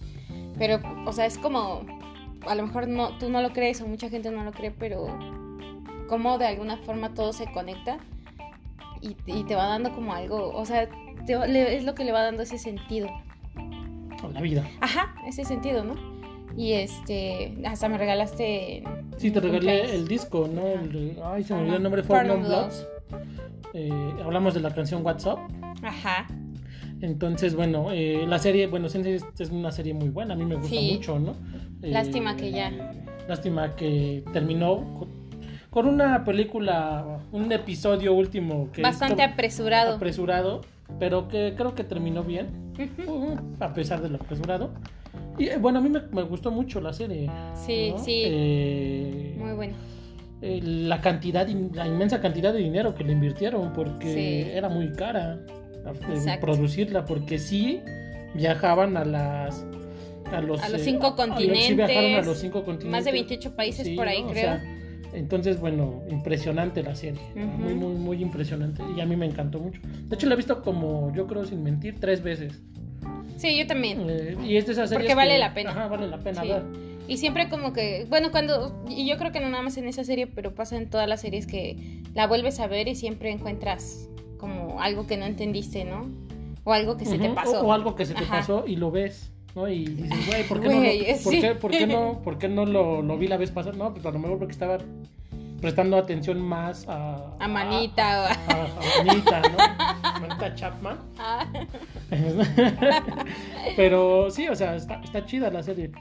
Pero, 0.58 0.80
o 1.06 1.14
sea, 1.14 1.26
es 1.26 1.38
como, 1.38 1.82
a 2.48 2.56
lo 2.56 2.66
mejor 2.66 2.88
no, 2.88 3.18
tú 3.18 3.30
no 3.30 3.42
lo 3.42 3.52
crees 3.54 3.82
o 3.82 3.88
mucha 3.88 4.10
gente 4.10 4.32
no 4.32 4.44
lo 4.44 4.52
cree, 4.52 4.72
pero 4.72 5.08
como 6.08 6.38
de 6.38 6.48
alguna 6.48 6.78
forma 6.78 7.14
todo 7.14 7.32
se 7.34 7.52
conecta 7.52 8.00
y, 9.02 9.16
y 9.28 9.44
te 9.44 9.56
va 9.56 9.68
dando 9.68 9.94
como 9.94 10.14
algo, 10.14 10.50
o 10.54 10.66
sea, 10.66 10.90
te 11.26 11.36
va- 11.36 11.46
le- 11.48 11.76
es 11.78 11.84
lo 11.84 11.94
que 11.96 12.04
le 12.04 12.12
va 12.12 12.24
dando 12.24 12.42
ese 12.44 12.58
sentido. 12.58 13.08
Con 14.20 14.34
la 14.34 14.42
vida. 14.42 14.68
Ajá, 14.82 15.16
ese 15.28 15.46
sentido, 15.46 15.84
¿no? 15.84 15.94
Y 16.60 16.74
este, 16.74 17.56
hasta 17.66 17.88
me 17.88 17.98
regalaste. 17.98 18.84
Sí, 19.16 19.32
te 19.32 19.40
regalé 19.40 19.96
el 19.96 20.10
disco, 20.10 20.50
¿no? 20.54 20.68
El 20.68 21.18
ay, 21.24 21.42
se 21.42 21.54
me 21.54 21.62
olvidó 21.62 21.78
el 21.78 21.84
nombre, 21.84 22.02
of 22.02 22.10
Non 22.10 22.42
Bloods. 22.44 22.86
Eh, 23.74 24.14
hablamos 24.22 24.56
de 24.56 24.60
la 24.60 24.76
canción 24.76 25.06
WhatsApp. 25.06 25.40
Ajá. 25.82 26.28
Entonces, 27.00 27.56
bueno, 27.56 27.94
eh, 27.94 28.26
la 28.28 28.40
serie, 28.40 28.68
bueno, 28.68 28.90
Sensei 28.90 29.22
es, 29.40 29.50
una 29.52 29.72
serie 29.72 29.94
muy 29.94 30.10
buena, 30.10 30.34
a 30.34 30.38
mí 30.38 30.44
me 30.44 30.56
gusta 30.56 30.70
Sí. 30.70 30.96
mucho, 30.96 31.18
¿no? 31.18 31.32
Eh, 31.82 31.92
Lástima 31.92 32.36
que 32.36 32.52
ya. 32.52 32.74
Lástima 33.30 33.78
que 33.78 34.26
terminó 34.34 35.08
con, 35.70 35.88
una 35.88 36.26
película, 36.26 37.22
un 37.32 37.50
episodio 37.54 38.12
último 38.14 38.70
que 38.74 38.82
Bastante 38.82 39.24
apresurado. 39.24 39.96
apresurado, 39.96 40.60
pero 41.00 41.30
que 41.30 41.54
creo 41.56 41.74
que 41.74 41.86
terminó 41.86 42.26
bien, 42.26 42.69
a 43.60 43.74
pesar 43.74 44.02
de 44.02 44.10
lo 44.10 44.18
apresurado. 44.18 44.72
Y 45.38 45.48
eh, 45.48 45.58
bueno, 45.58 45.80
a 45.80 45.82
mí 45.82 45.90
me, 45.90 46.02
me 46.12 46.24
gustó 46.24 46.52
mucho 46.52 46.80
la 46.82 46.94
serie. 46.94 47.30
Sí, 47.66 47.92
¿no? 47.92 47.98
sí. 48.04 48.22
Eh, 48.26 49.36
Muy 49.38 49.54
bueno. 49.54 49.74
eh, 50.42 50.60
la 50.64 51.02
cantidad, 51.02 51.48
la 51.48 51.88
inmensa 51.88 52.22
cantidad 52.22 52.54
de 52.54 52.60
dinero 52.60 52.94
que 52.96 53.04
le 53.04 53.14
invirtieron, 53.14 53.74
porque 53.74 54.14
Sí. 54.46 54.52
era 54.52 54.70
muy 54.70 54.92
cara 54.94 55.40
eh, 55.86 56.38
producirla, 56.42 57.06
porque 57.06 57.40
sí 57.40 57.82
viajaban 58.36 58.98
a 58.98 59.06
las 59.06 59.66
a 60.32 60.42
los, 60.42 60.62
A 60.62 60.70
los 60.70 60.82
cinco 60.82 61.08
a 61.08 61.10
los- 61.10 61.18
sí 61.20 61.28
continentes, 61.48 61.76
viajaron 61.76 62.14
a 62.14 62.22
los 62.22 62.38
cinco 62.38 62.64
continentes. 62.64 62.92
Más 62.92 63.04
de 63.06 63.12
28 63.12 63.56
países 63.56 63.88
Sí, 63.88 63.96
por 63.96 64.08
ahí, 64.08 64.22
¿no? 64.22 64.28
O 64.28 64.32
creo. 64.32 64.44
sea, 64.44 64.64
entonces, 65.14 65.60
bueno, 65.60 66.02
impresionante 66.10 66.84
la 66.84 66.96
serie. 66.96 67.22
Muy, 67.36 67.74
muy, 67.74 67.96
muy 67.96 68.22
impresionante. 68.22 68.82
Y 68.96 69.02
a 69.02 69.06
mí 69.06 69.16
me 69.16 69.26
encantó 69.26 69.60
mucho. 69.60 69.82
De 69.84 70.16
hecho, 70.16 70.28
la 70.28 70.34
he 70.34 70.38
visto 70.38 70.62
como, 70.62 71.14
yo 71.16 71.28
creo, 71.28 71.46
sin 71.46 71.64
mentir, 71.64 72.00
tres 72.00 72.22
veces. 72.24 72.62
sí, 73.38 73.58
yo 73.58 73.66
también. 73.68 74.06
Eh, 74.10 74.36
y 74.46 74.58
es 74.58 74.66
de 74.66 74.74
esas 74.74 74.90
series 74.90 75.04
Porque 75.06 75.16
vale 75.16 75.34
que- 75.34 75.40
la 75.40 75.54
pena. 75.54 75.72
Ajá, 75.72 75.88
vale 75.88 76.08
la 76.08 76.20
pena 76.20 76.42
Sí. 76.42 76.48
ver. 76.50 76.64
Y 77.08 77.18
siempre 77.18 77.50
como 77.50 77.74
que, 77.74 78.06
bueno, 78.10 78.30
cuando, 78.32 78.84
y 78.88 79.08
yo 79.08 79.18
creo 79.18 79.32
que 79.32 79.40
no 79.40 79.50
nada 79.50 79.64
más 79.64 79.78
en 79.78 79.88
esa 79.88 80.04
serie, 80.04 80.28
pero 80.28 80.54
pasa 80.54 80.78
en 80.78 80.90
todas 80.90 81.08
las 81.10 81.22
series 81.22 81.48
que 81.48 82.04
la 82.14 82.28
vuelves 82.28 82.60
a 82.60 82.68
ver 82.68 82.88
y 82.88 82.96
siempre 82.96 83.32
encuentras 83.32 84.08
como 84.38 84.80
algo 84.82 85.08
que 85.08 85.18
no 85.18 85.26
entendiste, 85.26 85.86
¿no? 85.86 86.08
O 86.66 86.72
algo 86.74 86.98
que 86.98 87.06
se 87.06 87.18
te 87.18 87.30
pasó. 87.30 87.62
O, 87.62 87.68
o 87.68 87.74
algo 87.74 87.96
que 87.96 88.06
se 88.06 88.14
te 88.14 88.24
Ajá. 88.26 88.38
pasó 88.42 88.66
y 88.68 88.76
lo 88.76 88.92
ves. 88.92 89.32
¿No? 89.60 89.68
Y 89.68 89.86
dices, 89.86 90.28
güey, 90.28 90.44
¿por 90.48 90.60
qué, 90.62 90.68
no, 90.70 90.74
lo, 90.76 91.24
por 91.24 91.34
sí. 91.34 91.42
qué, 91.42 91.56
por 91.56 91.72
qué 91.72 91.88
no, 91.88 92.22
por 92.24 92.38
qué 92.38 92.48
no 92.48 92.66
lo, 92.66 93.02
lo 93.02 93.18
vi 93.18 93.28
la 93.28 93.38
vez 93.38 93.52
pasada? 93.52 93.76
No, 93.78 93.94
pues 93.94 94.06
a 94.06 94.12
lo 94.12 94.20
mejor 94.20 94.38
porque 94.40 94.52
estaba 94.54 94.78
prestando 95.62 95.98
atención 95.98 96.40
más 96.42 96.88
a... 96.88 97.36
A 97.38 97.48
Manita 97.48 98.28
a- 98.28 98.32
A, 98.32 98.64
a 98.64 99.04
Manita, 99.04 99.42
¿no? 99.42 100.22
Manita 100.28 100.56
Chapman. 100.56 100.98
Ah. 101.18 101.46
Pero 103.76 104.30
sí, 104.32 104.48
o 104.48 104.56
sea, 104.56 104.76
está, 104.76 105.02
está 105.04 105.26
chida 105.26 105.50
la 105.52 105.64
serie. 105.64 105.92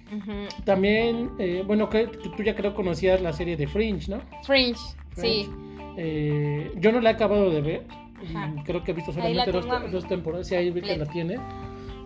También, 0.65 1.31
eh, 1.39 1.63
bueno, 1.67 1.89
que 1.89 2.09
que 2.11 2.29
tú 2.31 2.43
ya 2.43 2.55
creo 2.55 2.75
conocías 2.75 3.21
la 3.21 3.33
serie 3.33 3.57
de 3.57 3.67
Fringe, 3.67 4.09
¿no? 4.11 4.21
Fringe, 4.45 4.79
sí. 5.17 5.49
Eh, 5.97 6.71
yo 6.77 6.93
no 6.93 7.01
la 7.01 7.11
he 7.11 7.15
acabado 7.15 7.51
de 7.51 7.61
ver. 7.61 7.87
Ajá. 8.31 8.53
Creo 8.65 8.83
que 8.85 8.93
he 8.93 8.95
visto 8.95 9.13
solamente 9.13 9.51
dos, 9.53 9.67
dos 9.91 10.07
temporadas. 10.09 10.47
Sí, 10.47 10.55
ahí 10.55 10.71
vi 10.71 10.81
que 10.83 10.97
la 10.97 11.07
tiene. 11.07 11.37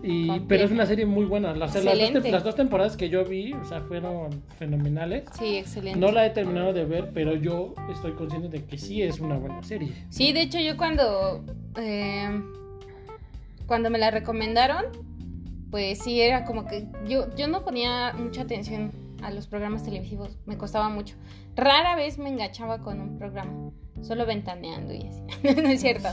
Y, 0.02 0.40
pero 0.48 0.64
es 0.64 0.70
una 0.70 0.84
serie 0.86 1.06
muy 1.06 1.24
buena. 1.26 1.48
Las, 1.54 1.74
las, 1.74 1.84
dos, 1.84 1.92
Excelente. 1.94 2.28
tem- 2.28 2.32
las 2.32 2.42
dos 2.44 2.56
temporadas 2.56 2.96
que 2.96 3.08
yo 3.08 3.24
vi, 3.24 3.52
o 3.52 3.64
sea, 3.64 3.80
fueron 3.82 4.42
fenomenales. 4.58 5.24
Sí, 5.38 5.58
excelente. 5.58 5.98
No 5.98 6.10
la 6.10 6.26
he 6.26 6.30
terminado 6.30 6.72
de 6.72 6.84
ver, 6.84 7.10
pero 7.14 7.34
yo 7.36 7.74
estoy 7.92 8.12
consciente 8.12 8.48
de 8.48 8.64
que 8.64 8.78
sí 8.78 9.02
es 9.02 9.20
una 9.20 9.36
buena 9.38 9.62
serie. 9.62 9.92
Sí, 10.10 10.32
de 10.32 10.42
hecho 10.42 10.58
yo 10.58 10.76
cuando 10.76 11.44
eh, 11.76 12.28
cuando 13.66 13.90
me 13.90 13.98
la 13.98 14.10
recomendaron, 14.10 14.86
pues 15.70 16.00
sí 16.00 16.20
era 16.20 16.44
como 16.44 16.66
que 16.66 16.86
yo 17.08 17.34
yo 17.36 17.46
no 17.48 17.64
ponía 17.64 18.12
mucha 18.12 18.42
atención 18.42 18.90
a 19.22 19.30
los 19.30 19.46
programas 19.46 19.82
televisivos, 19.84 20.36
me 20.46 20.56
costaba 20.58 20.88
mucho. 20.88 21.14
Rara 21.56 21.96
vez 21.96 22.18
me 22.18 22.28
enganchaba 22.28 22.78
con 22.78 23.00
un 23.00 23.18
programa, 23.18 23.70
solo 24.02 24.26
ventaneando 24.26 24.92
y 24.94 25.06
así. 25.08 25.22
no 25.62 25.68
es 25.68 25.80
cierto. 25.80 26.08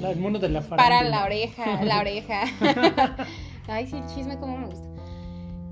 La- 0.00 0.10
el 0.10 0.18
mundo 0.18 0.38
de 0.38 0.48
la 0.48 0.60
Para 0.62 0.82
farándula. 0.82 1.18
la 1.20 1.24
oreja, 1.24 1.82
la 1.84 2.00
oreja. 2.00 2.42
Ay, 3.68 3.86
sí, 3.86 4.00
chisme 4.14 4.38
como 4.38 4.58
me 4.58 4.66
gusta. 4.66 4.88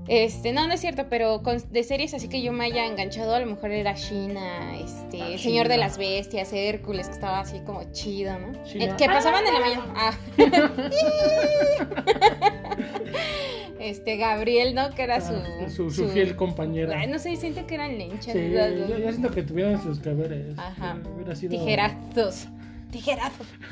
Este, 0.07 0.53
no, 0.53 0.65
no 0.65 0.73
es 0.73 0.79
cierto, 0.81 1.05
pero 1.07 1.43
con- 1.43 1.61
de 1.71 1.83
series 1.83 2.15
así 2.15 2.29
que 2.29 2.41
yo 2.41 2.51
me 2.51 2.65
haya 2.65 2.87
enganchado, 2.87 3.35
a 3.35 3.39
lo 3.39 3.45
mejor 3.45 3.69
era 3.71 3.93
China, 3.93 4.75
este, 4.79 5.21
Ah, 5.21 5.27
El 5.27 5.39
Señor 5.39 5.67
de 5.67 5.77
las 5.77 5.99
Bestias, 5.99 6.51
Hércules, 6.51 7.07
que 7.07 7.13
estaba 7.13 7.41
así 7.41 7.59
como 7.59 7.83
chido, 7.91 8.33
¿no? 8.39 8.53
Eh, 8.73 8.91
que 8.97 9.05
pasaban 9.05 9.45
en 9.45 9.53
la 9.53 9.59
mañana. 9.59 9.93
Ah. 9.95 10.13
este, 13.79 14.17
Gabriel, 14.17 14.75
¿no? 14.75 14.89
Que 14.91 15.03
era 15.03 15.21
su... 15.21 15.33
Ah, 15.33 15.69
su, 15.69 15.89
su 15.89 16.09
fiel 16.09 16.35
compañera. 16.35 16.99
Ay, 16.99 17.07
no 17.07 17.19
sé, 17.19 17.35
siento 17.35 17.65
que 17.65 17.75
eran 17.75 17.97
lenchas. 17.97 18.33
Sí, 18.33 18.51
yo, 18.51 18.97
yo 18.97 19.11
siento 19.11 19.31
que 19.31 19.43
tuvieron 19.43 19.81
sus 19.81 19.99
caberes. 19.99 20.57
Ajá. 20.57 20.97
Hubiera 21.15 21.35
sido... 21.35 21.51
Tijerazos. 21.51 22.47
Tijerazos. 22.91 23.47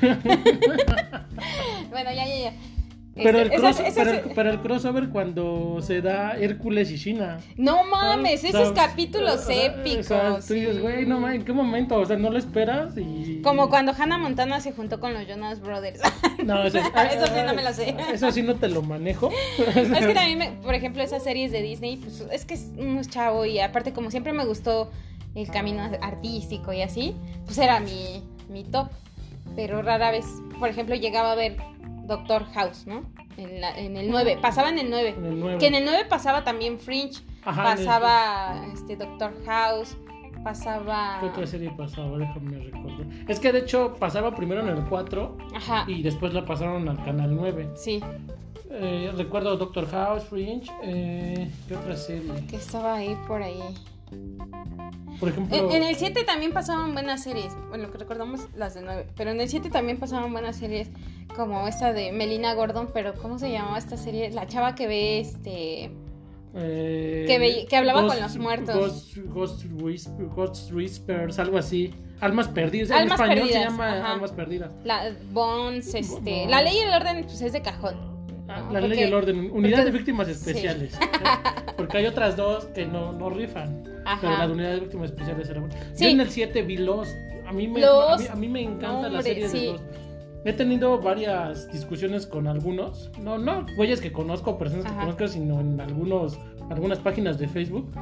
bueno, 1.90 2.12
ya, 2.12 2.26
ya, 2.26 2.38
ya. 2.38 2.52
Pero, 3.22 3.38
Este, 3.40 3.54
el 3.56 3.60
esas- 3.64 3.76
cross- 3.80 3.92
pero, 3.94 4.10
el, 4.10 4.20
pero 4.34 4.50
el 4.50 4.60
crossover 4.60 5.08
cuando 5.10 5.78
se 5.82 6.00
da 6.00 6.32
Hércules 6.38 6.90
y 6.90 6.98
China. 6.98 7.38
No 7.56 7.84
mames, 7.84 8.44
O 8.44 8.46
esos 8.46 8.74
sea, 8.74 8.88
capítulos 8.88 9.34
o 9.34 9.46
sea, 9.46 9.66
épicos. 9.66 10.06
O 10.06 10.08
sea, 10.08 10.38
tú 10.46 10.54
dices, 10.54 10.80
güey, 10.80 11.04
no 11.06 11.20
mames, 11.20 11.36
¿en 11.40 11.44
qué 11.44 11.52
momento? 11.52 11.96
O 11.96 12.06
sea, 12.06 12.16
no 12.16 12.30
lo 12.30 12.38
esperas 12.38 12.96
y... 12.96 13.40
Como 13.42 13.68
cuando 13.68 13.92
Hannah 13.98 14.18
Montana 14.18 14.60
se 14.60 14.72
juntó 14.72 15.00
con 15.00 15.12
los 15.14 15.26
Jonas 15.26 15.60
Brothers. 15.60 16.00
No, 16.44 16.62
eso, 16.64 16.78
Eso 17.12 17.26
sí 17.26 17.40
no 17.44 17.54
me 17.54 17.62
lo 17.64 17.72
sé. 17.72 17.96
Eso 18.12 18.30
sí 18.30 18.42
no 18.42 18.54
te 18.54 18.68
lo 18.68 18.80
manejo. 18.82 19.30
es 19.58 19.88
que 20.06 20.14
también, 20.14 20.38
me- 20.38 20.52
por 20.62 20.74
ejemplo, 20.74 21.02
esas 21.02 21.24
series 21.24 21.50
de 21.50 21.62
Disney, 21.62 21.96
pues 21.96 22.24
es 22.32 22.44
que 22.44 22.54
es 22.54 22.68
un 22.78 23.00
chavo 23.04 23.44
y 23.44 23.58
aparte 23.58 23.92
como 23.92 24.10
siempre 24.12 24.32
me 24.32 24.44
gustó 24.44 24.90
el 25.34 25.48
camino 25.48 25.82
artístico 26.00 26.72
y 26.72 26.82
así, 26.82 27.14
pues 27.44 27.58
era 27.58 27.80
mi, 27.80 28.22
mi 28.48 28.62
top. 28.64 28.88
Pero 29.56 29.82
rara 29.82 30.10
vez, 30.12 30.26
por 30.60 30.68
ejemplo, 30.68 30.94
llegaba 30.94 31.32
a 31.32 31.34
ver 31.34 31.56
Doctor 32.08 32.44
House, 32.54 32.86
¿no? 32.86 33.04
En, 33.36 33.60
la- 33.60 33.78
en 33.78 33.96
el 33.96 34.10
9, 34.10 34.38
pasaba 34.42 34.70
en 34.70 34.78
el 34.80 34.90
9. 34.90 35.14
En 35.16 35.24
el 35.26 35.38
nuevo. 35.40 35.58
Que 35.58 35.68
en 35.68 35.74
el 35.76 35.84
9 35.84 36.06
pasaba 36.08 36.42
también 36.42 36.80
Fringe, 36.80 37.22
Ajá, 37.44 37.62
pasaba 37.62 38.66
este 38.74 38.96
Doctor 38.96 39.32
House, 39.46 39.96
pasaba... 40.42 41.18
¿Qué 41.20 41.26
otra 41.26 41.46
serie 41.46 41.70
pasaba? 41.76 42.18
Déjame 42.18 42.58
recordar. 42.58 43.06
Es 43.28 43.38
que 43.38 43.52
de 43.52 43.60
hecho 43.60 43.94
pasaba 44.00 44.34
primero 44.34 44.62
en 44.62 44.68
el 44.68 44.84
4 44.88 45.36
Ajá, 45.54 45.84
y 45.86 46.02
después 46.02 46.34
la 46.34 46.44
pasaron 46.44 46.88
al 46.88 47.02
canal 47.04 47.34
9. 47.36 47.70
sí, 47.76 48.02
Eh, 48.70 49.10
recuerdo 49.16 49.56
Doctor 49.56 49.88
House, 49.90 50.24
Fringe. 50.24 50.70
Eh, 50.82 51.50
¿Qué 51.68 51.76
otra 51.76 51.96
serie? 51.96 52.46
que 52.48 52.56
estaba 52.56 52.96
ahí 52.96 53.16
por 53.26 53.42
ahí. 53.42 53.60
Por 55.20 55.28
ejemplo, 55.30 55.56
En, 55.56 55.70
en 55.72 55.82
el 55.84 55.96
7 55.96 56.22
también 56.24 56.52
pasaban 56.52 56.92
buenas 56.92 57.22
series. 57.24 57.52
Bueno, 57.68 57.90
que 57.90 57.98
recordamos 57.98 58.42
las 58.56 58.74
de 58.74 58.82
9. 58.82 59.06
Pero 59.16 59.30
en 59.30 59.40
el 59.40 59.48
7 59.48 59.68
también 59.70 59.98
pasaban 59.98 60.32
buenas 60.32 60.56
series. 60.56 60.90
Como 61.34 61.66
esta 61.68 61.92
de 61.92 62.12
Melina 62.12 62.54
Gordon. 62.54 62.90
Pero 62.94 63.14
¿cómo 63.14 63.38
se 63.38 63.50
llamaba 63.50 63.78
esta 63.78 63.96
serie? 63.96 64.30
La 64.30 64.46
chava 64.46 64.74
que 64.74 64.86
ve 64.86 65.20
este. 65.20 65.90
eh, 66.54 67.24
que 67.26 67.38
ve- 67.38 67.66
que 67.68 67.76
hablaba 67.76 68.06
con 68.06 68.20
los 68.20 68.36
muertos. 68.38 68.76
Ghost, 68.76 69.16
Ghost 69.34 69.64
Whisper- 69.80 70.28
Ghost 70.34 70.72
Whispers, 70.72 71.38
algo 71.38 71.58
así. 71.58 71.94
Almas 72.20 72.48
perdidas. 72.48 72.90
Almas 72.90 73.06
en 73.06 73.12
español 73.26 73.38
perdidas, 73.48 73.62
se 73.64 73.68
llama 73.70 73.92
ajá. 73.98 74.12
Almas 74.14 74.32
perdidas. 74.32 74.72
La 74.84 75.12
Bones, 75.32 75.94
este. 75.94 76.14
Bones. 76.20 76.50
La 76.50 76.62
ley 76.62 76.76
y 76.76 76.80
el 76.80 76.92
orden, 76.94 77.24
pues 77.24 77.40
es 77.42 77.52
de 77.52 77.62
cajón. 77.62 78.07
Ah. 78.48 78.68
La 78.72 78.80
ley 78.80 78.98
y 78.98 79.02
el 79.02 79.14
orden, 79.14 79.50
unidad 79.52 79.78
porque- 79.78 79.84
de 79.84 79.90
víctimas 79.90 80.28
especiales. 80.28 80.94
¿eh? 80.94 80.98
Porque 81.76 81.98
hay 81.98 82.06
otras 82.06 82.36
dos 82.36 82.64
que 82.66 82.86
no, 82.86 83.12
no 83.12 83.30
rifan. 83.30 83.84
Ajá. 84.04 84.18
Pero 84.20 84.36
la 84.36 84.46
de 84.48 84.52
unidad 84.52 84.70
de 84.72 84.80
víctimas 84.80 85.10
especiales 85.10 85.48
era 85.48 85.60
buena. 85.60 85.76
Sí. 85.94 86.04
Yo 86.06 86.10
en 86.10 86.20
el 86.20 86.28
7 86.30 86.62
vi 86.62 86.76
Lost. 86.78 87.14
A 87.46 87.52
mí 87.52 87.68
me, 87.68 87.80
Lost. 87.80 88.28
A, 88.30 88.34
mí, 88.34 88.36
a 88.36 88.36
mí 88.36 88.48
me 88.48 88.62
encanta 88.62 89.02
la 89.02 89.18
Hombre, 89.18 89.22
serie 89.22 89.48
sí. 89.48 89.58
de 89.60 89.66
Lost. 89.72 89.84
He 90.44 90.52
tenido 90.54 90.98
varias 91.00 91.70
discusiones 91.70 92.26
con 92.26 92.48
algunos, 92.48 93.10
no, 93.20 93.38
no 93.38 93.64
güeyes 93.76 94.00
que 94.00 94.10
conozco, 94.12 94.58
personas 94.58 94.86
que 94.86 94.90
Ajá. 94.92 95.00
conozco, 95.02 95.28
sino 95.28 95.60
en 95.60 95.80
algunos, 95.80 96.38
algunas 96.70 96.98
páginas 96.98 97.38
de 97.38 97.46
Facebook, 97.48 97.92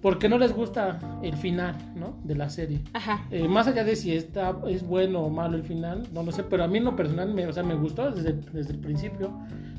porque 0.00 0.28
no 0.28 0.38
les 0.38 0.52
gusta 0.52 1.20
el 1.22 1.36
final, 1.36 1.74
¿no? 1.96 2.18
De 2.24 2.34
la 2.34 2.48
serie. 2.50 2.80
Ajá. 2.92 3.26
Eh, 3.30 3.48
más 3.48 3.66
allá 3.66 3.84
de 3.84 3.96
si 3.96 4.14
está, 4.14 4.56
es 4.68 4.86
bueno 4.86 5.20
o 5.20 5.30
malo 5.30 5.56
el 5.56 5.64
final, 5.64 6.06
no 6.12 6.22
lo 6.22 6.32
sé, 6.32 6.44
pero 6.44 6.64
a 6.64 6.68
mí 6.68 6.78
en 6.78 6.84
lo 6.84 6.96
personal 6.96 7.34
me, 7.34 7.46
o 7.46 7.52
sea, 7.52 7.62
me 7.62 7.74
gustó 7.74 8.10
desde, 8.10 8.32
desde 8.52 8.72
el 8.72 8.78
principio 8.78 9.32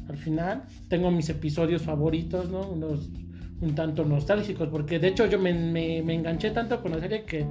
al 0.10 0.18
final. 0.18 0.64
Tengo 0.88 1.12
mis 1.12 1.30
episodios 1.30 1.82
favoritos, 1.82 2.50
¿no? 2.50 2.62
Unos 2.62 3.10
un 3.62 3.76
tanto 3.76 4.06
nostálgicos, 4.06 4.70
porque 4.70 5.00
de 5.00 5.10
hecho 5.10 5.26
yo 5.26 5.38
me, 5.38 5.54
me, 5.54 6.02
me 6.02 6.14
enganché 6.14 6.52
tanto 6.52 6.82
con 6.82 6.92
la 6.92 7.00
serie 7.00 7.24
que, 7.24 7.46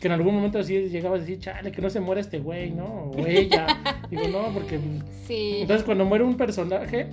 que 0.00 0.08
en 0.08 0.12
algún 0.12 0.34
momento 0.34 0.58
así 0.58 0.88
llegaba 0.88 1.16
a 1.16 1.18
decir, 1.18 1.38
chale, 1.38 1.70
que 1.70 1.82
no 1.82 1.90
se 1.90 2.00
muere 2.00 2.22
este 2.22 2.38
güey, 2.38 2.70
¿no? 2.70 3.10
O 3.14 3.26
ella. 3.26 3.66
Digo, 4.10 4.28
no, 4.28 4.52
porque... 4.54 4.80
Sí. 5.26 5.58
Entonces 5.60 5.84
cuando 5.84 6.04
muere 6.04 6.24
un 6.24 6.36
personaje, 6.36 7.10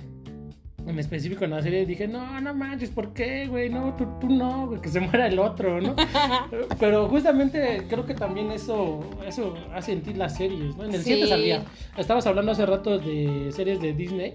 en 0.88 0.98
específico 0.98 1.44
en 1.44 1.50
la 1.50 1.62
serie, 1.62 1.84
dije, 1.86 2.08
no, 2.08 2.40
no 2.40 2.54
manches, 2.54 2.90
¿por 2.90 3.12
qué, 3.12 3.46
güey? 3.46 3.68
No, 3.68 3.94
tú, 3.94 4.06
tú 4.20 4.28
no, 4.28 4.66
güey, 4.68 4.80
que 4.80 4.88
se 4.88 5.00
muera 5.00 5.26
el 5.26 5.38
otro, 5.38 5.80
¿no? 5.80 5.94
Pero 6.80 7.08
justamente 7.08 7.84
creo 7.88 8.06
que 8.06 8.14
también 8.14 8.50
eso, 8.50 9.00
eso 9.26 9.54
hace 9.74 9.92
sentir 9.92 10.16
las 10.16 10.36
series, 10.36 10.76
¿no? 10.76 10.84
En 10.84 10.94
el 10.94 11.02
Sí. 11.02 11.14
7 11.14 11.26
salía. 11.26 11.64
Estabas 11.96 12.26
hablando 12.26 12.52
hace 12.52 12.64
rato 12.66 12.98
de 12.98 13.50
series 13.52 13.80
de 13.80 13.92
Disney. 13.92 14.32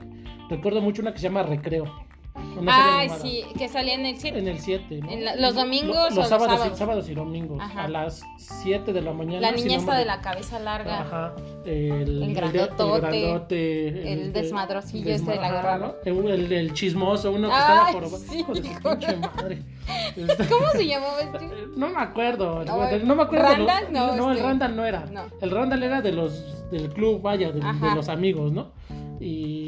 Recuerdo 0.50 0.82
mucho 0.82 1.02
una 1.02 1.12
que 1.12 1.18
se 1.20 1.24
llama 1.24 1.44
Recreo. 1.44 1.86
Ay, 2.36 3.06
animada. 3.08 3.20
sí, 3.20 3.44
que 3.58 3.70
salía 3.70 3.94
en 3.94 4.06
el 4.06 4.18
7. 4.18 4.40
En 4.40 4.48
el 4.48 4.60
7, 4.60 5.00
¿no? 5.02 5.10
En 5.12 5.26
la- 5.26 5.36
los 5.36 5.54
domingos 5.56 5.96
Lo- 5.96 6.04
los 6.06 6.16
los 6.16 6.28
sábados, 6.30 6.54
sábados. 6.58 6.74
y- 6.76 6.78
sábados 6.80 7.10
y 7.10 7.14
domingos. 7.14 7.60
Ajá. 7.62 7.84
A 7.84 7.88
las 7.88 8.24
7 8.38 8.92
de 8.94 9.02
la 9.02 9.14
mañana. 9.14 9.52
La 9.52 9.58
si 9.58 9.64
niña 9.64 9.76
no 9.76 9.82
esta 9.82 9.92
me- 9.94 10.00
de 10.00 10.06
la 10.06 10.22
cabeza 10.22 10.60
larga. 10.60 11.02
Ajá. 11.02 11.36
El, 11.66 12.24
El 12.24 12.34
grandotote, 12.36 12.84
el, 12.96 13.02
grandote, 13.02 14.14
el 14.14 14.34
desmadrocillo 14.34 15.12
este 15.12 15.32
de 15.32 15.38
la 15.38 15.78
¿no? 15.78 15.94
El, 16.06 16.28
el- 16.32 16.52
el 16.52 16.74
chismoso, 16.74 17.32
uno 17.32 17.50
que 17.50 17.54
Ay, 17.54 17.62
estaba 17.62 17.92
jorobado. 17.92 18.18
sí, 18.18 18.40
Hijo 18.40 18.54
de 18.96 19.18
madre. 19.18 19.64
¿Cómo 20.50 20.70
se 20.72 20.88
llamaba 20.88 21.20
este? 21.22 21.50
No 21.78 21.90
me 21.90 22.00
acuerdo. 22.02 22.64
No, 22.66 22.78
No, 23.00 23.16
me 23.16 23.24
acuerdo. 23.24 23.46
¿Randall? 23.46 23.92
No, 23.92 24.16
no, 24.16 24.32
el 24.32 24.38
este- 24.38 24.48
Randall 24.48 24.76
no 24.76 24.86
era. 24.86 25.06
no. 25.12 25.26
El 25.42 25.52
Randall 25.52 25.84
era 25.84 26.02
de 26.02 26.12
los 26.12 26.70
del 26.72 26.90
club, 26.90 27.22
vaya, 27.22 27.52
de, 27.52 27.60
de 27.60 27.96
los 27.96 28.10
amigos, 28.10 28.52
¿no? 28.52 28.72
Y. 29.20 29.63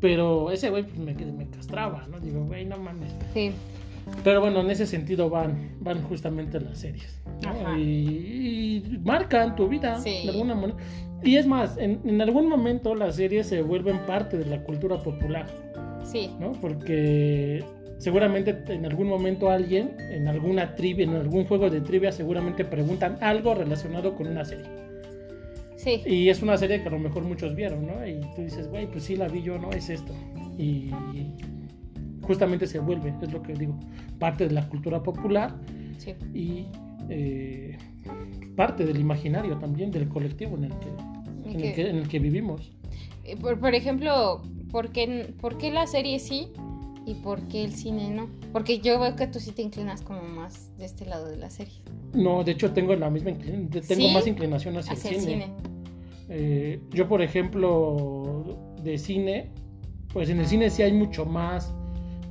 Pero 0.00 0.50
ese 0.50 0.70
güey 0.70 0.84
pues, 0.84 0.96
me, 0.98 1.14
me 1.14 1.46
castraba, 1.48 2.06
¿no? 2.10 2.18
Digo, 2.20 2.44
güey, 2.44 2.64
no 2.64 2.78
mames. 2.78 3.12
Sí. 3.34 3.52
Pero 4.24 4.40
bueno, 4.40 4.60
en 4.60 4.70
ese 4.70 4.86
sentido 4.86 5.28
van, 5.30 5.76
van 5.80 6.02
justamente 6.02 6.58
las 6.60 6.78
series. 6.78 7.20
¿no? 7.42 7.78
Y, 7.78 8.82
y 8.94 8.98
marcan 9.04 9.54
tu 9.56 9.68
vida 9.68 10.00
Sí. 10.00 10.22
de 10.24 10.30
alguna 10.30 10.54
manera. 10.54 10.78
Y 11.22 11.36
es 11.36 11.46
más, 11.46 11.76
en, 11.76 12.00
en 12.04 12.20
algún 12.22 12.48
momento 12.48 12.94
las 12.94 13.16
series 13.16 13.46
se 13.46 13.62
vuelven 13.62 13.98
parte 14.06 14.38
de 14.38 14.46
la 14.46 14.64
cultura 14.64 14.98
popular, 15.02 15.46
Sí. 16.02 16.30
¿no? 16.40 16.52
Porque 16.52 17.62
seguramente 17.98 18.56
en 18.68 18.86
algún 18.86 19.06
momento 19.06 19.50
alguien, 19.50 19.96
en 20.10 20.26
alguna 20.28 20.74
trivia, 20.74 21.04
en 21.04 21.14
algún 21.14 21.44
juego 21.44 21.68
de 21.68 21.82
trivia, 21.82 22.10
seguramente 22.10 22.64
preguntan 22.64 23.18
algo 23.20 23.54
relacionado 23.54 24.14
con 24.16 24.26
una 24.28 24.44
serie. 24.46 24.64
Sí. 25.82 26.02
Y 26.04 26.28
es 26.28 26.42
una 26.42 26.56
serie 26.58 26.82
que 26.82 26.88
a 26.88 26.90
lo 26.90 26.98
mejor 26.98 27.22
muchos 27.24 27.54
vieron, 27.54 27.86
¿no? 27.86 28.06
Y 28.06 28.20
tú 28.36 28.42
dices, 28.42 28.68
güey, 28.68 28.86
pues 28.90 29.04
sí 29.04 29.16
la 29.16 29.28
vi 29.28 29.42
yo, 29.42 29.58
¿no? 29.58 29.70
Es 29.70 29.88
esto. 29.88 30.12
Y 30.58 30.90
justamente 32.22 32.66
se 32.66 32.78
vuelve, 32.78 33.14
es 33.22 33.32
lo 33.32 33.42
que 33.42 33.54
digo, 33.54 33.78
parte 34.18 34.46
de 34.46 34.54
la 34.54 34.68
cultura 34.68 35.02
popular 35.02 35.54
Sí. 35.98 36.14
y 36.34 36.66
eh, 37.08 37.76
parte 38.56 38.84
del 38.84 39.00
imaginario 39.00 39.56
también, 39.58 39.90
del 39.90 40.08
colectivo 40.08 40.56
en 40.56 40.64
el 40.64 40.72
que, 40.78 40.88
en 40.88 41.56
el 41.56 41.62
que- 41.62 41.72
que, 41.72 41.90
en 41.90 41.96
el 41.96 42.08
que 42.08 42.18
vivimos. 42.18 42.70
Eh, 43.24 43.36
Por, 43.36 43.58
por 43.58 43.74
ejemplo, 43.74 44.42
¿por 44.70 44.90
qué, 44.92 45.34
¿por 45.40 45.56
qué 45.58 45.70
la 45.70 45.86
serie 45.86 46.18
sí 46.18 46.48
y 47.06 47.14
por 47.14 47.40
qué 47.48 47.64
el 47.64 47.72
cine 47.72 48.10
no? 48.10 48.28
Porque 48.52 48.80
yo 48.80 49.00
veo 49.00 49.16
que 49.16 49.26
tú 49.26 49.40
sí 49.40 49.52
te 49.52 49.62
inclinas 49.62 50.02
como 50.02 50.22
más 50.22 50.76
de 50.78 50.84
este 50.84 51.06
lado 51.06 51.26
de 51.26 51.36
la 51.36 51.50
serie. 51.50 51.80
No, 52.12 52.44
de 52.44 52.52
hecho 52.52 52.72
tengo 52.72 52.94
la 52.94 53.10
misma 53.10 53.30
inclinación, 53.30 53.68
tengo 53.68 54.02
¿Sí? 54.08 54.14
más 54.14 54.26
inclinación 54.26 54.76
hacia, 54.76 54.92
Hacia 54.92 55.10
el 55.10 55.16
el 55.16 55.22
cine. 55.22 55.48
Eh, 56.28 56.80
yo, 56.90 57.08
por 57.08 57.22
ejemplo, 57.22 58.56
de 58.82 58.98
cine, 58.98 59.50
pues 60.12 60.30
en 60.30 60.40
el 60.40 60.46
cine 60.46 60.70
sí 60.70 60.82
hay 60.82 60.92
mucho 60.92 61.24
más, 61.24 61.74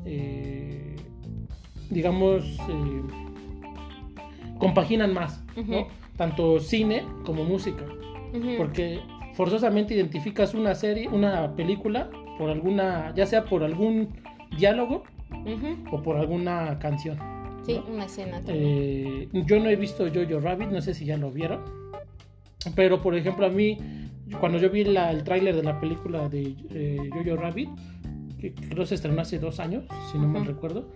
eh, 0.06 0.96
digamos, 1.90 2.44
eh, 2.70 3.02
compaginan 4.58 5.14
más, 5.14 5.44
¿no? 5.68 5.88
Tanto 6.16 6.60
cine 6.60 7.04
como 7.26 7.44
música, 7.44 7.86
porque 8.58 9.00
forzosamente 9.34 9.94
identificas 9.94 10.54
una 10.54 10.76
serie, 10.76 11.08
una 11.08 11.56
película, 11.56 12.10
por 12.38 12.50
alguna, 12.50 13.14
ya 13.16 13.26
sea 13.26 13.46
por 13.46 13.64
algún 13.64 14.10
diálogo 14.58 15.04
o 15.92 16.02
por 16.02 16.18
alguna 16.18 16.78
canción. 16.80 17.18
Sí, 17.66 17.76
¿no? 17.76 17.94
una 17.94 18.06
escena. 18.06 18.42
también. 18.42 18.58
Eh, 18.68 19.28
yo 19.46 19.60
no 19.60 19.70
he 19.70 19.76
visto 19.76 20.06
Jojo 20.08 20.40
Rabbit, 20.40 20.70
no 20.70 20.82
sé 20.82 20.94
si 20.94 21.06
ya 21.06 21.18
lo 21.18 21.32
vieron. 21.32 21.60
Pero 22.76 23.02
por 23.02 23.16
ejemplo, 23.16 23.46
a 23.46 23.50
mí, 23.50 23.78
cuando 24.40 24.58
yo 24.58 24.70
vi 24.70 24.84
la- 24.84 25.12
el 25.12 25.24
tráiler 25.24 25.56
de 25.56 25.64
la 25.64 25.80
película 25.80 26.28
de 26.30 26.56
eh, 26.72 27.10
Jojo 27.14 27.36
Rabbit, 27.38 27.70
que 28.40 28.54
creo 28.54 28.86
se 28.86 28.96
estrenó 28.96 29.22
hace 29.22 29.40
dos 29.40 29.60
años, 29.60 29.84
si 30.12 30.18
no 30.18 30.28
mal 30.28 30.42
Ujú. 30.44 30.52
recuerdo, 30.52 30.90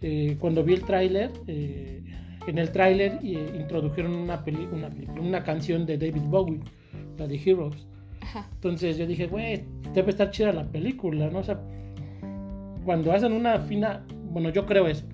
eh, 0.00 0.36
cuando 0.38 0.62
vi 0.64 0.74
el 0.74 0.82
tráiler, 0.84 1.30
eh, 1.46 2.02
en 2.46 2.58
el 2.58 2.72
tráiler 2.72 3.20
introdujeron 3.22 4.14
una, 4.14 4.44
peli- 4.44 4.68
una, 4.72 4.90
película, 4.90 5.20
una 5.20 5.42
canción 5.44 5.86
de 5.86 5.96
David 5.96 6.22
Bowie, 6.26 6.60
la 7.18 7.26
de 7.26 7.36
Heroes. 7.44 7.86
Ajá. 8.20 8.48
Entonces 8.54 8.96
yo 8.98 9.06
dije, 9.06 9.26
güey, 9.26 9.64
debe 9.94 10.10
estar 10.10 10.30
chida 10.30 10.52
la 10.52 10.64
película, 10.66 11.28
¿no? 11.30 11.38
O 11.40 11.44
sea, 11.44 11.60
cuando 12.84 13.12
hacen 13.12 13.32
una 13.32 13.58
fina, 13.60 14.04
bueno, 14.30 14.50
yo 14.50 14.66
creo 14.66 14.86
eso, 14.86 15.04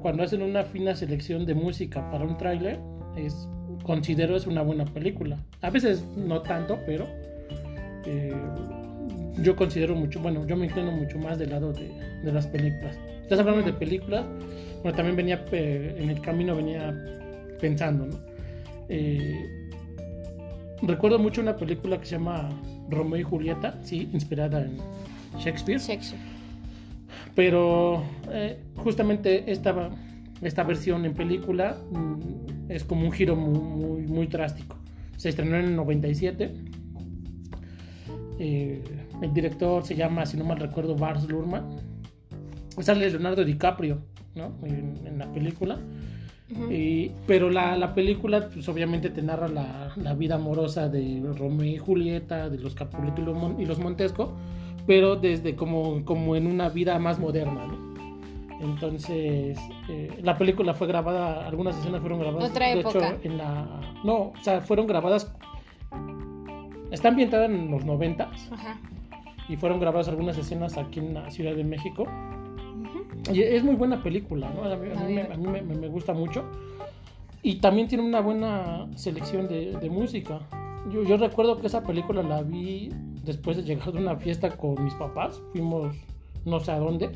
cuando 0.00 0.22
hacen 0.22 0.42
una 0.42 0.64
fina 0.64 0.94
selección 0.94 1.46
de 1.46 1.54
música 1.54 2.10
para 2.10 2.24
un 2.24 2.36
tráiler, 2.36 2.80
es, 3.16 3.48
considero 3.82 4.36
es 4.36 4.46
una 4.46 4.62
buena 4.62 4.84
película. 4.84 5.38
A 5.60 5.70
veces 5.70 6.04
no 6.16 6.42
tanto, 6.42 6.78
pero 6.86 7.06
eh, 8.06 8.34
yo 9.42 9.56
considero 9.56 9.94
mucho, 9.94 10.20
bueno, 10.20 10.46
yo 10.46 10.56
me 10.56 10.66
inclino 10.66 10.92
mucho 10.92 11.18
más 11.18 11.38
del 11.38 11.50
lado 11.50 11.72
de, 11.72 11.88
de 12.22 12.32
las 12.32 12.46
películas. 12.46 12.98
Estás 13.22 13.40
hablando 13.40 13.62
de 13.62 13.72
películas, 13.72 14.24
bueno, 14.82 14.96
también 14.96 15.16
venía, 15.16 15.44
eh, 15.52 15.96
en 15.98 16.10
el 16.10 16.20
camino 16.20 16.56
venía 16.56 16.94
pensando, 17.60 18.06
¿no? 18.06 18.18
Eh, 18.88 19.48
recuerdo 20.82 21.18
mucho 21.18 21.40
una 21.40 21.56
película 21.56 21.98
que 21.98 22.06
se 22.06 22.16
llama 22.16 22.48
Romeo 22.90 23.20
y 23.20 23.22
Julieta, 23.22 23.78
sí, 23.82 24.10
inspirada 24.12 24.62
en 24.62 24.76
Shakespeare, 25.38 25.78
Sexy. 25.78 26.16
Pero 27.34 28.02
eh, 28.30 28.58
justamente 28.76 29.50
esta, 29.50 29.90
esta 30.42 30.62
versión 30.64 31.04
en 31.04 31.14
película 31.14 31.78
mm, 31.90 32.70
es 32.70 32.84
como 32.84 33.06
un 33.06 33.12
giro 33.12 33.36
muy, 33.36 33.58
muy, 33.58 34.02
muy 34.06 34.26
drástico. 34.26 34.76
Se 35.16 35.28
estrenó 35.30 35.56
en 35.56 35.66
el 35.66 35.76
97. 35.76 36.52
Eh, 38.38 38.82
el 39.20 39.32
director 39.32 39.84
se 39.84 39.94
llama, 39.94 40.26
si 40.26 40.36
no 40.36 40.44
mal 40.44 40.58
recuerdo, 40.58 40.96
Bars 40.96 41.28
Luhrmann. 41.28 41.64
Sale 42.80 43.08
Leonardo 43.10 43.44
DiCaprio 43.44 43.98
¿no? 44.34 44.52
en, 44.64 45.06
en 45.06 45.18
la 45.18 45.30
película. 45.32 45.78
Y- 46.70 47.10
pero 47.26 47.48
la, 47.50 47.76
la 47.78 47.94
película, 47.94 48.48
pues 48.52 48.68
obviamente 48.68 49.08
te 49.10 49.22
narra 49.22 49.48
la, 49.48 49.92
la 49.96 50.14
vida 50.14 50.34
amorosa 50.34 50.88
de 50.88 51.22
Romeo 51.38 51.64
y 51.66 51.78
Julieta, 51.78 52.50
de 52.50 52.58
los 52.58 52.74
Capuleto 52.74 53.22
y 53.58 53.64
los 53.64 53.78
Montesco, 53.78 54.34
pero 54.86 55.16
desde 55.16 55.54
como, 55.56 56.04
como 56.04 56.36
en 56.36 56.46
una 56.46 56.68
vida 56.68 56.98
más 56.98 57.18
moderna, 57.18 57.66
¿no? 57.66 57.92
Entonces, 58.60 59.58
eh, 59.88 60.18
la 60.22 60.38
película 60.38 60.72
fue 60.74 60.86
grabada, 60.86 61.46
algunas 61.46 61.76
escenas 61.78 62.00
fueron 62.00 62.20
grabadas. 62.20 62.50
Otra 62.50 62.66
de 62.68 62.80
época. 62.80 63.08
hecho, 63.10 63.18
en 63.24 63.38
la. 63.38 63.66
No, 64.04 64.14
o 64.14 64.32
sea, 64.40 64.60
fueron 64.60 64.86
grabadas. 64.86 65.32
Está 66.90 67.08
ambientada 67.08 67.46
en 67.46 67.70
los 67.70 67.84
90 67.84 68.30
Ajá. 68.52 68.78
y 69.48 69.56
fueron 69.56 69.80
grabadas 69.80 70.08
algunas 70.08 70.36
escenas 70.38 70.76
aquí 70.76 71.00
en 71.00 71.14
la 71.14 71.30
Ciudad 71.30 71.54
de 71.54 71.64
México. 71.64 72.04
Y 73.32 73.40
es 73.42 73.64
muy 73.64 73.74
buena 73.76 74.02
película, 74.02 74.50
¿no? 74.54 74.62
A 74.64 74.76
mí, 74.76 74.88
a 74.94 75.00
A 75.00 75.04
mí 75.04 75.14
me- 75.14 75.22
ver. 75.22 75.32
a 75.32 75.36
mí 75.36 75.46
me, 75.48 75.62
me- 75.62 75.74
me 75.74 75.88
gusta 75.88 76.12
mucho. 76.12 76.44
Y 77.42 77.56
también 77.56 77.88
tiene 77.88 78.04
una 78.04 78.20
buena 78.20 78.86
selección 78.94 79.48
de, 79.48 79.76
de 79.80 79.90
música. 79.90 80.40
Yo, 80.90 81.02
yo 81.04 81.16
recuerdo 81.16 81.60
que 81.60 81.66
esa 81.68 81.82
película 81.82 82.22
la 82.22 82.42
vi 82.42 82.90
después 83.24 83.56
de 83.56 83.62
llegar 83.62 83.92
de 83.92 83.98
una 83.98 84.16
fiesta 84.16 84.50
con 84.56 84.82
mis 84.82 84.94
papás. 84.94 85.40
Fuimos 85.52 85.94
no 86.44 86.60
sé 86.60 86.72
a 86.72 86.78
dónde. 86.78 87.10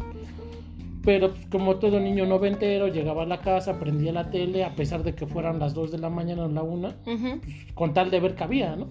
Pero 1.04 1.30
pues, 1.32 1.46
como 1.46 1.76
todo 1.76 2.00
niño 2.00 2.26
noventero, 2.26 2.88
llegaba 2.88 3.22
a 3.22 3.26
la 3.26 3.40
casa, 3.40 3.78
prendía 3.78 4.12
la 4.12 4.30
tele, 4.30 4.64
a 4.64 4.74
pesar 4.74 5.04
de 5.04 5.14
que 5.14 5.26
fueran 5.26 5.58
las 5.58 5.72
2 5.74 5.92
de 5.92 5.98
la 5.98 6.10
mañana 6.10 6.44
o 6.44 6.48
la 6.48 6.62
1, 6.62 6.88
Ujú. 7.06 7.40
con 7.74 7.94
tal 7.94 8.10
de 8.10 8.20
ver 8.20 8.34
que 8.34 8.44
había, 8.44 8.74
¿no? 8.76 8.88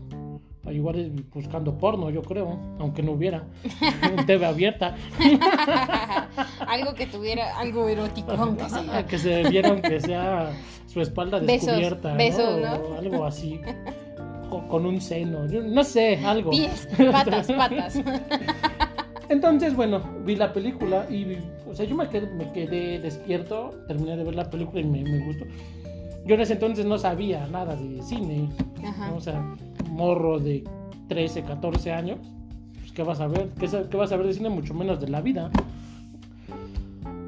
Igual 0.71 0.95
es 0.95 1.29
buscando 1.29 1.77
porno, 1.77 2.09
yo 2.09 2.21
creo, 2.23 2.57
aunque 2.79 3.03
no 3.03 3.11
hubiera. 3.11 3.43
TV 4.25 4.45
abierta. 4.45 4.95
algo 6.67 6.93
que 6.95 7.05
tuviera 7.05 7.57
algo 7.59 7.87
erótico, 7.87 8.31
aunque 8.31 8.67
sea. 8.69 9.05
que 9.05 9.17
se 9.17 9.43
viera 9.49 9.69
aunque 9.69 9.99
sea 9.99 10.53
su 10.87 11.01
espalda 11.01 11.39
Besos, 11.39 11.67
descubierta, 11.67 12.11
¿no? 12.11 12.17
besos, 12.17 12.61
¿no? 12.61 12.73
O 12.75 12.97
algo 12.97 13.25
así. 13.25 13.59
Con, 14.55 14.67
con 14.67 14.85
un 14.85 15.01
seno, 15.01 15.47
yo 15.47 15.61
no 15.61 15.83
sé, 15.83 16.17
algo. 16.25 16.51
Pies, 16.51 16.87
patas, 17.11 17.47
patas. 17.47 17.99
Entonces, 19.29 19.75
bueno, 19.75 20.01
vi 20.23 20.35
la 20.35 20.53
película 20.53 21.07
y, 21.09 21.37
o 21.67 21.73
sea, 21.73 21.85
yo 21.85 21.95
me 21.95 22.07
quedé, 22.09 22.27
me 22.27 22.51
quedé 22.51 22.99
despierto, 22.99 23.71
terminé 23.87 24.15
de 24.15 24.23
ver 24.23 24.35
la 24.35 24.49
película 24.49 24.81
y 24.81 24.85
me, 24.85 25.03
me 25.03 25.25
gustó. 25.25 25.45
Yo 26.25 26.35
en 26.35 26.41
ese 26.41 26.53
entonces 26.53 26.85
no 26.85 26.97
sabía 26.97 27.47
nada 27.47 27.75
de 27.75 28.01
cine, 28.01 28.49
Ajá. 28.83 29.09
¿no? 29.09 29.17
o 29.17 29.21
sea, 29.21 29.43
morro 29.89 30.39
de 30.39 30.63
13, 31.09 31.43
14 31.43 31.91
años, 31.91 32.19
pues, 32.79 32.91
¿qué 32.91 33.03
vas 33.03 33.19
a 33.19 33.27
ver? 33.27 33.49
¿Qué, 33.59 33.67
qué 33.89 33.97
vas 33.97 34.11
a 34.11 34.17
ver 34.17 34.27
de 34.27 34.33
cine? 34.33 34.49
Mucho 34.49 34.73
menos 34.73 34.99
de 35.01 35.07
la 35.07 35.21
vida. 35.21 35.51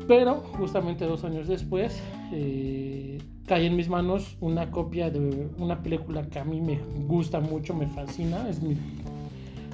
Pero 0.08 0.36
justamente 0.58 1.06
dos 1.06 1.24
años 1.26 1.48
después 1.48 2.02
eh, 2.32 3.18
cae 3.48 3.66
en 3.66 3.76
mis 3.78 3.88
manos 3.88 4.38
una 4.42 4.70
copia 4.70 5.10
de 5.10 5.50
una 5.58 5.82
película 5.82 6.22
que 6.28 6.38
a 6.38 6.44
mí 6.44 6.62
me 6.62 6.80
gusta 7.08 7.40
mucho, 7.40 7.74
me 7.74 7.88
fascina, 7.88 8.48
es 8.50 8.62
mi 8.62 8.76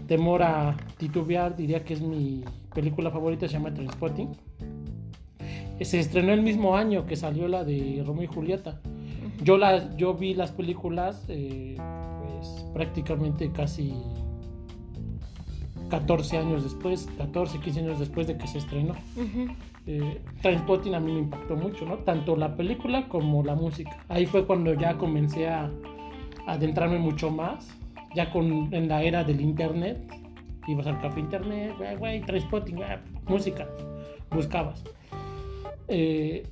temor 0.07 0.43
a 0.43 0.77
titubear, 0.97 1.55
diría 1.55 1.83
que 1.83 1.95
es 1.95 2.01
mi 2.01 2.43
película 2.73 3.09
favorita, 3.09 3.47
se 3.47 3.53
llama 3.53 3.73
Transpotting. 3.73 4.29
Se 5.81 5.99
estrenó 5.99 6.33
el 6.33 6.43
mismo 6.43 6.77
año 6.77 7.05
que 7.07 7.15
salió 7.15 7.47
la 7.47 7.63
de 7.63 8.03
Romeo 8.05 8.23
y 8.23 8.27
Julieta. 8.27 8.79
Yo, 9.43 9.57
la, 9.57 9.97
yo 9.97 10.13
vi 10.13 10.35
las 10.35 10.51
películas 10.51 11.25
eh, 11.27 11.75
pues, 12.21 12.65
prácticamente 12.73 13.51
casi 13.51 13.95
14 15.89 16.37
años 16.37 16.63
después, 16.63 17.09
14, 17.17 17.59
15 17.59 17.79
años 17.79 17.99
después 17.99 18.27
de 18.27 18.37
que 18.37 18.47
se 18.47 18.59
estrenó. 18.59 18.93
Ujú. 19.17 19.51
Eh, 19.85 20.21
Trainspotting 20.41 20.95
a 20.95 20.99
mí 20.99 21.11
me 21.11 21.19
impactó 21.19 21.55
mucho, 21.55 21.85
¿no? 21.85 21.97
Tanto 21.99 22.35
la 22.35 22.55
película 22.55 23.07
como 23.09 23.43
la 23.43 23.55
música. 23.55 23.97
Ahí 24.07 24.25
fue 24.25 24.45
cuando 24.45 24.73
ya 24.73 24.97
comencé 24.97 25.49
a, 25.49 25.69
adentrarme 26.47 26.99
mucho 26.99 27.29
más, 27.29 27.77
ya 28.15 28.31
con, 28.31 28.73
en 28.73 28.87
la 28.87 29.03
era 29.03 29.23
del 29.23 29.41
internet. 29.41 29.97
Ibas 30.67 30.87
al 30.87 31.01
café 31.01 31.19
internet, 31.19 31.75
güey, 31.77 31.97
güey, 31.97 32.23
música, 33.27 33.67
buscabas. 34.31 34.83
Eh, 35.89 36.47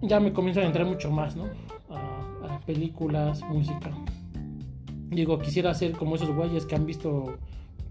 ya 0.00 0.18
me 0.18 0.32
comienzo 0.32 0.60
a 0.60 0.64
adentrar 0.64 0.86
mucho 0.86 1.10
más, 1.12 1.36
¿no? 1.36 1.44
A, 1.88 2.54
a 2.54 2.60
películas, 2.60 3.40
música. 3.44 3.90
Digo, 5.10 5.38
quisiera 5.38 5.72
ser 5.74 5.92
como 5.92 6.16
esos 6.16 6.34
güeyes 6.34 6.66
que 6.66 6.74
han 6.74 6.86
visto, 6.86 7.38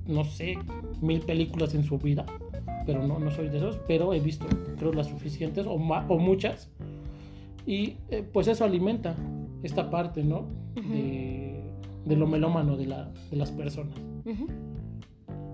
no 0.07 0.25
sé, 0.25 0.57
mil 1.01 1.21
películas 1.21 1.73
en 1.75 1.85
su 1.85 1.97
vida 1.97 2.25
pero 2.85 3.05
no, 3.05 3.19
no 3.19 3.31
soy 3.31 3.49
de 3.49 3.57
esos, 3.57 3.77
pero 3.87 4.13
he 4.13 4.19
visto, 4.19 4.45
creo, 4.77 4.93
las 4.93 5.07
suficientes 5.07 5.65
o, 5.65 5.71
o 5.73 6.17
muchas. 6.19 6.69
Y 7.65 7.97
eh, 8.09 8.23
pues 8.33 8.47
eso 8.47 8.65
alimenta 8.65 9.15
esta 9.63 9.89
parte, 9.89 10.23
¿no? 10.23 10.45
de, 10.75 11.61
de 12.05 12.15
lo 12.15 12.25
melómano 12.27 12.77
de, 12.77 12.87
la, 12.87 13.11
de 13.29 13.37
las 13.37 13.51
personas. 13.51 13.95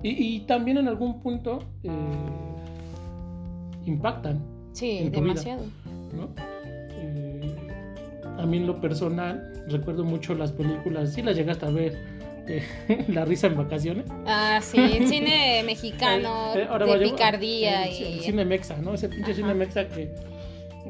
Y, 0.04 0.10
y 0.36 0.40
también 0.42 0.78
en 0.78 0.88
algún 0.88 1.20
punto 1.20 1.60
eh, 1.84 1.90
impactan, 3.86 4.42
Sí, 4.74 5.00
En 5.00 5.12
tu 5.12 5.22
vida. 5.22 5.34
demasiado. 5.34 5.63
¿no? 6.16 6.30
Eh, 6.92 7.56
a 8.38 8.46
mí 8.46 8.58
en 8.58 8.68
lo 8.68 8.80
personal 8.80 9.52
recuerdo 9.68 10.04
mucho 10.04 10.36
las 10.36 10.52
películas, 10.52 11.13
sí 11.13 11.22
las 11.24 11.36
llegaste 11.36 11.66
a 11.66 11.72
ver, 11.72 11.98
La 13.10 13.26
risa 13.26 13.48
en 13.48 13.58
vacaciones. 13.58 14.06
Ah, 14.26 14.60
sí, 14.62 14.78
cine 15.08 15.64
mexicano, 15.66 16.54
Eh, 16.56 16.66
ahora 16.70 16.86
de 16.86 16.92
vaya- 16.98 17.04
picardía 17.12 17.86
el, 17.86 18.04
el 18.04 18.18
y 18.18 18.20
cine 18.22 18.46
mexa, 18.46 18.78
¿no? 18.78 18.94
Ese 18.94 19.10
pinche 19.10 19.32
Ajá. 19.32 19.36
cine 19.36 19.54
mexa 19.54 19.88
que... 19.88 20.10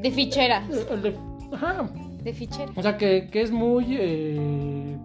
de 0.00 0.10
ficheras. 0.10 0.64
el 0.90 1.02
de- 1.02 1.16
ajá, 1.52 1.90
De 2.22 2.32
ficheras. 2.32 2.70
O 2.76 2.82
sea, 2.82 2.96
que, 2.96 3.28
que 3.30 3.42
es 3.42 3.50
muy. 3.50 3.86
eh, 3.98 4.96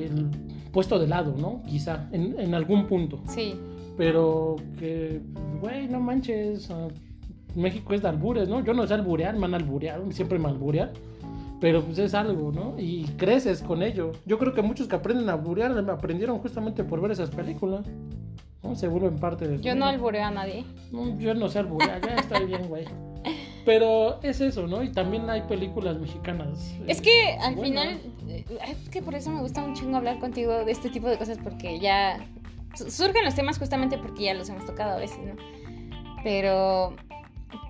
el 0.00 0.28
puesto 0.72 0.98
de 0.98 1.06
lado, 1.06 1.34
¿no? 1.38 1.62
Quizá, 1.68 2.08
en, 2.12 2.38
en 2.40 2.54
algún 2.54 2.86
punto. 2.86 3.20
Sí. 3.28 3.54
Pero 3.96 4.56
que, 4.78 5.20
güey, 5.60 5.86
no 5.88 6.00
manches. 6.00 6.68
México 7.54 7.94
es 7.94 8.02
de 8.02 8.08
albures, 8.08 8.48
¿no? 8.48 8.64
Yo 8.64 8.74
no 8.74 8.84
sé 8.86 8.94
alburear, 8.94 9.36
me 9.36 9.46
han 9.46 9.54
albureado, 9.54 10.10
siempre 10.10 10.38
me 10.38 10.48
alburean. 10.48 10.90
Pero 11.64 11.82
pues 11.82 11.96
es 11.98 12.12
algo, 12.12 12.52
¿no? 12.52 12.74
Y 12.78 13.04
creces 13.16 13.62
con 13.62 13.82
ello. 13.82 14.12
Yo 14.26 14.38
creo 14.38 14.52
que 14.52 14.60
muchos 14.60 14.86
que 14.86 14.96
aprenden 14.96 15.30
a 15.30 15.32
alburear 15.32 15.72
aprendieron 15.88 16.38
justamente 16.40 16.84
por 16.84 17.00
ver 17.00 17.12
esas 17.12 17.30
películas. 17.30 17.86
¿no? 18.62 18.74
Se 18.76 18.86
vuelven 18.86 19.16
parte 19.16 19.48
de 19.48 19.58
Yo 19.62 19.74
no 19.74 19.86
albureo 19.86 20.24
a 20.24 20.30
nadie. 20.30 20.66
No, 20.92 21.18
yo 21.18 21.32
no 21.34 21.48
sé 21.48 21.60
alburear, 21.60 22.02
ya 22.06 22.16
estoy 22.16 22.44
bien, 22.44 22.68
güey. 22.68 22.84
Pero 23.64 24.20
es 24.22 24.42
eso, 24.42 24.66
¿no? 24.66 24.82
Y 24.82 24.92
también 24.92 25.30
hay 25.30 25.40
películas 25.42 25.98
mexicanas. 25.98 26.70
eh, 26.80 26.84
Es 26.88 27.00
que 27.00 27.32
al 27.40 27.54
buenas. 27.54 27.98
final, 27.98 28.00
eh, 28.28 28.44
es 28.68 28.90
que 28.90 29.00
por 29.00 29.14
eso 29.14 29.30
me 29.30 29.40
gusta 29.40 29.64
un 29.64 29.72
chingo 29.74 29.96
hablar 29.96 30.18
contigo 30.18 30.66
de 30.66 30.70
este 30.70 30.90
tipo 30.90 31.08
de 31.08 31.16
cosas, 31.16 31.38
porque 31.42 31.80
ya 31.80 32.18
su- 32.74 32.90
surgen 32.90 33.24
los 33.24 33.34
temas 33.34 33.58
justamente 33.58 33.96
porque 33.96 34.24
ya 34.24 34.34
los 34.34 34.50
hemos 34.50 34.66
tocado 34.66 34.96
a 34.96 34.98
veces, 34.98 35.18
¿no? 35.24 35.34
Pero 36.22 36.94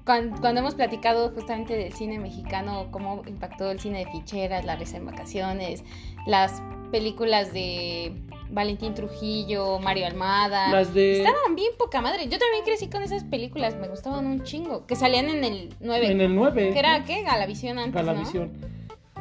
cuan- 0.05 0.37
cuando, 0.41 0.61
hemos 0.61 0.75
platicado 0.75 1.31
justamente 1.31 1.77
del 1.77 1.93
cine 1.93 2.19
mexicano, 2.19 2.89
cómo 2.91 3.23
impactó 3.27 3.71
el 3.71 3.81
cine 3.81 4.05
de 4.05 4.11
ficheras, 4.11 4.65
La 4.65 4.77
risa 4.77 4.97
en 4.97 5.07
vacaciones, 5.07 5.85
las 6.27 6.63
películas 6.91 7.53
de 7.53 8.13
Valentín 8.51 8.95
Trujillo, 8.95 9.79
Mario 9.81 10.07
Almada. 10.07 10.71
Las 10.71 10.95
de. 10.95 11.19
Estaban 11.19 11.57
bien 11.57 11.73
poca 11.79 12.01
madre. 12.01 12.25
Yo 12.29 12.39
también 12.39 12.65
crecí 12.65 12.89
con 12.89 13.03
esas 13.03 13.25
películas, 13.25 13.77
me 13.77 13.89
gustaban 13.89 14.27
un 14.27 14.43
chingo. 14.45 14.87
Que 14.87 14.95
salían 14.97 15.29
en 15.29 15.45
el 15.45 15.75
9. 15.81 16.11
En 16.11 16.21
el 16.21 16.35
9. 16.35 16.71
Que 16.73 16.79
era, 16.79 17.05
¿qué? 17.05 17.23
Galavisión 17.23 17.79
antes, 17.79 17.95
¿no? 17.95 18.07
Galavisión. 18.07 18.53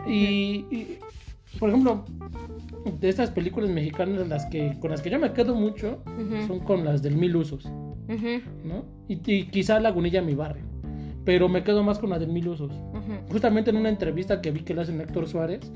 Y, 0.06 0.65
y, 0.69 0.99
por 1.60 1.69
ejemplo, 1.69 2.04
de 2.99 3.10
estas 3.10 3.32
películas 3.32 3.69
mexicanas 3.69 4.28
las 4.28 4.45
que, 4.47 4.78
con 4.80 4.91
las 4.91 5.02
que 5.02 5.10
yo 5.10 5.17
me 5.19 5.32
quedo 5.34 5.56
mucho 5.56 6.04
son 6.47 6.60
con 6.60 6.84
las 6.84 7.02
del 7.02 7.15
Mil 7.15 7.36
Usos, 7.36 7.65
¿no? 8.66 8.86
Y, 9.08 9.20
y 9.26 9.46
quizá 9.48 9.80
Lagunilla 9.80 10.22
mi 10.22 10.34
barrio. 10.36 10.63
Pero 11.26 11.48
me 11.48 11.63
quedo 11.63 11.84
más 11.84 12.00
con 12.00 12.10
la 12.10 12.20
del 12.20 12.30
Mil 12.30 12.48
Usos. 12.50 12.72
Justamente 13.32 13.70
en 13.70 13.78
una 13.78 13.89
entrevista 13.89 14.42
que 14.42 14.52
vi 14.52 14.62
que 14.62 14.74
le 14.74 14.82
hacen 14.82 15.00
a 15.00 15.04
Héctor 15.04 15.28
Suárez, 15.28 15.72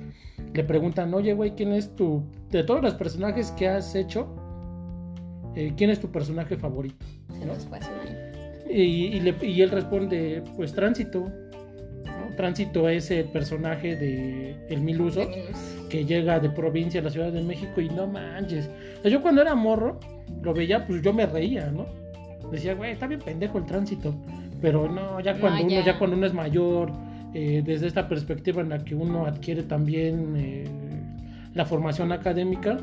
le 0.54 0.64
preguntan, 0.64 1.14
oye, 1.14 1.34
güey, 1.34 1.52
¿quién 1.56 1.72
es 1.74 1.96
tu... 1.96 2.24
De 2.52 2.64
todos 2.64 2.82
los 2.82 2.96
personajes 2.96 3.52
que 3.52 3.68
has 3.70 3.96
hecho, 3.96 4.28
eh, 5.56 5.74
¿quién 5.78 5.90
es 5.90 6.00
tu 6.00 6.10
personaje 6.12 6.58
favorito? 6.58 7.06
Y, 8.70 8.82
y 8.82 9.20
le- 9.22 9.46
y 9.48 9.62
él 9.62 9.70
responde, 9.72 10.44
pues 10.58 10.74
Tránsito. 10.74 11.22
¿no? 12.06 12.36
Tránsito 12.36 12.90
es 12.90 13.10
el 13.12 13.26
personaje 13.26 13.96
de 13.96 14.56
El 14.70 14.82
Mil 14.82 15.00
Usos, 15.02 15.28
De 15.28 15.46
que 15.90 16.04
llega 16.06 16.40
de 16.42 16.50
provincia 16.50 17.00
a 17.00 17.04
la 17.04 17.10
Ciudad 17.10 17.32
de 17.32 17.42
México 17.42 17.80
y 17.80 17.90
no 17.90 18.06
manches. 18.08 18.70
O 19.00 19.02
sea, 19.04 19.12
yo 19.12 19.22
cuando 19.22 19.42
era 19.42 19.56
morro, 19.56 20.00
lo 20.42 20.54
veía, 20.54 20.86
pues 20.86 21.02
yo 21.02 21.14
me 21.14 21.26
reía, 21.26 21.72
¿no? 21.72 21.86
Decía, 22.52 22.74
güey, 22.76 22.92
está 22.92 23.08
bien 23.08 23.20
pendejo 23.20 23.58
el 23.58 23.66
tránsito. 23.66 24.16
Pero 24.62 24.90
no, 24.90 25.20
ya 25.20 25.34
No, 25.34 25.42
cuando, 25.42 25.64
uno, 25.64 25.86
ya. 25.86 25.98
cuando 25.98 26.16
uno 26.18 26.26
es 26.26 26.34
mayor, 26.34 26.92
eh, 27.34 27.62
desde 27.66 27.88
esta 27.88 28.08
perspectiva 28.08 28.62
en 28.62 28.70
la 28.70 28.84
que 28.84 28.96
uno 28.96 29.26
adquiere 29.26 29.64
también 29.64 30.34
eh, 30.38 30.66
la 31.54 31.66
formación 31.66 32.12
académica, 32.12 32.80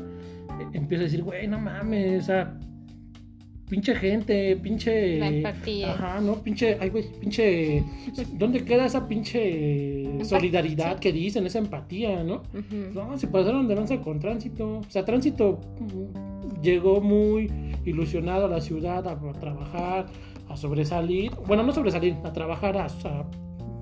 eh, 0.59 0.67
empieza 0.73 1.01
a 1.01 1.05
decir, 1.05 1.23
güey, 1.23 1.47
no 1.47 1.59
mames, 1.59 2.23
o 2.23 2.25
sea, 2.27 2.57
pinche 3.69 3.95
gente, 3.95 4.55
pinche... 4.57 5.19
La 5.19 5.27
empatía. 5.27 5.91
Ajá, 5.91 6.21
no, 6.21 6.41
pinche, 6.41 6.77
ay, 6.79 6.89
güey, 6.89 7.05
pinche... 7.19 7.83
¿Dónde 8.33 8.63
queda 8.63 8.85
esa 8.85 9.07
pinche 9.07 10.23
solidaridad 10.23 10.93
sí. 10.95 10.99
que 11.01 11.11
dicen, 11.11 11.45
esa 11.45 11.59
empatía, 11.59 12.23
no? 12.23 12.43
Ujú. 12.53 12.93
No, 12.93 13.17
se 13.17 13.27
pasaron 13.27 13.67
de 13.67 13.75
lanza 13.75 13.99
con 14.01 14.19
tránsito. 14.19 14.77
O 14.77 14.89
sea, 14.89 15.03
tránsito 15.03 15.59
mm, 15.79 16.34
llegó 16.61 17.01
muy 17.01 17.51
ilusionado 17.85 18.45
a 18.45 18.49
la 18.49 18.61
ciudad 18.61 19.07
a, 19.07 19.19
trabajar, 19.39 20.07
a 20.49 20.57
sobresalir. 20.57 21.31
Bueno, 21.47 21.63
no 21.63 21.71
sobresalir, 21.71 22.15
a 22.23 22.33
trabajar, 22.33 22.77
a, 22.77 22.85
a 22.85 23.25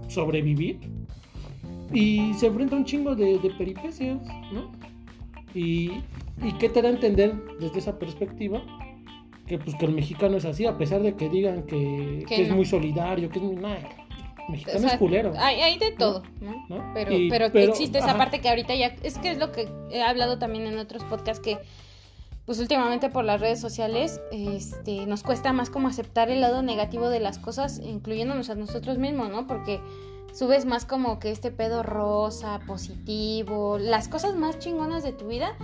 sobrevivir. 0.10 0.80
Y 1.94 2.34
se 2.34 2.48
enfrenta 2.48 2.76
a 2.76 2.80
un 2.80 2.86
chingo 2.86 3.16
de, 3.16 3.38
de 3.40 3.50
peripecias, 3.52 4.20
¿no? 4.52 4.72
Y, 5.54 5.92
y 6.42 6.52
qué 6.60 6.70
te 6.70 6.82
da 6.82 6.90
a 6.90 6.92
entender 6.92 7.36
desde 7.60 7.80
esa 7.80 8.00
perspectiva 8.00 8.62
que 9.46 9.60
pues 9.60 9.76
que 9.76 9.86
el 9.86 9.92
mexicano 9.94 10.38
es 10.38 10.46
así, 10.46 10.66
a 10.66 10.78
pesar 10.78 11.04
de 11.04 11.16
que 11.16 11.30
digan 11.30 11.64
que, 11.64 12.24
Que 12.28 12.36
que 12.36 12.42
es 12.44 12.50
no. 12.50 12.56
muy 12.56 12.66
solidario, 12.66 13.30
que 13.30 13.40
es 13.40 13.46
muy... 13.46 13.56
Nah, 13.58 13.76
mexicano 14.50 14.78
O 14.78 14.82
sea, 14.82 14.90
es 14.94 14.98
culero. 14.98 15.34
Hay, 15.38 15.60
hay 15.62 15.78
de 15.78 15.92
todo, 15.92 16.24
¿no? 16.42 16.66
¿no? 16.70 16.92
Pero, 16.94 17.12
Y- 17.14 17.30
pero, 17.30 17.52
pero, 17.52 17.72
existe 17.72 17.98
esa 18.00 18.10
ajá. 18.12 18.18
parte 18.18 18.40
que 18.42 18.50
ahorita 18.50 18.74
ya, 18.76 18.96
es 19.04 19.18
que 19.20 19.30
es 19.32 19.38
lo 19.38 19.52
que 19.52 19.68
he 19.92 20.02
hablado 20.02 20.40
también 20.40 20.66
en 20.66 20.78
otros 20.80 21.04
podcasts 21.04 21.44
que 21.44 21.58
pues 22.46 22.60
últimamente 22.60 23.10
por 23.10 23.24
las 23.24 23.40
redes 23.40 23.62
sociales 23.62 24.22
este, 24.32 25.06
nos 25.06 25.24
cuesta 25.24 25.54
más 25.54 25.70
como 25.70 25.88
aceptar 25.88 26.30
el 26.30 26.42
lado 26.42 26.62
negativo 26.62 27.10
de 27.10 27.20
las 27.20 27.40
cosas, 27.40 27.80
incluyéndonos 27.80 28.50
a 28.50 28.56
nosotros 28.56 28.98
mismos, 28.98 29.30
¿no? 29.30 29.48
Porque 29.48 29.80
subes 30.34 30.66
más 30.66 30.86
como 30.86 31.20
que 31.20 31.32
este 31.32 31.52
pedo 31.52 31.84
rosa, 31.84 32.60
positivo, 32.68 33.78
las 33.78 34.08
cosas 34.08 34.36
más 34.36 34.60
chingonas 34.60 35.04
de 35.04 35.14
tu 35.14 35.28
vida 35.28 35.56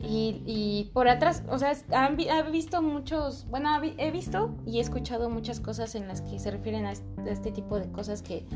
y, 0.00 0.42
y 0.46 0.90
por 0.94 1.08
atrás, 1.08 1.42
o 1.48 1.58
sea, 1.58 1.72
han 1.90 2.16
visto 2.50 2.82
muchos, 2.82 3.46
bueno, 3.48 3.68
he 3.82 4.10
visto 4.10 4.54
y 4.66 4.78
he 4.78 4.80
escuchado 4.80 5.28
muchas 5.28 5.60
cosas 5.60 5.94
en 5.94 6.08
las 6.08 6.22
que 6.22 6.38
se 6.38 6.50
refieren 6.50 6.86
a 6.86 6.92
este 6.92 7.52
tipo 7.52 7.78
de 7.78 7.90
cosas 7.92 8.22
que, 8.22 8.46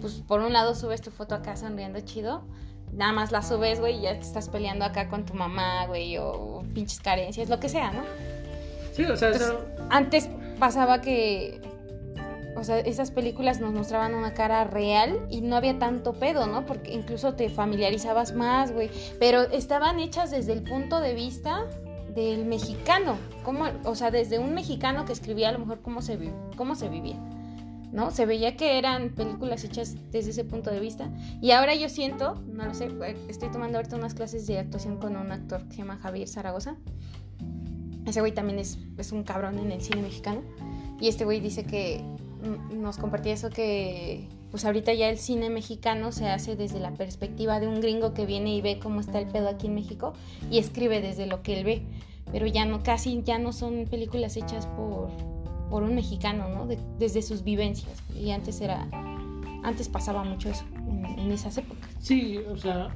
pues, 0.00 0.22
por 0.26 0.40
un 0.40 0.52
lado 0.52 0.74
subes 0.74 1.00
tu 1.00 1.10
foto 1.10 1.34
acá 1.34 1.56
sonriendo 1.56 2.00
chido, 2.00 2.44
nada 2.96 3.12
más 3.12 3.32
la 3.32 3.42
subes, 3.42 3.80
güey, 3.80 3.98
y 3.98 4.02
ya 4.02 4.12
te 4.14 4.20
estás 4.20 4.48
peleando 4.48 4.84
acá 4.84 5.08
con 5.08 5.24
tu 5.24 5.34
mamá, 5.34 5.86
güey, 5.86 6.16
o 6.18 6.62
pinches 6.74 7.00
carencias, 7.00 7.48
lo 7.48 7.60
que 7.60 7.68
sea, 7.68 7.90
¿no? 7.92 8.02
Sí, 8.92 9.04
o 9.04 9.16
sea, 9.16 9.30
eso- 9.30 9.60
Antes 9.90 10.28
pasaba 10.58 11.00
que, 11.00 11.60
o 12.56 12.62
sea, 12.62 12.78
esas 12.78 13.10
películas 13.10 13.60
nos 13.60 13.72
mostraban 13.72 14.14
una 14.14 14.32
cara 14.34 14.64
real 14.64 15.26
y 15.28 15.40
no 15.40 15.56
había 15.56 15.78
tanto 15.78 16.12
pedo, 16.12 16.46
¿no? 16.46 16.64
Porque 16.66 16.92
incluso 16.92 17.34
te 17.34 17.48
familiarizabas 17.48 18.32
más, 18.34 18.72
güey. 18.72 18.90
Pero 19.18 19.42
estaban 19.42 19.98
hechas 19.98 20.30
desde 20.30 20.52
el 20.52 20.62
punto 20.62 21.00
de 21.00 21.14
vista 21.14 21.64
del 22.14 22.44
mexicano, 22.44 23.16
cómo, 23.42 23.64
o 23.84 23.96
sea, 23.96 24.12
desde 24.12 24.38
un 24.38 24.54
mexicano 24.54 25.04
que 25.04 25.12
escribía 25.12 25.48
a 25.48 25.52
lo 25.52 25.58
mejor 25.58 25.80
cómo 25.82 26.00
se, 26.00 26.16
cómo 26.56 26.76
se 26.76 26.88
vivía. 26.88 27.16
¿No? 27.94 28.10
Se 28.10 28.26
veía 28.26 28.56
que 28.56 28.76
eran 28.76 29.10
películas 29.10 29.62
hechas 29.62 29.96
desde 30.10 30.30
ese 30.30 30.44
punto 30.44 30.70
de 30.70 30.80
vista. 30.80 31.08
Y 31.40 31.52
ahora 31.52 31.76
yo 31.76 31.88
siento, 31.88 32.34
no 32.48 32.64
lo 32.64 32.74
sé, 32.74 32.86
eh, 32.86 33.16
estoy 33.28 33.52
tomando 33.52 33.78
ahorita 33.78 33.94
unas 33.96 34.14
clases 34.14 34.48
de 34.48 34.58
actuación 34.58 34.98
con 34.98 35.16
un 35.16 35.30
actor 35.30 35.64
que 35.68 35.76
se 35.76 35.78
llama 35.78 35.96
Javier 35.98 36.26
Zaragoza. 36.26 36.76
Ese 38.04 38.18
güey 38.18 38.32
también 38.32 38.58
es, 38.58 38.78
es 38.98 39.12
un 39.12 39.22
cabrón 39.22 39.60
en 39.60 39.70
el 39.70 39.80
cine 39.80 40.02
mexicano. 40.02 40.42
Y 41.00 41.06
este 41.06 41.24
güey 41.24 41.38
dice 41.38 41.64
que 41.64 42.04
nos 42.72 42.98
compartía 42.98 43.32
eso 43.32 43.48
que 43.48 44.28
pues 44.50 44.64
ahorita 44.64 44.92
ya 44.92 45.08
el 45.08 45.18
cine 45.18 45.48
mexicano 45.48 46.12
se 46.12 46.28
hace 46.28 46.56
desde 46.56 46.80
la 46.80 46.92
perspectiva 46.92 47.58
de 47.60 47.68
un 47.68 47.80
gringo 47.80 48.12
que 48.12 48.26
viene 48.26 48.54
y 48.54 48.60
ve 48.60 48.78
cómo 48.80 49.00
está 49.00 49.20
el 49.20 49.28
pedo 49.28 49.48
aquí 49.48 49.68
en 49.68 49.74
México 49.74 50.14
y 50.50 50.58
escribe 50.58 51.00
desde 51.00 51.26
lo 51.26 51.42
que 51.42 51.58
él 51.58 51.64
ve. 51.64 51.82
Pero 52.32 52.46
ya 52.48 52.64
no, 52.64 52.82
casi 52.82 53.22
ya 53.22 53.38
no 53.38 53.52
son 53.52 53.86
películas 53.88 54.36
hechas 54.36 54.66
por, 54.66 55.10
por 55.74 55.82
un 55.82 55.96
mexicano, 55.96 56.48
¿no? 56.48 56.68
De- 56.68 56.78
desde 57.00 57.20
sus 57.20 57.42
vivencias. 57.42 58.00
Y 58.14 58.30
antes 58.30 58.60
era, 58.60 58.86
antes 59.64 59.88
pasaba 59.88 60.22
mucho 60.22 60.48
eso 60.48 60.64
en, 60.88 61.04
en 61.04 61.32
esas 61.32 61.58
épocas. 61.58 61.90
Sí, 61.98 62.38
o 62.48 62.56
sea, 62.56 62.94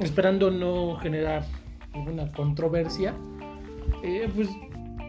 esperando 0.00 0.50
no 0.50 0.96
generar 0.96 1.44
ninguna 1.92 2.32
controversia, 2.32 3.14
eh, 4.02 4.30
pues, 4.34 4.48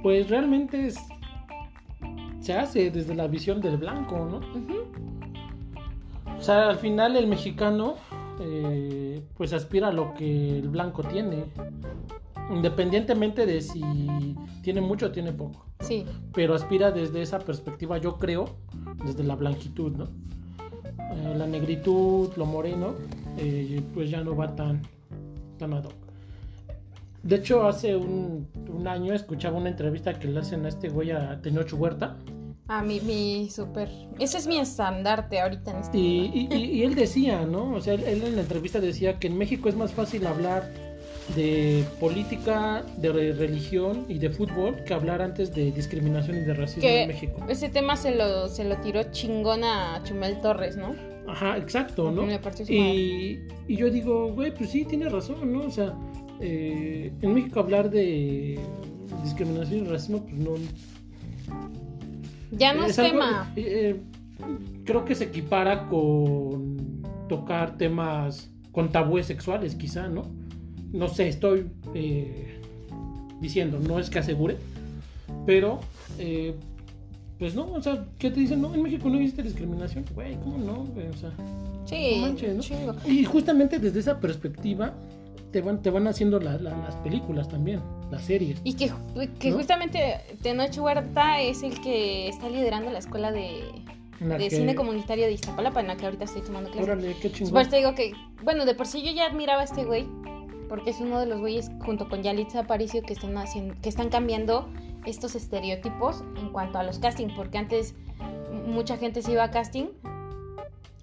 pues 0.03 0.29
realmente 0.29 0.87
es- 0.87 0.99
se 2.41 2.55
hace 2.55 2.91
desde 2.91 3.15
la 3.15 3.27
visión 3.27 3.61
del 3.61 3.77
blanco, 3.77 4.17
¿no? 4.29 4.41
O 6.37 6.41
sea, 6.41 6.71
al 6.71 6.77
final 6.79 7.15
el 7.15 7.27
mexicano 7.27 7.95
eh, 8.41 9.23
pues 9.37 9.53
aspira 9.53 9.87
a 9.87 9.91
lo 9.93 10.13
que 10.13 10.59
el 10.59 10.67
blanco 10.67 11.03
tiene, 11.03 11.45
independientemente 12.51 13.45
de 13.45 13.61
si 13.61 13.81
tiene 14.61 14.81
mucho 14.81 15.07
o 15.07 15.11
tiene 15.11 15.31
poco, 15.31 15.65
Sí, 15.79 16.05
pero 16.33 16.53
aspira 16.53 16.91
desde 16.91 17.21
esa 17.21 17.39
perspectiva, 17.39 17.97
yo 17.97 18.17
creo, 18.17 18.57
desde 19.05 19.23
la 19.23 19.35
blanquitud, 19.35 19.93
¿no? 19.93 20.05
Eh, 21.13 21.33
la 21.37 21.47
negritud, 21.47 22.29
lo 22.35 22.45
moreno, 22.45 22.93
eh, 23.37 23.81
pues 23.93 24.09
ya 24.11 24.21
no 24.21 24.35
va 24.35 24.55
tan, 24.55 24.81
tan 25.57 25.73
ad 25.73 25.85
hoc. 25.85 25.93
De 27.23 27.35
hecho, 27.37 27.67
hace 27.67 27.95
un, 27.95 28.47
un 28.73 28.87
año 28.87 29.13
escuchaba 29.13 29.57
una 29.57 29.69
entrevista 29.69 30.17
que 30.17 30.27
le 30.27 30.39
hacen 30.39 30.65
a 30.65 30.69
este 30.69 30.89
güey 30.89 31.11
a 31.11 31.39
Tenoch 31.41 31.71
Huerta. 31.73 32.17
a 32.67 32.81
mi, 32.83 32.99
mi 33.01 33.49
super... 33.49 33.89
Ese 34.19 34.37
es 34.37 34.47
mi 34.47 34.57
estandarte 34.57 35.39
ahorita 35.41 35.71
en 35.71 35.77
este 35.77 35.97
Y, 35.97 36.31
y- 36.49 36.55
y- 36.55 36.65
y 36.79 36.83
él 36.83 36.95
decía, 36.95 37.45
¿no? 37.45 37.73
O 37.73 37.81
sea, 37.81 37.93
él, 37.95 38.03
él 38.05 38.23
en 38.23 38.35
la 38.37 38.41
entrevista 38.41 38.79
decía 38.79 39.19
que 39.19 39.27
en 39.27 39.37
México 39.37 39.67
es 39.69 39.75
más 39.75 39.91
fácil 39.91 40.25
hablar 40.25 40.71
de 41.35 41.83
política, 41.99 42.83
de 42.97 43.11
re- 43.11 43.33
religión 43.33 44.05
y 44.09 44.17
de 44.19 44.29
fútbol 44.29 44.83
que 44.85 44.93
hablar 44.93 45.21
antes 45.21 45.53
de 45.53 45.71
discriminación 45.71 46.37
y 46.37 46.41
de 46.41 46.53
racismo 46.53 46.81
Que 46.81 47.01
en 47.03 47.07
México. 47.07 47.45
ese 47.49 47.69
tema 47.69 47.95
se 47.95 48.15
lo, 48.15 48.47
se 48.47 48.63
lo 48.63 48.77
tiró 48.77 49.03
chingón 49.11 49.63
a 49.63 50.01
Chumel 50.03 50.39
Torres, 50.41 50.77
¿no? 50.77 50.95
Ajá, 51.27 51.57
exacto, 51.57 52.11
¿no? 52.11 52.25
Y, 52.69 53.39
y 53.67 53.75
yo 53.75 53.89
digo, 53.89 54.33
güey, 54.33 54.53
pues 54.53 54.69
sí, 54.71 54.85
tiene 54.85 55.07
razón, 55.09 55.53
¿no? 55.53 55.61
O 55.65 55.71
sea, 55.71 55.93
eh, 56.41 57.11
en 57.21 57.33
México 57.33 57.59
hablar 57.59 57.89
de 57.89 58.59
discriminación 59.23 59.85
y 59.85 59.89
racismo, 59.89 60.23
pues 60.23 60.35
no... 60.35 60.51
Ya 62.51 62.73
no 62.73 62.85
es, 62.85 62.99
algo- 62.99 63.11
tema. 63.11 63.53
eh, 63.55 63.95
eh, 63.95 64.01
creo 64.83 65.05
que 65.05 65.15
se 65.15 65.25
equipara 65.25 65.87
con 65.87 67.03
tocar 67.29 67.77
temas 67.77 68.49
con 68.73 68.91
tabúes 68.91 69.25
sexuales, 69.25 69.75
quizá, 69.75 70.07
¿no? 70.07 70.23
No 70.91 71.07
sé, 71.07 71.27
estoy 71.29 71.67
eh, 71.95 72.59
diciendo, 73.39 73.79
no 73.79 73.99
es 73.99 74.09
que 74.09 74.19
asegure, 74.19 74.57
pero 75.45 75.79
eh, 76.19 76.53
pues 77.39 77.55
no, 77.55 77.71
o 77.71 77.81
sea, 77.81 78.05
¿qué 78.19 78.29
te 78.29 78.39
dicen? 78.39 78.61
No, 78.61 78.73
en 78.73 78.83
México 78.83 79.09
no 79.09 79.17
existe 79.17 79.41
discriminación, 79.43 80.05
güey, 80.13 80.35
¿cómo 80.37 80.57
no? 80.57 80.81
O 80.81 81.17
sea, 81.17 81.31
Sí, 81.85 82.17
no 82.17 82.27
manches, 82.27 82.55
¿no? 82.55 82.61
chingo. 82.61 82.95
y 83.07 83.23
justamente 83.25 83.79
desde 83.79 83.99
esa 83.99 84.19
perspectiva 84.19 84.93
te 85.51 85.61
van, 85.61 85.81
te 85.81 85.89
van 85.89 86.07
haciendo 86.07 86.39
la- 86.39 86.57
la- 86.57 86.77
las 86.77 86.95
películas 86.97 87.49
también, 87.49 87.79
las 88.11 88.23
series. 88.23 88.59
Y 88.63 88.73
que, 88.75 88.91
que 89.39 89.49
¿No? 89.51 89.57
justamente 89.57 90.17
Tenoch 90.41 90.77
Huerta 90.77 91.41
es 91.41 91.63
el 91.63 91.81
que 91.81 92.29
está 92.29 92.47
liderando 92.49 92.91
la 92.91 92.99
escuela 92.99 93.31
de, 93.31 93.61
de 94.19 94.37
que- 94.37 94.49
cine 94.51 94.75
comunitario 94.75 95.25
de 95.25 95.33
Iztapalapa, 95.33 95.81
en 95.81 95.87
la 95.87 95.97
que 95.97 96.05
ahorita 96.05 96.25
estoy 96.25 96.41
tomando 96.43 96.69
clases. 96.69 96.89
Órale, 96.89 97.15
qué 97.21 97.31
chingón. 97.31 97.53
Pues 97.53 97.69
te 97.69 97.77
digo 97.77 97.95
que, 97.95 98.13
bueno, 98.43 98.65
de 98.65 98.75
por 98.75 98.87
sí 98.87 99.01
yo 99.03 99.11
ya 99.11 99.25
admiraba 99.25 99.61
a 99.61 99.65
este 99.65 99.83
güey, 99.83 100.05
porque 100.71 100.91
es 100.91 101.01
uno 101.01 101.19
de 101.19 101.25
los 101.25 101.41
güeyes 101.41 101.69
junto 101.83 102.07
con 102.07 102.23
Yalitza 102.23 102.59
Aparicio 102.59 103.01
que 103.01 103.11
están 103.11 103.37
haciendo, 103.37 103.75
que 103.81 103.89
están 103.89 104.07
cambiando 104.07 104.69
estos 105.05 105.35
estereotipos 105.35 106.23
en 106.37 106.49
cuanto 106.53 106.79
a 106.79 106.83
los 106.83 106.97
castings, 106.97 107.33
porque 107.33 107.57
antes 107.57 107.93
mucha 108.67 108.95
gente 108.95 109.21
se 109.21 109.33
iba 109.33 109.43
a 109.43 109.51
casting 109.51 109.87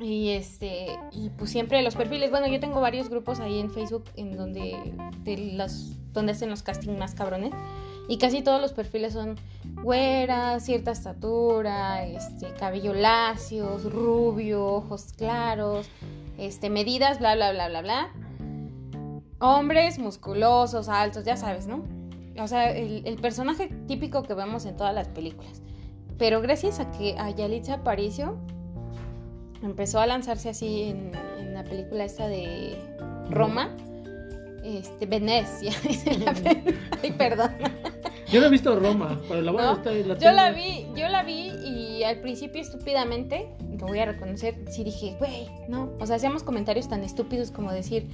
y 0.00 0.30
este 0.30 0.98
y 1.12 1.28
pues 1.28 1.50
siempre 1.50 1.82
los 1.82 1.96
perfiles, 1.96 2.30
bueno, 2.30 2.46
yo 2.46 2.60
tengo 2.60 2.80
varios 2.80 3.10
grupos 3.10 3.40
ahí 3.40 3.58
en 3.58 3.70
Facebook 3.70 4.04
en 4.16 4.38
donde 4.38 4.74
de 5.24 5.36
las 5.36 5.98
donde 6.14 6.32
hacen 6.32 6.48
los 6.48 6.62
castings 6.62 6.98
más 6.98 7.14
cabrones 7.14 7.52
y 8.08 8.16
casi 8.16 8.40
todos 8.40 8.62
los 8.62 8.72
perfiles 8.72 9.12
son 9.12 9.36
güera, 9.82 10.60
cierta 10.60 10.92
estatura, 10.92 12.06
este 12.06 12.54
cabello 12.54 12.94
lacio, 12.94 13.76
rubio, 13.84 14.64
ojos 14.64 15.12
claros, 15.14 15.90
este 16.38 16.70
medidas, 16.70 17.18
bla 17.18 17.34
bla 17.34 17.52
bla 17.52 17.68
bla 17.68 17.82
bla. 17.82 18.27
Hombres 19.40 19.98
musculosos, 19.98 20.88
altos, 20.88 21.24
ya 21.24 21.36
sabes, 21.36 21.66
¿no? 21.66 21.84
O 22.40 22.46
sea, 22.48 22.70
el, 22.76 23.02
el 23.06 23.16
personaje 23.16 23.68
típico 23.86 24.22
que 24.22 24.34
vemos 24.34 24.64
en 24.66 24.76
todas 24.76 24.94
las 24.94 25.08
películas. 25.08 25.62
Pero 26.18 26.40
gracias 26.40 26.80
a 26.80 26.90
que 26.90 27.16
a 27.18 27.30
Yalitza 27.30 27.74
Aparicio 27.74 28.36
empezó 29.62 30.00
a 30.00 30.06
lanzarse 30.06 30.48
así 30.48 30.82
en, 30.84 31.12
en 31.38 31.54
la 31.54 31.64
película 31.64 32.04
esta 32.04 32.26
de 32.28 32.76
Roma, 33.30 33.70
este, 34.64 35.06
Venecia, 35.06 35.72
dice 35.82 36.18
la 36.18 36.34
Ay, 37.02 37.12
perdón. 37.12 37.50
Yo 38.30 38.40
no 38.40 38.46
he 38.46 38.50
visto 38.50 38.78
Roma, 38.78 39.20
pero 39.28 39.40
la 39.40 39.52
voy 39.52 39.62
a 39.62 39.66
¿No? 39.66 39.72
estar- 39.74 39.94
la 39.94 40.14
Yo 40.14 40.18
tengo- 40.18 40.32
la 40.32 40.50
vi, 40.50 40.86
yo 40.96 41.08
la 41.08 41.22
vi 41.22 41.48
y 41.64 42.02
al 42.04 42.20
principio 42.20 42.60
estúpidamente, 42.60 43.48
lo 43.78 43.86
voy 43.86 44.00
a 44.00 44.04
reconocer, 44.06 44.56
sí 44.70 44.84
dije, 44.84 45.16
güey, 45.18 45.48
no. 45.68 45.90
O 46.00 46.06
sea, 46.06 46.16
hacíamos 46.16 46.42
comentarios 46.42 46.88
tan 46.88 47.04
estúpidos 47.04 47.50
como 47.50 47.72
decir, 47.72 48.06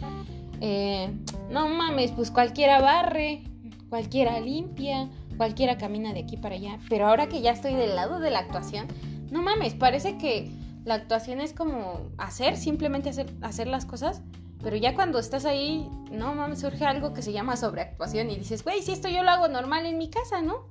eh, 0.66 1.10
no 1.50 1.68
mames, 1.68 2.12
pues 2.12 2.30
cualquiera 2.30 2.80
barre, 2.80 3.42
cualquiera 3.90 4.40
limpia, 4.40 5.10
cualquiera 5.36 5.76
camina 5.76 6.14
de 6.14 6.20
aquí 6.20 6.38
para 6.38 6.54
allá. 6.54 6.78
Pero 6.88 7.06
ahora 7.06 7.28
que 7.28 7.42
ya 7.42 7.50
estoy 7.50 7.74
del 7.74 7.94
lado 7.94 8.18
de 8.18 8.30
la 8.30 8.38
actuación, 8.38 8.86
no 9.30 9.42
mames, 9.42 9.74
parece 9.74 10.16
que 10.16 10.50
la 10.86 10.94
actuación 10.94 11.42
es 11.42 11.52
como 11.52 12.08
hacer, 12.16 12.56
simplemente 12.56 13.10
hacer, 13.10 13.30
hacer 13.42 13.66
las 13.66 13.84
cosas. 13.84 14.22
Pero 14.62 14.76
ya 14.76 14.94
cuando 14.94 15.18
estás 15.18 15.44
ahí, 15.44 15.86
no 16.10 16.34
mames, 16.34 16.60
surge 16.60 16.86
algo 16.86 17.12
que 17.12 17.20
se 17.20 17.32
llama 17.32 17.58
sobreactuación 17.58 18.30
y 18.30 18.36
dices, 18.36 18.64
güey, 18.64 18.80
si 18.80 18.92
esto 18.92 19.10
yo 19.10 19.22
lo 19.22 19.32
hago 19.32 19.48
normal 19.48 19.84
en 19.84 19.98
mi 19.98 20.08
casa, 20.08 20.40
¿no? 20.40 20.66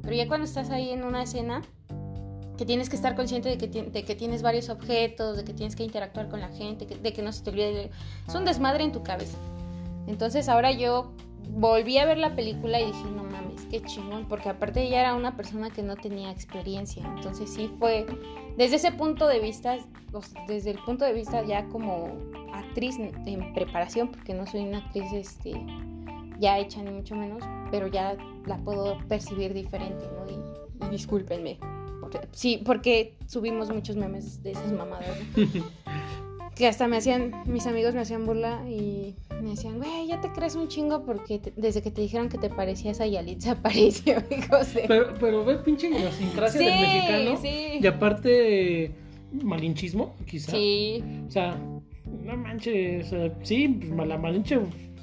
Pero 0.00 0.16
ya 0.16 0.26
cuando 0.26 0.46
estás 0.46 0.70
ahí 0.70 0.88
en 0.88 1.04
una 1.04 1.22
escena, 1.22 1.60
que 2.56 2.64
tienes 2.64 2.88
que 2.88 2.96
estar 2.96 3.14
consciente 3.16 3.48
de 3.48 3.58
que, 3.58 3.82
de 3.82 4.04
que 4.04 4.14
tienes 4.14 4.42
varios 4.42 4.68
objetos, 4.68 5.36
de 5.36 5.44
que 5.44 5.52
tienes 5.54 5.74
que 5.76 5.82
interactuar 5.84 6.28
con 6.28 6.40
la 6.40 6.48
gente, 6.48 6.86
que- 6.86 6.96
de 6.96 7.12
que 7.12 7.22
no 7.22 7.32
se 7.32 7.42
te 7.42 7.50
olvide. 7.50 7.90
Es 8.28 8.34
un 8.34 8.44
desmadre 8.44 8.84
en 8.84 8.92
tu 8.92 9.02
cabeza. 9.02 9.36
Entonces 10.06 10.48
ahora 10.48 10.70
yo 10.72 11.12
volví 11.50 11.98
a 11.98 12.04
ver 12.06 12.18
la 12.18 12.34
película 12.34 12.80
y 12.80 12.86
dije, 12.86 13.04
no 13.14 13.24
mames, 13.24 13.64
qué 13.70 13.82
chingón, 13.82 14.26
porque 14.28 14.48
aparte 14.48 14.82
ella 14.82 15.00
era 15.00 15.14
una 15.14 15.36
persona 15.36 15.70
que 15.70 15.82
no 15.82 15.96
tenía 15.96 16.30
experiencia, 16.30 17.04
entonces 17.16 17.50
sí 17.50 17.70
fue, 17.78 18.06
desde 18.56 18.76
ese 18.76 18.92
punto 18.92 19.26
de 19.26 19.40
vista, 19.40 19.76
desde 20.46 20.70
el 20.70 20.78
punto 20.78 21.04
de 21.04 21.12
vista 21.12 21.44
ya 21.44 21.66
como 21.68 22.08
actriz 22.52 22.96
en 22.98 23.52
preparación, 23.52 24.08
porque 24.10 24.32
no 24.34 24.46
soy 24.46 24.60
una 24.62 24.78
actriz 24.78 25.12
este, 25.12 25.52
ya 26.38 26.58
hecha 26.58 26.82
ni 26.82 26.90
mucho 26.90 27.14
menos, 27.14 27.42
pero 27.70 27.86
ya 27.88 28.16
la 28.46 28.56
puedo 28.58 28.96
percibir 29.08 29.52
diferente, 29.54 30.06
¿no? 30.06 30.30
Y, 30.30 30.90
discúlpenme, 30.90 31.58
sí, 32.32 32.60
porque 32.64 33.14
subimos 33.26 33.70
muchos 33.70 33.96
memes 33.96 34.42
de 34.42 34.52
esas 34.52 34.72
mamadas, 34.72 35.16
que 36.54 36.66
hasta 36.68 36.86
me 36.88 36.96
hacían, 36.96 37.32
mis 37.46 37.66
amigos 37.66 37.94
me 37.94 38.00
hacían 38.00 38.26
burla 38.26 38.62
y 38.68 39.14
me 39.42 39.50
decían, 39.50 39.78
güey, 39.78 40.06
ya 40.06 40.20
te 40.20 40.30
crees 40.30 40.54
un 40.54 40.68
chingo 40.68 41.04
porque 41.04 41.40
desde 41.56 41.82
que 41.82 41.90
te 41.90 42.00
dijeron 42.00 42.28
que 42.28 42.38
te 42.38 42.48
parecías 42.48 43.00
a 43.00 43.06
Yalitza 43.06 43.52
apareció, 43.52 44.22
Pero, 44.86 45.14
pero 45.18 45.44
ve 45.44 45.56
pinche 45.58 45.88
idiosincrasia 45.88 46.60
del 46.60 46.80
mexicano. 46.80 47.36
Sí. 47.40 47.78
Y 47.80 47.86
aparte, 47.86 48.92
malinchismo, 49.42 50.14
quizá. 50.26 50.52
Sí. 50.52 51.02
O 51.26 51.30
sea, 51.30 51.58
no 52.22 52.36
manches, 52.36 53.12
sí, 53.42 53.68
pues, 53.68 54.08
la 54.08 54.18
malinche 54.18 54.60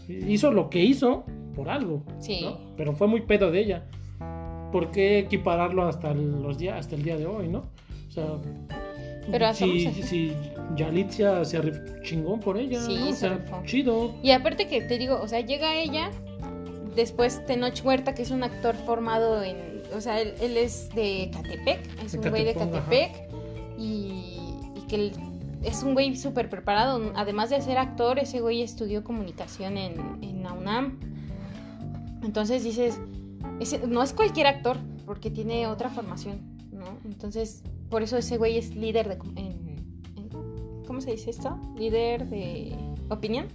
hizo 0.07 0.51
lo 0.51 0.70
que 0.70 0.84
hizo 0.84 1.26
por 1.55 1.70
algo. 1.70 2.03
Sí. 2.20 2.41
¿no? 2.43 2.57
Pero 2.78 2.93
fue 2.93 3.07
muy 3.07 3.22
pedo 3.22 3.51
de 3.51 3.59
ella. 3.59 3.86
¿Por 4.72 4.91
qué 4.91 5.19
equipararlo 5.19 5.84
hasta 5.84 6.13
los 6.13 6.57
días, 6.57 6.80
hasta 6.80 6.95
el 6.95 7.03
día 7.03 7.17
de 7.17 7.26
hoy, 7.26 7.47
no? 7.47 7.65
O 8.07 8.11
sea, 8.11 8.26
pero 9.30 9.53
si, 9.53 9.88
si 10.03 10.34
Yalitza 10.76 11.45
se 11.45 11.61
chingón 12.01 12.39
por 12.39 12.57
ella, 12.57 12.82
sí, 12.82 12.97
o 13.09 13.13
sea, 13.13 13.39
chido. 13.65 14.15
Y 14.24 14.32
aparte 14.32 14.67
que 14.67 14.82
te 14.82 14.97
digo, 14.97 15.19
o 15.22 15.28
sea, 15.28 15.41
llega 15.41 15.76
ella, 15.76 16.09
después 16.95 17.45
Tenoch 17.45 17.84
Huerta, 17.84 18.15
que 18.15 18.24
es 18.24 18.32
un 18.32 18.43
actor 18.43 18.76
formado 18.76 19.43
en, 19.43 19.84
o 19.95 20.01
sea, 20.01 20.19
él, 20.22 20.57
es 20.57 20.89
de 20.95 21.30
Catepec, 21.32 22.03
es 22.03 22.13
un 22.15 22.30
güey 22.30 22.45
de 22.45 22.53
Catepec, 22.55 23.11
y, 23.78 24.38
y, 24.76 24.88
que 24.88 25.11
es 25.63 25.84
un 25.84 25.93
güey 25.93 26.15
súper 26.15 26.49
preparado, 26.49 27.11
además 27.15 27.51
de 27.51 27.61
ser 27.61 27.78
actor, 27.78 28.17
ese 28.17 28.41
güey 28.41 28.61
estudió 28.63 29.03
comunicación 29.03 29.78
en, 29.78 30.24
en 30.24 30.43
la 30.43 30.53
UNAM. 30.53 30.99
Entonces 32.24 32.63
dices, 32.63 32.99
ese, 33.62 33.88
no 33.88 34.03
es 34.03 34.14
cualquier 34.14 34.47
actor, 34.47 34.78
porque 35.05 35.30
tiene 35.30 35.68
otra 35.68 35.89
formación, 35.89 36.39
¿no? 36.72 36.97
Entonces 37.05 37.64
por 37.91 38.03
eso 38.03 38.18
ese 38.18 38.38
güey 38.38 38.57
es 38.57 38.74
líder 38.76 39.09
de... 39.09 39.18
¿Cómo 40.88 41.01
se 41.01 41.12
dice 41.12 41.30
esto? 41.30 41.59
Líder 41.78 42.28
de 42.28 42.76
opinión. 43.09 43.47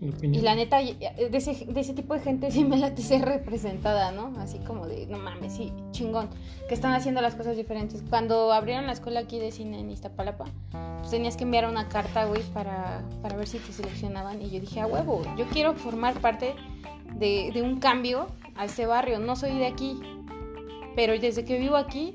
Y 0.00 0.40
la 0.40 0.54
neta, 0.54 0.78
de 0.78 1.28
ese, 1.32 1.64
de 1.64 1.80
ese, 1.80 1.94
tipo 1.94 2.12
de 2.14 2.20
gente 2.20 2.50
sí 2.52 2.64
me 2.64 2.76
late 2.76 3.02
ser 3.02 3.22
representada, 3.22 4.12
¿no? 4.12 4.34
Así 4.38 4.58
como 4.58 4.86
de, 4.86 5.06
no 5.06 5.18
mames, 5.18 5.54
sí, 5.54 5.72
chingón. 5.92 6.28
Que 6.68 6.74
están 6.74 6.92
haciendo 6.92 7.20
las 7.20 7.34
cosas 7.34 7.56
diferentes. 7.56 8.02
Cuando 8.08 8.52
abrieron 8.52 8.86
la 8.86 8.92
escuela 8.92 9.20
aquí 9.20 9.38
de 9.38 9.52
cine 9.52 9.80
en 9.80 9.90
Iztapalapa, 9.90 10.44
pues 10.98 11.10
tenías 11.10 11.36
que 11.36 11.44
enviar 11.44 11.68
una 11.68 11.88
carta, 11.88 12.26
güey, 12.26 12.42
para, 12.52 13.04
para 13.22 13.36
ver 13.36 13.48
si 13.48 13.58
te 13.58 13.72
seleccionaban. 13.72 14.42
Y 14.42 14.50
yo 14.50 14.60
dije, 14.60 14.80
a 14.80 14.86
huevo, 14.86 15.22
yo 15.38 15.46
quiero 15.46 15.74
formar 15.74 16.20
parte 16.20 16.54
de, 17.14 17.50
de 17.54 17.62
un 17.62 17.78
cambio 17.80 18.26
a 18.56 18.64
este 18.64 18.86
barrio. 18.86 19.18
No 19.18 19.36
soy 19.36 19.58
de 19.58 19.66
aquí, 19.66 20.00
pero 20.94 21.18
desde 21.18 21.44
que 21.44 21.58
vivo 21.58 21.76
aquí, 21.76 22.12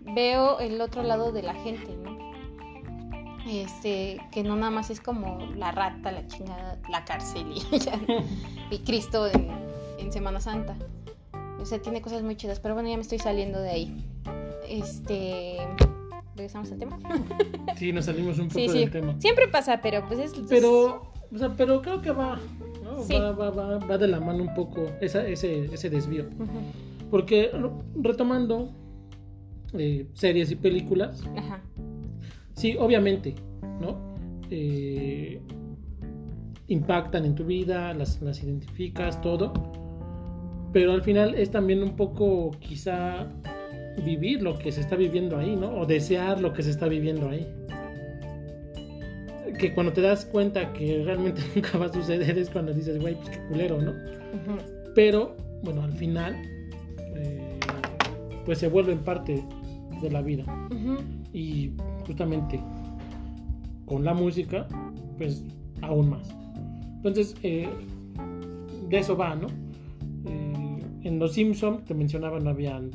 veo 0.00 0.58
el 0.58 0.80
otro 0.80 1.02
lado 1.02 1.32
de 1.32 1.42
la 1.42 1.54
gente, 1.54 1.96
¿no? 1.96 2.12
Este, 3.48 4.20
que 4.30 4.44
no 4.44 4.54
nada 4.54 4.70
más 4.70 4.90
es 4.90 5.00
como 5.00 5.38
la 5.56 5.72
rata, 5.72 6.12
la 6.12 6.26
chingada, 6.28 6.78
la 6.88 7.04
cárcel 7.04 7.46
y, 8.70 8.78
Cristo 8.84 9.26
en, 9.26 10.12
Semana 10.12 10.40
Santa. 10.40 10.76
O 11.58 11.64
sea, 11.64 11.80
tiene 11.80 12.02
cosas 12.02 12.22
muy 12.22 12.36
chidas, 12.36 12.60
pero 12.60 12.74
bueno, 12.74 12.88
ya 12.88 12.96
me 12.96 13.02
estoy 13.02 13.18
saliendo 13.18 13.60
de 13.60 13.70
ahí. 13.70 14.06
Este, 14.68 15.56
regresamos 16.36 16.70
al 16.70 16.78
tema. 16.78 16.98
sí, 17.76 17.92
nos 17.92 18.04
salimos 18.04 18.38
un 18.38 18.48
poco 18.48 18.72
del 18.72 18.90
tema. 18.90 19.14
Siempre 19.20 19.48
pasa, 19.48 19.80
pero 19.80 20.06
pues 20.06 20.20
es. 20.20 20.32
Pero, 20.48 21.12
o 21.34 21.38
sea, 21.38 21.50
pero 21.56 21.80
creo 21.80 22.02
que 22.02 22.10
va, 22.10 22.38
va, 23.12 23.32
va, 23.32 23.50
va, 23.50 23.78
va, 23.78 23.98
de 23.98 24.08
la 24.08 24.20
mano 24.20 24.42
un 24.42 24.54
poco 24.54 24.86
ese, 25.00 25.32
ese 25.32 25.90
desvío. 25.90 26.26
Porque 27.10 27.50
retomando 28.00 28.70
eh, 29.74 30.06
series 30.12 30.50
y 30.50 30.56
películas. 30.56 31.22
Ajá. 31.36 31.62
Sí, 32.54 32.76
obviamente, 32.78 33.34
¿no? 33.80 33.96
Eh, 34.50 35.40
impactan 36.68 37.24
en 37.24 37.34
tu 37.34 37.44
vida, 37.44 37.94
las, 37.94 38.20
las 38.20 38.42
identificas, 38.42 39.20
todo. 39.20 39.52
Pero 40.72 40.92
al 40.92 41.02
final 41.02 41.34
es 41.34 41.50
también 41.50 41.82
un 41.82 41.96
poco 41.96 42.50
quizá 42.60 43.26
vivir 44.04 44.42
lo 44.42 44.58
que 44.58 44.72
se 44.72 44.80
está 44.80 44.96
viviendo 44.96 45.38
ahí, 45.38 45.56
¿no? 45.56 45.78
O 45.78 45.86
desear 45.86 46.40
lo 46.40 46.52
que 46.52 46.62
se 46.62 46.70
está 46.70 46.88
viviendo 46.88 47.28
ahí. 47.28 47.46
Que 49.58 49.72
cuando 49.74 49.92
te 49.92 50.00
das 50.00 50.24
cuenta 50.24 50.72
que 50.72 51.02
realmente 51.04 51.42
nunca 51.54 51.78
va 51.78 51.86
a 51.86 51.92
suceder 51.92 52.38
es 52.38 52.50
cuando 52.50 52.72
dices, 52.72 53.00
güey, 53.00 53.14
pues 53.16 53.30
qué 53.30 53.46
culero, 53.48 53.80
¿no? 53.80 53.92
Pero, 54.94 55.36
bueno, 55.62 55.82
al 55.82 55.92
final, 55.92 56.36
eh, 57.16 57.58
pues 58.44 58.58
se 58.58 58.68
vuelve 58.68 58.92
en 58.92 59.00
parte 59.00 59.42
de 60.00 60.10
la 60.10 60.22
vida. 60.22 60.44
Y 61.32 61.72
justamente 62.06 62.60
con 63.86 64.04
la 64.04 64.14
música, 64.14 64.66
pues 65.18 65.44
aún 65.80 66.10
más. 66.10 66.34
Entonces, 66.96 67.34
eh, 67.42 67.68
de 68.88 68.98
eso 68.98 69.16
va, 69.16 69.34
¿no? 69.34 69.48
Eh, 70.26 70.78
en 71.02 71.18
Los 71.18 71.32
Simpsons, 71.34 71.84
te 71.84 71.94
mencionaba, 71.94 72.38
no 72.38 72.50
habían 72.50 72.90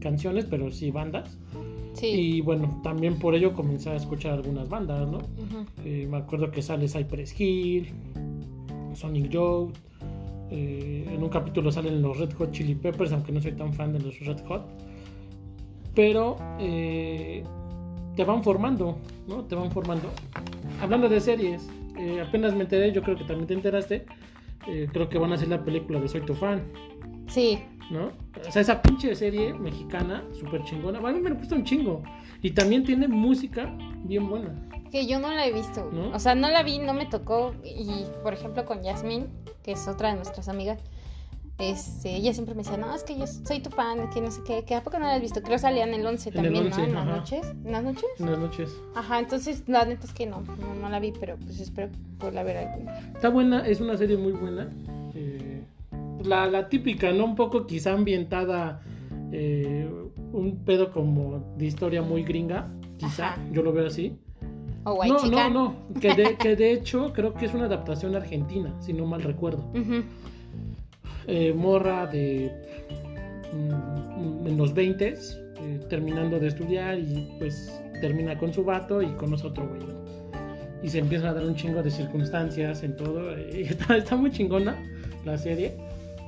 canciones, 0.00 0.44
pero 0.44 0.70
sí 0.70 0.90
bandas. 0.90 1.38
Y 2.02 2.40
bueno, 2.40 2.80
también 2.82 3.18
por 3.18 3.34
ello 3.34 3.52
comencé 3.52 3.90
a 3.90 3.96
escuchar 3.96 4.32
algunas 4.34 4.68
bandas, 4.68 5.08
¿no? 5.08 5.18
Eh, 5.84 6.06
me 6.10 6.18
acuerdo 6.18 6.50
que 6.50 6.62
sale 6.62 6.88
Cypress 6.88 7.38
Hill, 7.38 7.88
Sonic 8.94 9.30
Joe. 9.32 9.68
en 10.50 11.22
un 11.22 11.28
capítulo 11.28 11.70
salen 11.70 12.00
los 12.00 12.18
Red 12.18 12.32
Hot 12.34 12.52
Chili 12.52 12.74
Peppers, 12.74 13.12
aunque 13.12 13.32
no 13.32 13.40
soy 13.40 13.52
tan 13.52 13.72
fan 13.72 13.92
de 13.92 14.00
los 14.00 14.18
Red 14.20 14.40
Hot 14.46 14.62
pero 15.98 16.36
eh, 16.60 17.42
te 18.14 18.22
van 18.22 18.44
formando, 18.44 18.98
¿no? 19.26 19.42
Te 19.46 19.56
van 19.56 19.68
formando. 19.72 20.08
Hablando 20.80 21.08
de 21.08 21.18
series, 21.18 21.68
eh, 21.98 22.22
apenas 22.24 22.54
me 22.54 22.62
enteré, 22.62 22.92
yo 22.92 23.02
creo 23.02 23.16
que 23.16 23.24
también 23.24 23.48
te 23.48 23.54
enteraste, 23.54 24.06
eh, 24.68 24.86
creo 24.92 25.08
que 25.08 25.18
van 25.18 25.32
a 25.32 25.34
hacer 25.34 25.48
la 25.48 25.64
película 25.64 26.00
de 26.00 26.06
Soy 26.06 26.20
tu 26.20 26.36
fan. 26.36 26.62
Sí. 27.28 27.60
¿No? 27.90 28.12
O 28.46 28.52
sea, 28.52 28.62
esa 28.62 28.82
pinche 28.82 29.14
serie 29.14 29.54
mexicana, 29.54 30.24
súper 30.32 30.62
chingona, 30.64 30.98
a 30.98 31.12
mí 31.12 31.20
me 31.20 31.30
gusta 31.30 31.54
un 31.54 31.64
chingo. 31.64 32.02
Y 32.42 32.50
también 32.50 32.84
tiene 32.84 33.08
música 33.08 33.72
bien 34.04 34.28
buena. 34.28 34.54
Que 34.90 35.06
yo 35.06 35.18
no 35.18 35.30
la 35.30 35.46
he 35.46 35.52
visto. 35.52 35.90
O 36.12 36.18
sea, 36.18 36.34
no 36.34 36.48
la 36.48 36.62
vi, 36.62 36.78
no 36.78 36.94
me 36.94 37.06
tocó. 37.06 37.54
Y, 37.64 38.04
por 38.22 38.32
ejemplo, 38.32 38.64
con 38.64 38.82
Yasmín, 38.82 39.28
que 39.62 39.72
es 39.72 39.88
otra 39.88 40.10
de 40.10 40.16
nuestras 40.16 40.48
amigas, 40.48 40.78
este, 41.58 42.14
ella 42.14 42.32
siempre 42.32 42.54
me 42.54 42.62
decía, 42.62 42.76
no, 42.76 42.94
es 42.94 43.02
que 43.02 43.18
yo 43.18 43.26
soy 43.26 43.58
tu 43.58 43.70
fan, 43.70 44.10
que 44.10 44.20
no 44.20 44.30
sé 44.30 44.42
qué, 44.46 44.64
que 44.64 44.76
a 44.76 44.84
poco 44.84 45.00
no 45.00 45.06
la 45.06 45.14
has 45.14 45.20
visto. 45.20 45.42
Creo 45.42 45.58
salían 45.58 45.92
el 45.92 46.06
11 46.06 46.30
también, 46.30 46.70
¿no? 46.70 46.78
En 46.78 46.94
las 46.94 47.04
noches. 47.04 47.46
¿En 47.64 47.72
las 47.72 47.82
noches? 47.82 48.10
En 48.18 48.30
las 48.30 48.38
noches. 48.38 48.70
Ajá, 48.94 49.18
entonces 49.18 49.64
la 49.66 49.84
neta 49.84 50.06
es 50.06 50.12
que 50.12 50.26
no, 50.26 50.42
no, 50.80 50.88
la 50.88 51.00
vi, 51.00 51.12
pero 51.18 51.36
pues 51.36 51.58
espero 51.58 51.90
poderla 52.18 52.44
ver 52.44 52.58
alguna. 52.58 52.98
Está 53.12 53.28
buena, 53.28 53.66
es 53.66 53.80
una 53.80 53.96
serie 53.96 54.16
muy 54.16 54.32
buena. 54.32 54.70
Eh, 55.14 55.47
la, 56.24 56.46
la, 56.46 56.68
típica, 56.68 57.12
¿no? 57.12 57.24
Un 57.24 57.36
poco 57.36 57.66
quizá 57.66 57.92
ambientada, 57.92 58.82
eh, 59.32 59.88
un 60.32 60.64
pedo 60.64 60.92
como 60.92 61.54
de 61.56 61.66
historia 61.66 62.02
muy 62.02 62.22
gringa, 62.22 62.68
quizá, 62.98 63.36
yo 63.52 63.62
lo 63.62 63.72
veo 63.72 63.86
así. 63.86 64.18
O 64.84 64.94
white 64.94 65.28
no, 65.30 65.50
no, 65.50 65.50
no, 65.50 66.00
que 66.00 66.14
de, 66.14 66.36
que 66.38 66.56
de 66.56 66.72
hecho 66.72 67.12
creo 67.12 67.34
que 67.34 67.46
es 67.46 67.54
una 67.54 67.66
adaptación 67.66 68.14
argentina, 68.14 68.74
si 68.80 68.92
no 68.92 69.06
mal 69.06 69.22
recuerdo. 69.22 69.70
Eh, 71.26 71.52
morra 71.52 72.06
de 72.06 72.50
mm, 73.52 74.46
en 74.46 74.56
los 74.56 74.72
20 74.72 75.14
eh, 75.60 75.80
terminando 75.90 76.38
de 76.38 76.48
estudiar 76.48 76.98
y 76.98 77.28
pues 77.38 77.82
termina 78.00 78.38
con 78.38 78.52
su 78.54 78.64
vato 78.64 79.02
y 79.02 79.08
conoce 79.08 79.46
otro 79.46 79.68
güey. 79.68 79.82
Y 80.82 80.88
se 80.88 81.00
empiezan 81.00 81.28
a 81.28 81.34
dar 81.34 81.44
un 81.44 81.56
chingo 81.56 81.82
de 81.82 81.90
circunstancias 81.90 82.82
en 82.82 82.96
todo. 82.96 83.36
Y 83.52 83.62
está, 83.62 84.16
muy 84.16 84.30
chingona 84.30 84.76
la 85.24 85.36
serie. 85.36 85.76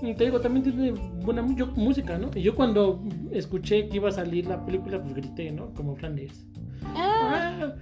Y 0.03 0.15
te 0.15 0.25
digo, 0.25 0.41
también 0.41 0.65
tiene 0.65 0.93
buena 0.93 1.43
música, 1.43 2.19
¿no? 2.19 2.31
Y 2.35 2.43
yo 2.43 2.55
cuando 2.55 3.03
escuché 3.33 3.89
que 3.89 3.97
iba 3.97 4.09
a 4.09 4.13
salir 4.13 4.47
la 4.47 4.65
película, 4.65 5.03
pues 5.03 5.15
grité, 5.15 5.51
¿no? 5.51 5.75
Como 5.75 5.95
Flanders. 5.95 6.47
Ah. 6.85 7.59
ah 7.61 7.75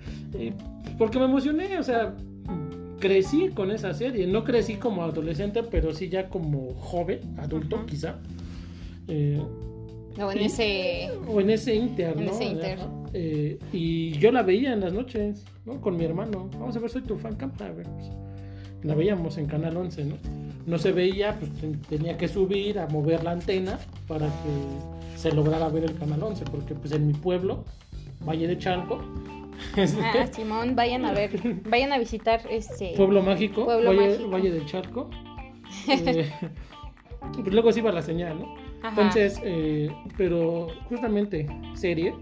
porque 0.99 1.19
me 1.19 1.27
emocioné, 1.27 1.79
o 1.79 1.83
sea, 1.83 2.14
crecí 2.99 3.51
con 3.51 3.71
esa 3.71 3.95
serie. 3.95 4.27
No 4.27 4.45
crecí 4.45 4.75
como 4.75 5.03
adolescente, 5.03 5.62
pero 5.62 5.93
sí 5.93 6.09
ya 6.09 6.29
como 6.29 6.75
joven, 6.75 7.21
adulto 7.39 7.87
quizá. 7.87 8.16
Eh, 9.07 9.41
o 10.21 10.33
en 10.33 10.39
ese... 10.39 11.11
O 11.29 11.41
en 11.41 11.51
ese 11.51 11.75
inter, 11.77 12.16
¿no? 12.16 12.33
Eh, 13.14 13.59
y 13.73 14.12
yo 14.12 14.33
la 14.33 14.43
veía 14.43 14.73
en 14.73 14.81
las 14.81 14.93
noches, 14.93 15.45
¿no? 15.64 15.81
Con 15.81 15.97
mi 15.97 16.05
hermano. 16.05 16.51
Vamos 16.59 16.77
a 16.77 16.81
ver, 16.81 16.91
soy 16.91 17.03
tu 17.03 17.16
fan, 17.16 17.37
cámara, 17.37 17.66
a 17.66 17.73
ver. 17.73 17.87
Pues. 17.87 18.11
La 18.83 18.95
veíamos 18.95 19.39
en 19.39 19.47
Canal 19.47 19.76
11, 19.76 20.05
¿no? 20.05 20.14
No 20.66 20.79
se 20.79 20.93
veía, 20.93 21.35
pues 21.39 21.51
ten- 21.61 21.81
tenía 21.83 22.16
que 22.16 22.29
subir 22.29 22.79
a 22.79 22.87
mover 22.89 23.24
la 23.24 23.33
antena 23.33 23.79
para 24.07 24.26
que 24.26 25.16
se 25.18 25.33
lograra 25.33 25.68
ver 25.68 25.85
el 25.85 25.95
Canal 25.97 26.22
11, 26.22 26.45
porque 26.45 26.74
pues 26.74 26.93
en 26.93 27.07
mi 27.07 27.14
pueblo, 27.14 27.64
Valle 28.26 28.47
de 28.47 28.59
Chalco, 28.59 29.01
este, 29.76 30.01
Ah, 30.03 30.26
Simón, 30.33 30.76
vayan 30.76 31.05
a 31.05 31.12
ver, 31.12 31.41
vayan 31.68 31.93
a 31.93 31.99
visitar 31.99 32.41
este. 32.51 32.93
Pueblo 32.97 33.22
Mágico, 33.22 33.64
Pueblo 33.64 33.91
Valle, 33.91 34.09
Mágico. 34.11 34.31
Valle 34.31 34.51
de 34.53 34.64
Chalco. 34.66 35.11
eh, 35.89 36.31
pues 37.33 37.53
luego 37.53 37.72
sí 37.72 37.81
iba 37.81 37.91
la 37.93 38.03
señal, 38.03 38.39
¿no? 38.41 38.55
Ajá. 38.83 38.89
Entonces, 38.91 39.41
eh, 39.45 39.91
pero 40.16 40.68
justamente 40.89 41.47
series 41.74 42.14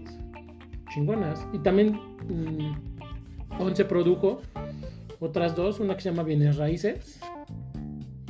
chingonas. 0.93 1.45
Y 1.53 1.59
también 1.59 1.99
mm, 2.27 3.61
Once 3.61 3.85
produjo 3.85 4.41
otras 5.19 5.55
dos, 5.55 5.79
una 5.79 5.95
que 5.95 6.01
se 6.01 6.09
llama 6.09 6.23
Bienes 6.23 6.57
Raíces 6.57 7.19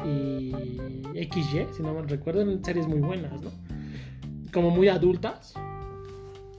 y 0.06 0.52
XY, 1.32 1.68
si 1.76 1.84
no 1.84 1.94
mal 1.94 2.08
recuerdo, 2.08 2.42
eran 2.42 2.64
series 2.64 2.88
muy 2.88 3.00
buenas, 3.00 3.42
¿no? 3.42 3.52
Como 4.54 4.70
muy 4.70 4.88
adultas. 4.88 5.54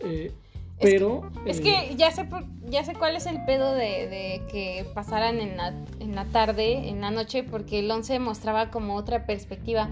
eh, 0.01 0.33
Es 0.79 0.83
pero... 0.83 1.31
Es 1.47 1.59
eh, 1.59 1.63
que 1.63 1.97
ya 1.97 2.11
sé, 2.11 2.25
por- 2.25 2.45
ya 2.69 2.85
sé 2.85 2.95
cuál 2.95 3.17
es 3.17 3.27
el 3.27 3.45
pedo 3.45 3.73
de, 3.75 4.09
de 4.09 4.43
que 4.51 4.87
pasaran 4.95 5.39
en 5.41 5.57
la, 5.57 5.75
en 6.01 6.15
la 6.15 6.25
tarde, 6.27 6.89
en 6.89 7.01
la 7.01 7.11
noche, 7.11 7.43
porque 7.43 7.79
el 7.81 7.91
11 7.91 8.19
mostraba 8.19 8.71
como 8.71 8.95
otra 8.95 9.25
perspectiva. 9.27 9.89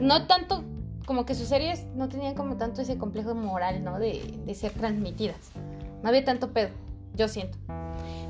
No 0.00 0.26
tanto, 0.26 0.62
como 1.06 1.24
que 1.24 1.34
sus 1.34 1.48
series 1.48 1.86
no 1.96 2.08
tenían 2.08 2.34
como 2.34 2.56
tanto 2.56 2.82
ese 2.82 2.98
complejo 2.98 3.34
moral, 3.34 3.82
¿no? 3.82 3.98
De, 3.98 4.20
de 4.44 4.54
ser 4.54 4.72
transmitidas. 4.72 5.50
No 6.02 6.08
había 6.10 6.24
tanto 6.24 6.52
pedo, 6.52 6.68
yo 7.16 7.26
siento. 7.28 7.58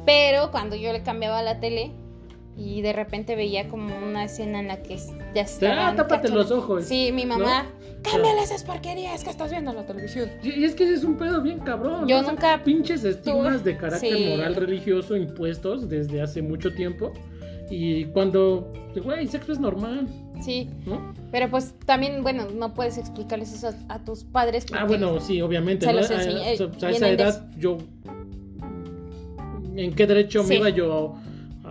Pero 0.09 0.51
cuando 0.51 0.75
yo 0.75 0.91
le 0.93 1.03
cambiaba 1.03 1.43
la 1.43 1.61
tele 1.61 1.93
y 2.57 2.81
de 2.81 2.93
repente 2.95 3.37
veía 3.37 3.69
como 3.69 3.95
una 3.99 4.25
escena 4.25 4.59
en 4.61 4.69
la 4.69 4.83
que 4.83 4.97
ya 5.35 5.43
estaban... 5.43 5.97
tápate 5.97 6.23
cachando- 6.29 6.35
los 6.43 6.51
ojos, 6.51 6.85
Sí, 6.87 7.13
mi 7.13 7.25
¿no? 7.25 7.39
mamá, 7.39 7.67
cámbiale 8.03 8.43
esas 8.43 8.65
porquerías 8.65 9.23
que 9.23 9.29
estás 9.31 9.51
viendo 9.51 9.71
en 9.73 9.77
la 9.77 9.85
televisión. 9.87 10.31
Y 10.43 10.65
es 10.65 10.75
que 10.75 10.85
ese 10.85 10.95
es 10.95 11.05
un 11.05 11.17
pedo 11.19 11.43
bien 11.43 11.59
cabrón. 11.61 12.09
Yo 12.09 12.17
¿no? 12.17 12.21
O 12.21 12.25
sea, 12.25 12.33
nunca 12.33 12.65
Pinches 12.65 13.05
estigmas 13.05 13.63
de 13.65 13.77
carácter 13.77 14.17
sí. 14.17 14.25
moral 14.31 14.55
religioso 14.57 15.15
impuestos 15.15 15.89
desde 15.91 16.23
hace 16.23 16.41
mucho 16.43 16.73
tiempo. 16.75 17.13
Y 17.71 18.07
cuando, 18.07 18.73
güey, 19.05 19.27
sexo 19.29 19.53
es 19.53 19.61
normal, 19.61 20.09
Sí, 20.41 20.71
¿no? 20.87 21.13
Pero 21.33 21.51
pues 21.51 21.75
también, 21.85 22.23
bueno, 22.23 22.47
no 22.55 22.73
puedes 22.73 22.97
explicarles 22.97 23.53
eso 23.53 23.69
a, 23.89 23.95
a 23.95 24.05
tus 24.05 24.25
padres. 24.25 24.65
Ah, 24.73 24.85
bueno, 24.85 25.21
sí, 25.21 25.43
obviamente. 25.43 25.85
¿no? 25.85 25.99
A- 25.99 26.01
esa 26.01 27.09
edad 27.11 27.51
yo... 27.59 27.77
¿En 29.79 29.95
qué 29.95 30.09
derecho 30.09 30.43
me 30.43 30.57
iba 30.57 30.69
yo? 30.71 31.15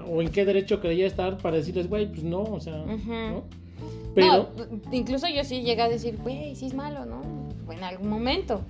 O 0.10 0.22
en 0.22 0.30
qué 0.30 0.46
derecho 0.46 0.80
creía 0.80 1.06
estar 1.06 1.38
para 1.38 1.58
decirles, 1.58 1.90
güey, 1.90 2.08
pues 2.08 2.24
no, 2.24 2.42
o 2.42 2.60
sea. 2.62 2.86
Pero... 4.16 4.50
No, 4.58 4.94
incluso 4.94 5.28
yo 5.28 5.44
sí 5.44 5.62
llegué 5.62 5.82
a 5.82 5.90
decir, 5.90 6.18
güey, 6.24 6.56
sí 6.56 6.68
es 6.68 6.74
malo, 6.74 7.06
¿no? 7.06 7.22
En 7.70 7.84
algún 7.84 8.10
momento. 8.10 8.62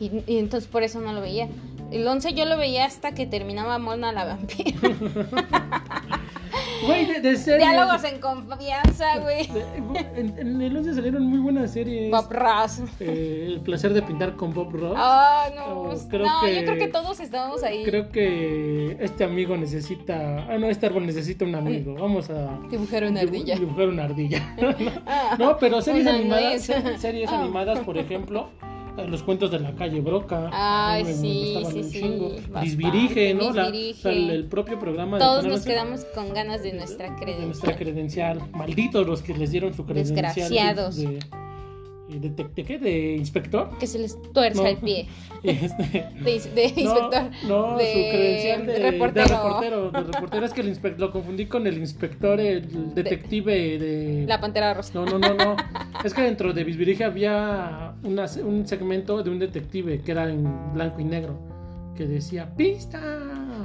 Y, 0.00 0.10
y 0.26 0.38
entonces 0.38 0.68
por 0.68 0.82
eso 0.82 1.00
no 1.00 1.12
lo 1.12 1.20
veía. 1.20 1.48
El 1.92 2.06
11 2.06 2.34
yo 2.34 2.46
lo 2.46 2.56
veía 2.56 2.84
hasta 2.84 3.14
que 3.14 3.26
terminaba 3.26 3.78
Mona 3.78 4.12
la 4.12 4.24
vampira. 4.24 4.80
Güey, 6.86 7.06
de, 7.06 7.20
de 7.20 7.36
series... 7.36 7.68
Diálogos 7.68 8.04
en 8.04 8.20
confianza, 8.20 9.18
güey. 9.18 9.48
en, 10.16 10.38
en 10.38 10.62
el 10.62 10.76
11 10.76 10.94
salieron 10.94 11.24
muy 11.26 11.38
buenas 11.38 11.72
series. 11.72 12.10
Bob 12.10 12.30
Ross. 12.32 12.80
Eh, 13.00 13.44
el 13.48 13.60
placer 13.60 13.92
de 13.92 14.02
pintar 14.02 14.34
con 14.36 14.54
Bob 14.54 14.72
Ross. 14.72 14.94
Ah, 14.96 15.48
no. 15.54 15.64
Oh, 15.82 15.84
pues, 15.88 16.06
creo 16.08 16.26
no, 16.26 16.40
que- 16.42 16.54
yo 16.56 16.64
creo 16.64 16.78
que 16.78 16.88
todos 16.88 17.20
estábamos 17.20 17.62
ahí. 17.62 17.84
Creo 17.84 18.10
que 18.10 18.96
este 19.00 19.24
amigo 19.24 19.56
necesita. 19.56 20.46
Ah, 20.48 20.58
no, 20.58 20.68
este 20.68 20.86
árbol 20.86 21.06
necesita 21.06 21.44
un 21.44 21.54
amigo. 21.54 21.94
Vamos 21.94 22.30
a. 22.30 22.58
Dibujar 22.70 23.04
una 23.04 23.20
ardilla. 23.20 23.54
dibu- 23.56 23.60
Dibujar 23.60 23.88
una 23.88 24.04
ardilla. 24.04 24.56
Ah, 25.06 25.36
no, 25.38 25.56
pero 25.58 25.80
series 25.82 26.06
una 26.06 26.14
animadas. 26.16 26.62
Series 27.00 27.30
Ah. 27.30 27.40
animadas, 27.40 27.80
por 27.80 27.98
ejemplo. 27.98 28.48
Eh, 28.98 29.06
Los 29.08 29.22
cuentos 29.22 29.50
de 29.50 29.60
la 29.60 29.72
calle 29.74 30.00
Broca. 30.00 30.48
Ay, 30.52 31.04
me- 31.04 31.12
sí, 31.14 31.56
sí, 31.72 31.82
sí, 31.84 32.00
chingo. 32.00 32.30
bastante. 32.30 32.60
Disvirige, 32.62 33.34
¿no? 33.34 33.52
La- 33.52 33.70
Disvirige. 33.70 33.98
o 33.98 34.02
sea, 34.02 34.12
el, 34.12 34.30
el 34.30 34.44
propio 34.46 34.78
programa 34.78 35.18
Todos 35.18 35.44
nos 35.44 35.54
11, 35.56 35.68
quedamos 35.70 36.04
con 36.14 36.32
ganas 36.34 36.62
de 36.62 36.72
nuestra 36.72 37.10
de 37.10 37.46
nuestra 37.46 37.76
credencial. 37.76 37.76
credencial. 37.76 38.40
Malditos 38.52 39.06
los 39.06 39.22
que 39.22 39.34
les 39.34 39.50
dieron 39.50 39.74
su 39.74 39.84
credencial. 39.84 40.16
de- 40.16 40.22
Desgraciados. 40.22 40.96
De, 42.10 42.28
de, 42.28 42.64
qué? 42.64 42.76
¿De 42.80 43.14
inspector? 43.14 43.70
Que 43.78 43.86
se 43.86 44.00
les 44.00 44.20
tuerza 44.32 44.62
No. 44.62 44.68
el 44.68 44.76
pie. 44.78 45.06
Este, 45.44 46.06
De, 46.24 46.40
de 46.54 46.64
inspector. 46.82 47.30
No, 47.48 47.76
de 47.78 47.86
su 47.92 48.10
credencial 48.10 48.66
de 48.66 48.90
reportero. 48.90 49.24
de 49.28 49.34
reportero. 49.36 49.90
reportero. 49.92 50.44
Es 50.46 50.52
que 50.52 50.60
el 50.60 50.78
lo 50.98 51.12
confundí 51.12 51.46
con 51.46 51.66
el 51.68 51.78
inspector, 51.78 52.40
el 52.40 52.94
detective 52.94 53.78
de. 53.78 54.24
La 54.26 54.40
pantera 54.40 54.74
rosa. 54.74 54.90
No, 54.94 55.06
no, 55.06 55.18
no, 55.20 55.34
no. 55.34 55.56
Es 56.04 56.12
que 56.12 56.22
dentro 56.22 56.52
de 56.52 56.64
Bisbirige 56.64 57.04
había 57.04 57.89
una- 58.02 58.26
un 58.44 58.66
segmento 58.66 59.22
de 59.22 59.30
un 59.30 59.38
detective 59.38 60.00
que 60.02 60.12
era 60.12 60.28
en 60.30 60.72
blanco 60.74 61.00
y 61.00 61.04
negro. 61.04 61.38
Que 61.96 62.06
decía: 62.06 62.54
¡Pista! 62.56 63.00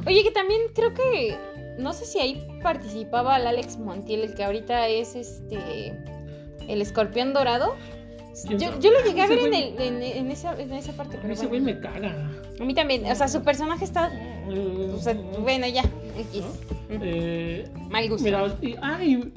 Oye, 0.06 0.24
que 0.24 0.32
también 0.32 0.62
creo 0.74 0.94
que. 0.94 1.38
No 1.80 1.94
sé 1.94 2.06
si 2.06 2.20
ahí 2.20 2.42
participaba 2.64 3.38
el 3.38 3.48
Alex 3.48 3.78
Montiel, 3.78 4.22
el 4.22 4.34
que 4.36 4.44
ahorita 4.44 4.88
es 4.88 5.16
este. 5.16 5.94
El 6.68 6.82
escorpión 6.82 7.34
dorado. 7.34 7.76
¿Quién 8.48 8.60
Yo, 8.60 8.80
yo 8.80 8.92
lo 8.92 9.00
llegué 9.06 9.22
a 9.22 9.28
ver 9.28 9.40
en, 9.40 9.54
el- 9.54 9.80
en, 9.82 10.04
en 10.04 10.32
esa, 10.32 10.60
en 10.60 10.74
esa 10.74 10.92
parte. 10.94 11.18
Pero 11.22 11.34
ese 11.34 11.48
güey 11.48 11.62
bueno. 11.62 11.78
me 11.78 11.82
caga. 11.82 12.30
A 12.60 12.64
mí 12.64 12.74
también. 12.74 13.06
O 13.06 13.16
sea, 13.16 13.28
su 13.30 13.42
personaje 13.44 13.86
está. 13.86 14.12
O 14.94 14.98
sea, 14.98 15.14
bueno, 15.42 15.68
ya. 15.68 15.84
X. 16.18 16.44
Mm, 16.90 16.98
Eh, 17.02 17.66
Mal 17.90 18.10
gusto. 18.10 18.24
Mira, 18.26 18.58
y, 18.62 18.76
ay, 18.82 19.32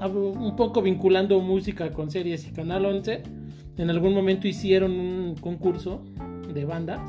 hablo 0.00 0.30
un 0.30 0.56
poco 0.56 0.82
vinculando 0.82 1.38
música 1.40 1.90
con 1.92 2.10
series 2.10 2.46
y 2.46 2.52
Canal 2.52 2.84
11, 2.86 3.22
en 3.76 3.90
algún 3.90 4.14
momento 4.14 4.46
hicieron 4.48 4.92
un 4.98 5.34
concurso 5.36 6.02
de 6.52 6.64
bandas 6.64 7.00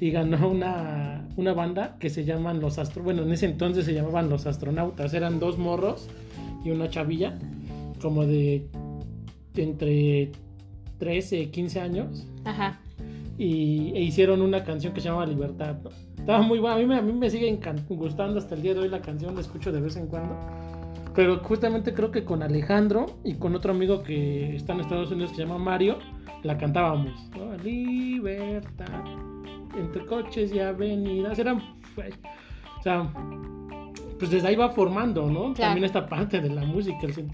y 0.00 0.10
ganó 0.10 0.48
una, 0.50 1.28
una 1.36 1.52
banda 1.54 1.96
que 2.00 2.10
se 2.10 2.24
llaman 2.24 2.60
los 2.60 2.78
astro 2.78 3.02
bueno 3.04 3.22
en 3.22 3.30
ese 3.32 3.46
entonces 3.46 3.84
se 3.84 3.94
llamaban 3.94 4.28
los 4.28 4.46
astronautas 4.46 5.14
eran 5.14 5.38
dos 5.38 5.58
morros 5.58 6.08
y 6.64 6.70
una 6.70 6.88
chavilla 6.90 7.38
como 8.02 8.26
de 8.26 8.66
entre 9.56 10.32
13 10.98 11.40
y 11.42 11.46
15 11.46 11.80
años 11.80 12.26
Ajá. 12.44 12.80
y, 13.38 13.92
e 13.94 14.02
hicieron 14.02 14.42
una 14.42 14.64
canción 14.64 14.92
que 14.92 15.00
se 15.00 15.08
llama 15.08 15.26
Libertad. 15.26 15.76
¿no? 15.84 15.90
Estaba 16.18 16.42
muy 16.42 16.58
buena, 16.58 16.76
a 16.76 16.78
mí, 16.78 16.86
me- 16.86 16.96
a 16.96 17.02
mí 17.02 17.12
me 17.12 17.30
sigue 17.30 17.56
gustando 17.90 18.38
hasta 18.38 18.54
el 18.54 18.62
día 18.62 18.74
de 18.74 18.80
hoy 18.80 18.88
la 18.88 19.00
canción, 19.00 19.34
la 19.34 19.40
escucho 19.42 19.70
de 19.72 19.80
vez 19.80 19.96
en 19.96 20.06
cuando. 20.06 20.34
Pero 21.14 21.38
justamente 21.38 21.94
creo 21.94 22.10
que 22.10 22.24
con 22.24 22.42
Alejandro 22.42 23.06
y 23.24 23.34
con 23.34 23.54
otro 23.54 23.72
amigo 23.72 24.02
que 24.02 24.56
está 24.56 24.72
en 24.72 24.80
Estados 24.80 25.12
Unidos 25.12 25.30
que 25.30 25.36
se 25.36 25.42
llama 25.42 25.58
Mario, 25.58 25.98
la 26.42 26.58
cantábamos. 26.58 27.30
¿no? 27.36 27.56
Libertad, 27.62 29.04
entre 29.76 30.04
coches 30.06 30.52
y 30.52 30.58
avenidas. 30.58 31.38
Eran, 31.38 31.58
o 31.58 32.82
sea, 32.82 33.08
pues 34.18 34.30
desde 34.30 34.48
ahí 34.48 34.56
va 34.56 34.70
formando, 34.70 35.26
¿no? 35.26 35.54
Claro. 35.54 35.70
También 35.70 35.84
esta 35.84 36.06
parte 36.06 36.40
de 36.40 36.50
la 36.50 36.62
música. 36.62 37.06
el 37.06 37.30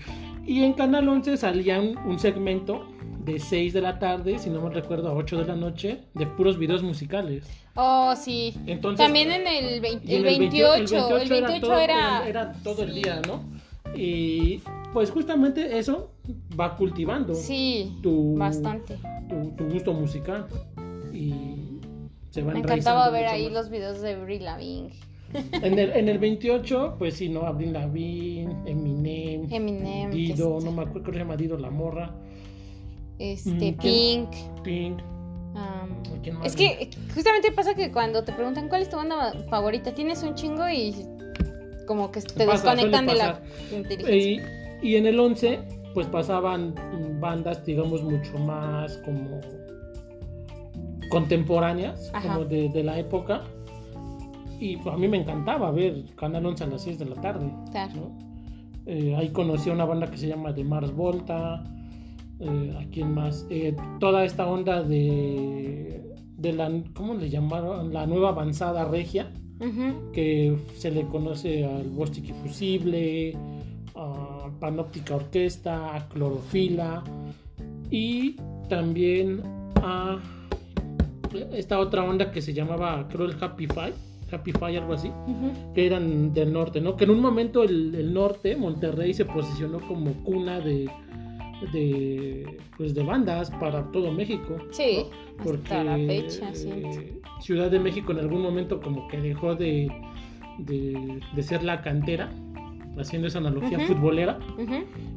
Y 0.46 0.62
en 0.62 0.74
Canal 0.74 1.08
11 1.08 1.36
salía 1.38 1.80
un, 1.80 2.18
segmento 2.18 2.86
de 3.24 3.38
6 3.38 3.72
de 3.72 3.80
la 3.80 3.98
tarde, 3.98 4.38
si 4.38 4.50
no 4.50 4.60
me 4.60 4.70
recuerdo, 4.70 5.08
a 5.08 5.14
8 5.14 5.38
de 5.38 5.44
la 5.46 5.56
noche, 5.56 6.02
de 6.14 6.26
puros 6.26 6.58
videos 6.58 6.82
musicales. 6.82 7.48
Oh, 7.76 8.14
sí. 8.14 8.54
Entonces, 8.66 9.04
También 9.06 9.30
en 9.30 9.46
el, 9.46 9.80
20 9.80 10.06
y 10.06 10.14
el 10.16 10.26
en 10.26 10.38
28. 10.40 11.18
El 11.18 11.28
28, 11.28 11.34
era, 11.34 11.60
todo, 11.60 11.78
era. 11.78 12.28
era 12.28 12.52
todo 12.62 12.82
el 12.82 12.94
día, 12.94 13.22
¿no? 13.26 13.59
Y 13.94 14.60
pues 14.92 15.10
justamente 15.10 15.78
eso 15.78 16.10
va 16.58 16.76
cultivando 16.76 17.34
Sí, 17.34 17.98
tu, 18.02 18.36
bastante. 18.36 18.98
tu, 19.28 19.50
tu 19.56 19.64
gusto 19.72 19.92
musical. 19.92 20.46
Y 21.12 21.78
se 22.30 22.42
va 22.42 22.52
Me 22.52 22.60
encantaba 22.60 23.10
ver 23.10 23.26
ahí 23.26 23.44
más. 23.44 23.52
los 23.52 23.70
videos 23.70 24.00
de 24.00 24.16
Brie 24.16 24.40
Lavigne, 24.40 24.90
En 25.62 25.78
el, 25.78 25.90
en 25.92 26.08
el 26.08 26.18
28, 26.18 26.96
pues 26.98 27.14
sí, 27.14 27.28
¿no? 27.28 27.42
Abril 27.42 27.72
Lavigne, 27.72 28.52
Eminem, 28.66 29.46
Eminem, 29.52 30.10
Dido, 30.10 30.58
este- 30.58 30.64
no 30.70 30.72
me 30.76 30.82
acuerdo, 30.82 31.02
creo 31.02 31.04
que 31.04 31.12
se 31.12 31.18
llama 31.20 31.36
Dido 31.36 31.56
la 31.58 31.70
morra, 31.70 32.14
este, 33.18 33.72
Mm. 33.72 33.76
Pink. 33.76 34.28
Pink. 34.64 34.98
um, 35.54 36.44
es 36.44 36.54
que 36.56 36.90
justamente 37.14 37.50
pasa 37.52 37.74
que 37.74 37.90
cuando 37.92 38.22
te 38.24 38.32
preguntan 38.32 38.68
cuál 38.68 38.82
es 38.82 38.88
tu 38.90 38.96
banda 38.96 39.32
favorita, 39.48 39.92
tienes 39.94 40.22
un 40.22 40.34
chingo 40.34 40.68
y 40.68 40.94
como 41.90 42.12
que 42.12 42.20
te 42.20 42.46
Pasa, 42.46 42.70
desconectan 42.70 43.04
de 43.08 43.14
la 43.16 43.40
inteligencia. 43.76 44.16
Y, 44.80 44.90
y 44.90 44.94
en 44.94 45.06
el 45.06 45.18
11, 45.18 45.58
pues 45.92 46.06
pasaban 46.06 46.72
bandas, 47.18 47.64
digamos, 47.66 48.04
mucho 48.04 48.38
más 48.38 48.96
como 48.98 49.40
contemporáneas, 51.10 52.12
Ajá. 52.14 52.28
como 52.34 52.44
de, 52.44 52.68
de 52.68 52.84
la 52.84 52.96
época. 52.96 53.42
Y 54.60 54.76
pues, 54.76 54.94
a 54.94 54.98
mí 54.98 55.08
me 55.08 55.16
encantaba 55.18 55.72
ver 55.72 56.04
Canal 56.14 56.46
11 56.46 56.62
a 56.62 56.66
las 56.68 56.82
6 56.82 56.98
de 57.00 57.04
la 57.06 57.16
tarde. 57.16 57.50
Claro. 57.72 57.92
¿no? 57.96 58.18
Eh, 58.86 59.16
ahí 59.16 59.30
conocí 59.30 59.68
a 59.68 59.72
una 59.72 59.84
banda 59.84 60.08
que 60.08 60.16
se 60.16 60.28
llama 60.28 60.54
The 60.54 60.62
Mars 60.62 60.94
Volta. 60.94 61.64
eh, 62.38 62.78
¿A 62.80 62.84
quién 62.92 63.12
más? 63.14 63.46
Eh, 63.50 63.74
toda 63.98 64.24
esta 64.24 64.46
onda 64.46 64.82
de, 64.84 66.02
de 66.38 66.52
la, 66.52 66.70
¿cómo 66.94 67.14
le 67.14 67.28
llamaron? 67.30 67.92
La 67.92 68.06
nueva 68.06 68.28
avanzada 68.28 68.84
regia, 68.84 69.32
Que 70.12 70.56
se 70.76 70.90
le 70.90 71.06
conoce 71.06 71.64
al 71.64 71.88
Bostic 71.90 72.34
Fusible, 72.42 73.36
a 73.94 74.48
Panóptica 74.58 75.16
Orquesta, 75.16 75.94
a 75.94 76.08
Clorofila 76.08 77.04
y 77.90 78.36
también 78.68 79.42
a 79.76 80.18
esta 81.52 81.78
otra 81.78 82.04
onda 82.04 82.30
que 82.30 82.40
se 82.40 82.52
llamaba, 82.52 83.06
creo, 83.08 83.26
el 83.26 83.36
Happy 83.40 83.66
Five, 83.66 83.94
Happy 84.32 84.52
Five, 84.52 84.78
algo 84.78 84.94
así, 84.94 85.10
que 85.74 85.86
eran 85.86 86.32
del 86.32 86.52
norte, 86.52 86.80
¿no? 86.80 86.96
Que 86.96 87.04
en 87.04 87.10
un 87.10 87.20
momento 87.20 87.62
el, 87.62 87.94
el 87.94 88.12
norte, 88.12 88.56
Monterrey, 88.56 89.12
se 89.12 89.24
posicionó 89.24 89.80
como 89.80 90.12
cuna 90.24 90.60
de, 90.60 90.88
de, 91.72 92.56
pues, 92.76 92.94
de 92.94 93.02
bandas 93.02 93.50
para 93.52 93.82
todo 93.92 94.10
México. 94.12 94.56
Sí, 94.70 95.04
¿no? 95.38 95.44
Porque 95.44 95.62
hasta 95.62 95.84
la 95.84 95.96
fecha, 95.96 96.54
sí. 96.54 96.68
eh, 96.70 97.20
Ciudad 97.40 97.70
de 97.70 97.78
México 97.78 98.12
en 98.12 98.18
algún 98.18 98.42
momento 98.42 98.80
como 98.80 99.08
que 99.08 99.18
dejó 99.20 99.54
de, 99.54 99.90
de, 100.58 101.20
de 101.34 101.42
ser 101.42 101.62
la 101.62 101.80
cantera, 101.82 102.30
haciendo 102.98 103.28
esa 103.28 103.38
analogía 103.38 103.80
futbolera, 103.80 104.38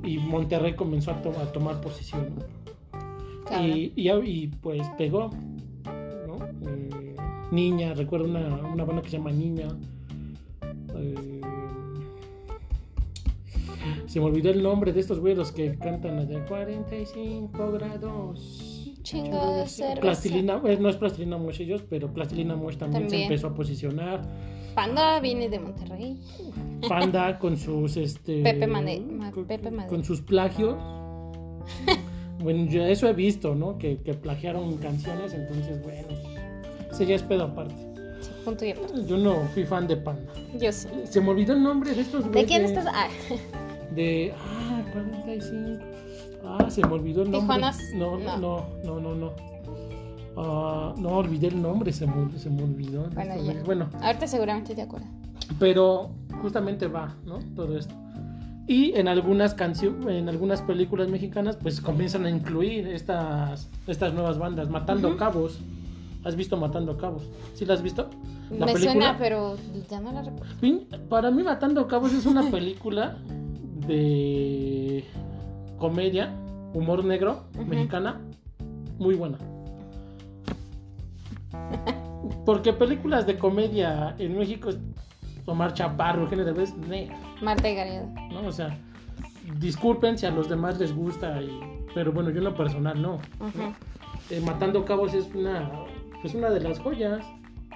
y 0.04 0.18
Monterrey 0.20 0.74
comenzó 0.76 1.12
a, 1.12 1.22
to- 1.22 1.32
a 1.38 1.52
tomar 1.52 1.82
posición. 1.82 2.28
¿no? 2.38 2.46
Claro. 3.46 3.68
Y, 3.68 3.91
y, 3.96 4.10
y, 4.10 4.48
pues 4.48 4.88
pegó, 4.98 5.30
¿no? 6.28 6.38
Eh, 6.70 7.16
Niña, 7.52 7.94
recuerdo 7.94 8.26
una, 8.26 8.48
una 8.72 8.84
banda 8.86 9.02
que 9.02 9.10
se 9.10 9.18
llama 9.18 9.32
Niña. 9.32 9.68
Eh, 10.96 11.33
se 14.08 14.20
me 14.20 14.26
olvidó 14.26 14.49
el 14.51 14.62
nombre 14.64 14.91
de 14.93 14.99
estos 14.99 15.20
güeyes 15.20 15.38
los 15.38 15.51
que 15.51 15.76
cantan 15.78 16.28
de 16.28 16.39
45 16.45 17.72
grados. 17.72 18.70
Chingo 19.04 19.56
de 19.58 19.68
cerveza. 19.68 20.01
Plastilina, 20.01 20.62
eh, 20.66 20.78
no 20.80 20.88
es 20.89 20.95
Plastilina 20.95 21.38
Mosh 21.38 21.62
ellos, 21.62 21.84
pero 21.89 22.14
Plastilina 22.14 22.56
Mosh 22.56 22.78
también, 22.78 23.04
se 23.04 23.10
También. 23.10 23.24
empezó 23.24 23.47
a 23.47 23.54
posicionar. 23.54 24.22
Panda 24.76 25.20
viene 25.20 25.49
de 25.49 25.60
Monterrey. 25.60 26.18
Panda 26.88 27.38
con 27.39 27.58
sus 27.58 27.97
este 27.97 28.41
Pepe 28.41 28.66
Mane- 28.68 29.01
Ma- 29.01 29.32
Pepe 29.32 29.70
con 29.88 30.04
sus 30.06 30.22
plagios. 30.22 30.76
bueno, 32.39 32.66
yo 32.72 32.86
eso 32.86 33.08
he 33.08 33.14
visto, 33.14 33.56
¿no? 33.56 33.78
Que, 33.78 33.97
que 34.01 34.14
plagiaron 34.14 34.78
canciones, 34.78 35.34
entonces 35.34 35.82
bueno, 35.84 36.08
ese 36.91 37.06
ya 37.06 37.16
es 37.16 37.24
pedo 37.24 37.43
aparte. 37.43 37.76
Punto 38.45 38.66
y 38.66 38.72
aparte. 38.72 39.06
Yo 39.06 39.18
no 39.18 39.36
fui 39.54 39.64
fan 39.66 39.88
de 39.88 39.97
Panda. 39.97 40.32
Yo 40.60 40.72
sí. 40.72 40.88
Se 41.06 41.20
me 41.22 41.30
olvidó 41.30 41.54
el 41.54 41.62
nombre 41.64 41.93
de 41.93 42.01
estos 42.01 42.30
¿De 42.32 42.45
quién 42.45 42.64
estás? 42.66 42.86
Ah, 42.89 43.08
De 43.96 44.34
ah, 44.38 44.82
45. 44.91 45.84
Ah, 46.46 46.70
se 46.70 46.82
me 46.86 46.94
olvidó 46.94 47.24
el 47.24 47.32
nombre. 47.32 47.60
No, 47.96 48.18
no. 48.18 48.38
no, 48.38 48.66
no, 48.84 49.00
no, 49.00 49.16
no. 49.16 49.32
Ah, 50.36 50.94
no 50.98 51.10
olvidé 51.10 51.48
el 51.48 51.62
nombre, 51.62 51.91
se 51.91 52.08
me, 52.08 52.38
se 52.38 52.50
me 52.50 52.64
olvidó. 52.64 53.08
Bueno, 53.14 53.36
ya. 53.44 53.64
bueno, 53.64 53.89
ahorita 54.02 54.28
seguramente 54.28 54.74
te 54.74 54.82
acuerdas. 54.82 55.10
pero 55.60 56.10
justamente 56.41 56.88
va, 56.88 57.16
¿no? 57.26 57.39
Todo 57.56 57.78
esto. 57.78 57.94
Y 58.68 58.94
en 58.96 59.08
algunas 59.08 59.54
canciones, 59.54 60.08
en 60.08 60.30
algunas 60.30 60.62
películas 60.62 61.10
mexicanas, 61.10 61.58
pues 61.58 61.82
comienzan 61.82 62.26
a 62.26 62.30
incluir 62.30 62.88
estas, 62.88 63.70
estas 63.88 64.14
nuevas 64.14 64.38
bandas, 64.38 64.70
Matando. 64.70 65.18
Cabos. 65.18 65.60
¿Has 66.24 66.38
visto 66.38 66.56
Matando 66.56 66.98
Cabos? 66.98 67.30
¿Sí 67.54 67.66
la 67.66 67.74
has 67.74 67.82
visto? 67.82 68.10
¿La 68.50 68.66
Me 68.66 68.74
película? 68.74 68.91
suena, 68.94 69.18
pero 69.20 69.58
ya 69.89 70.00
no 70.00 70.14
la 70.14 70.22
recuerdo. 70.22 70.56
Para 71.10 71.30
mí 71.32 71.44
Matando 71.44 71.86
Cabos 71.88 72.14
es 72.14 72.26
una 72.26 72.44
película 72.52 73.18
de 73.88 75.04
comedia, 75.78 76.34
humor 76.74 77.04
negro, 77.04 77.44
mexicana, 77.68 78.22
muy 79.00 79.16
buena. 79.16 79.38
Porque 82.46 82.74
películas 82.74 83.26
de 83.26 83.38
comedia 83.38 84.16
en 84.18 84.38
México 84.38 84.70
Omar 85.46 85.74
Chaparro, 85.74 86.24
Eugenio 86.24 86.46
Derbez, 86.46 86.74
Marta 87.42 87.70
y 87.70 87.76
Gareda. 87.76 88.06
¿no? 88.32 88.48
O 88.48 88.52
sea, 88.52 88.78
disculpen 89.60 90.18
si 90.18 90.26
a 90.26 90.32
los 90.32 90.50
demás 90.50 90.80
les 90.80 90.94
gusta, 90.96 91.42
y- 91.42 91.60
pero 91.94 92.12
bueno, 92.12 92.30
yo 92.32 92.40
en 92.40 92.46
lo 92.46 92.56
personal 92.56 93.02
no. 93.02 93.20
Eh, 94.30 94.40
Matando 94.46 94.84
Cabos 94.86 95.14
es 95.14 95.34
una, 95.36 95.70
es 96.24 96.34
una 96.34 96.50
de 96.50 96.62
las 96.62 96.80
joyas 96.80 97.26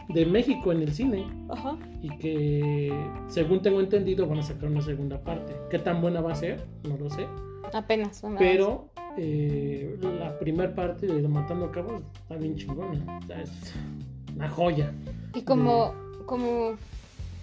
de 0.09 0.25
México 0.25 0.71
en 0.71 0.81
el 0.81 0.93
cine 0.93 1.25
Ajá. 1.49 1.77
y 2.01 2.09
que 2.17 2.93
según 3.27 3.61
tengo 3.61 3.79
entendido 3.81 4.27
van 4.27 4.39
a 4.39 4.43
sacar 4.43 4.69
una 4.69 4.81
segunda 4.81 5.19
parte. 5.19 5.53
¿Qué 5.69 5.79
tan 5.79 6.01
buena 6.01 6.21
va 6.21 6.31
a 6.31 6.35
ser? 6.35 6.65
No 6.83 6.97
lo 6.97 7.09
sé. 7.09 7.27
Apenas. 7.73 8.23
una. 8.23 8.39
Pero 8.39 8.89
eh, 9.17 9.97
la 10.01 10.37
primera 10.39 10.73
parte 10.73 11.07
de 11.07 11.27
Matando 11.27 11.71
Cabos 11.71 12.01
está 12.21 12.35
bien 12.35 12.55
chingona. 12.55 13.19
Es 13.41 13.73
una 14.35 14.49
joya. 14.49 14.93
Y 15.33 15.41
como, 15.41 15.93
como, 16.25 16.75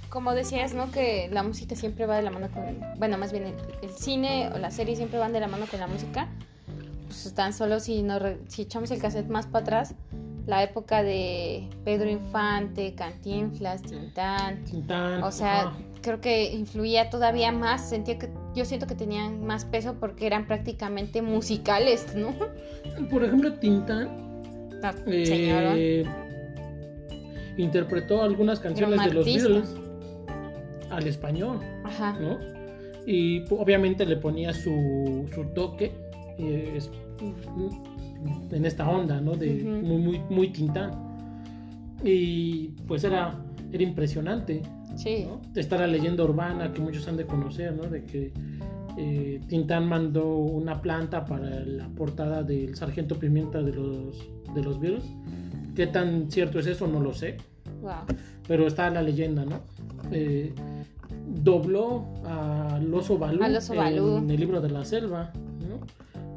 como 0.09 0.33
decías, 0.33 0.75
¿no? 0.75 0.91
Que 0.91 1.29
la 1.31 1.43
música 1.43 1.77
siempre 1.77 2.07
va 2.07 2.17
de 2.17 2.23
la 2.23 2.31
mano 2.31 2.49
con. 2.51 2.81
Bueno, 2.99 3.19
más 3.19 3.33
bien 3.33 3.45
el, 3.45 3.55
el 3.83 3.91
cine 3.91 4.51
o 4.55 4.59
la 4.59 4.71
serie 4.71 4.97
siempre 4.97 5.19
van 5.19 5.33
de 5.33 5.41
la 5.41 5.49
mano 5.49 5.67
con 5.71 5.81
la 5.81 5.87
música. 5.87 6.29
Pues 7.07 7.33
tan 7.35 7.53
solo 7.53 7.79
si, 7.79 8.03
nos 8.03 8.23
si 8.49 8.62
echamos 8.62 8.91
el 8.91 9.01
cassette 9.01 9.29
más 9.29 9.47
para 9.47 9.62
atrás, 9.62 9.95
la 10.47 10.62
época 10.62 11.03
de 11.03 11.68
Pedro 11.84 12.11
Infante, 12.11 12.95
Cantinflas, 12.95 13.82
Tintán. 13.82 14.64
Tintán, 14.64 15.22
O 15.22 15.30
sea, 15.32 15.72
creo 16.03 16.20
que 16.20 16.53
influía 16.53 17.09
todavía 17.11 17.51
más. 17.53 17.88
Sentía 17.88 18.18
que 18.18 18.28
yo 18.55 18.64
siento 18.64 18.86
que 18.86 18.95
tenían 18.95 19.45
más 19.47 19.64
peso 19.64 19.97
porque 19.99 20.26
eran 20.26 20.47
prácticamente 20.47 21.22
musicales, 21.22 22.14
¿no? 22.14 22.34
por 23.11 23.24
ejemplo, 23.24 23.55
Tintán 23.55 24.09
eh, 25.76 26.05
interpretó 27.57 28.22
algunas 28.22 28.61
canciones 28.61 29.03
de 29.05 29.14
los. 29.14 29.24
Beatles 29.24 29.74
al 30.90 31.07
español. 31.07 31.61
Ajá. 31.84 32.18
¿no? 32.20 32.38
Y 33.07 33.40
pu- 33.47 33.61
obviamente 33.61 34.07
le 34.07 34.16
ponía 34.16 34.53
su, 34.53 35.26
su 35.34 35.45
toque 35.55 35.92
eh, 36.38 36.74
es- 36.76 36.90
en 38.51 38.64
esta 38.64 38.89
onda, 38.89 39.20
¿no? 39.20 39.33
De 39.35 39.62
muy, 39.83 39.99
muy, 39.99 40.20
muy 40.31 40.49
tintán. 40.49 40.91
Y 42.03 42.68
pues 42.87 43.05
era, 43.05 43.35
era 43.72 43.83
impresionante, 43.83 44.62
Sí. 44.97 45.27
¿no? 45.27 45.41
Está 45.59 45.77
la 45.79 45.87
leyenda 45.89 46.22
urbana 46.22 46.72
que 46.72 46.81
muchos 46.81 47.09
han 47.09 47.16
de 47.16 47.27
conocer, 47.27 47.75
¿no? 47.75 47.83
De 47.85 48.05
que 48.05 48.33
eh, 48.97 49.41
Tintán 49.49 49.89
mandó 49.89 50.37
una 50.37 50.81
planta 50.81 51.25
para 51.25 51.51
la 51.64 51.89
portada 51.89 52.45
del 52.45 52.77
Sargento 52.77 53.18
Pimienta 53.18 53.61
de 53.61 53.72
los, 53.72 54.25
de 54.55 54.62
los 54.62 54.79
Beatles. 54.79 55.05
¿Qué 55.75 55.89
tan 55.89 56.31
cierto 56.31 56.61
es 56.61 56.66
eso? 56.68 56.87
No 56.87 57.01
lo 57.01 57.12
sé 57.12 57.39
Wow. 57.83 57.93
pero 58.47 58.66
está 58.68 58.89
la 58.91 59.03
leyenda, 59.03 59.45
¿no? 59.45 59.61
Eh, 60.12 60.53
dobló 61.43 62.05
al 62.25 62.93
oso 62.95 63.18
Balú, 63.18 63.43
Al 63.43 63.57
oso 63.57 63.75
Balú. 63.75 64.18
en 64.18 64.31
el 64.31 64.39
libro 64.39 64.61
de 64.61 64.70
la 64.70 64.85
selva, 64.85 65.33
¿no? 65.68 65.81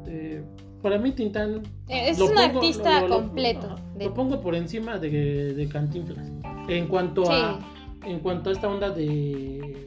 Eh, 0.08 0.42
para 0.82 0.98
mí 0.98 1.12
Tintán 1.12 1.62
Es 1.88 2.18
lo 2.18 2.26
un 2.26 2.34
pongo- 2.34 2.58
artista 2.58 3.00
lo- 3.02 3.08
lo- 3.08 3.16
completo. 3.22 3.76
de- 3.96 4.04
Lo 4.06 4.14
pongo 4.14 4.40
por 4.40 4.54
encima 4.54 4.98
de, 4.98 5.54
de 5.54 5.68
Cantinflas. 5.68 6.30
En 6.68 6.86
cuanto 6.88 7.24
Sí. 7.24 7.32
a 7.32 7.58
en 8.06 8.20
cuanto 8.20 8.50
a 8.50 8.52
esta 8.52 8.68
onda 8.68 8.90
de 8.90 9.86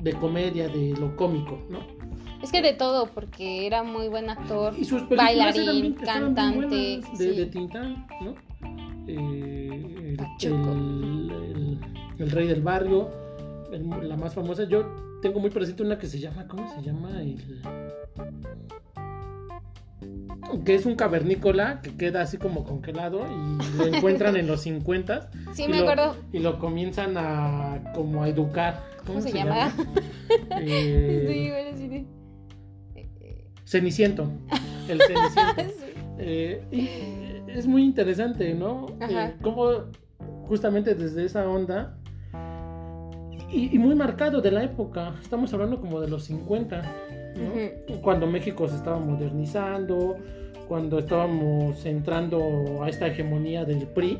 de 0.00 0.12
comedia, 0.14 0.68
de 0.68 0.94
lo 0.98 1.14
cómico, 1.16 1.58
¿no? 1.70 1.78
Es 2.42 2.52
que 2.52 2.60
de 2.60 2.74
todo, 2.74 3.06
porque 3.06 3.66
era 3.66 3.82
muy 3.82 4.08
buen 4.08 4.28
actor. 4.28 4.74
Y 4.78 4.84
sus 4.84 5.08
Bailarín, 5.08 5.96
eran 6.02 6.34
cantante, 6.34 6.56
buenas 6.68 7.18
de, 7.18 7.32
sí. 7.32 7.36
de 7.38 7.46
Tintán, 7.46 8.06
¿no? 8.22 8.34
Eh, 9.06 10.16
el, 10.18 10.18
el- 10.42 11.30
el- 11.30 11.78
el 12.18 12.30
rey 12.30 12.46
del 12.46 12.60
barrio, 12.62 13.08
la 14.02 14.16
más 14.16 14.34
famosa. 14.34 14.64
Yo 14.64 14.84
tengo 15.22 15.40
muy 15.40 15.50
presente 15.50 15.82
una 15.82 15.98
que 15.98 16.06
se 16.06 16.18
llama, 16.18 16.46
¿cómo 16.46 16.68
se 16.74 16.82
llama? 16.82 17.20
El, 17.22 17.62
que 20.64 20.74
es 20.74 20.84
un 20.86 20.94
cavernícola 20.96 21.80
que 21.82 21.96
queda 21.96 22.20
así 22.22 22.36
como 22.36 22.64
congelado 22.64 23.20
y 23.26 23.78
lo 23.78 23.86
encuentran 23.86 24.36
en 24.36 24.46
los 24.46 24.60
50 24.62 25.30
Sí, 25.54 25.66
me 25.68 25.78
lo- 25.78 25.82
acuerdo. 25.90 26.16
y 26.32 26.38
lo 26.40 26.58
comienzan 26.58 27.14
a 27.16 27.92
como 27.94 28.22
a 28.22 28.28
educar. 28.28 28.82
¿Cómo 29.06 29.20
se 29.20 29.32
llama? 29.32 29.72
Eh, 30.60 31.26
sí, 31.28 31.50
bueno, 31.50 31.76
sí. 31.76 31.88
sí. 31.88 32.06
Ceniciento. 33.64 34.30
El 34.88 35.00
Ceniciento. 35.00 35.62
Sí. 35.84 35.90
Eh, 36.18 36.64
y 36.70 37.50
es 37.50 37.66
muy 37.66 37.82
interesante, 37.82 38.54
¿no? 38.54 38.86
Eh, 39.00 39.34
cómo 39.42 39.70
justamente 40.46 40.94
desde 40.94 41.24
esa 41.24 41.48
onda 41.48 41.98
y, 43.50 43.74
y 43.74 43.78
muy 43.78 43.94
marcado 43.96 44.40
de 44.40 44.50
la 44.52 44.62
época, 44.62 45.14
estamos 45.20 45.52
hablando 45.52 45.80
como 45.80 46.00
de 46.00 46.08
los 46.08 46.24
50, 46.24 46.82
¿no? 47.36 48.00
Cuando 48.00 48.26
México 48.26 48.68
se 48.68 48.76
estaba 48.76 48.98
modernizando, 48.98 50.16
cuando 50.68 50.98
estábamos 50.98 51.84
entrando 51.84 52.82
a 52.82 52.88
esta 52.88 53.06
hegemonía 53.08 53.64
del 53.64 53.86
PRI 53.88 54.18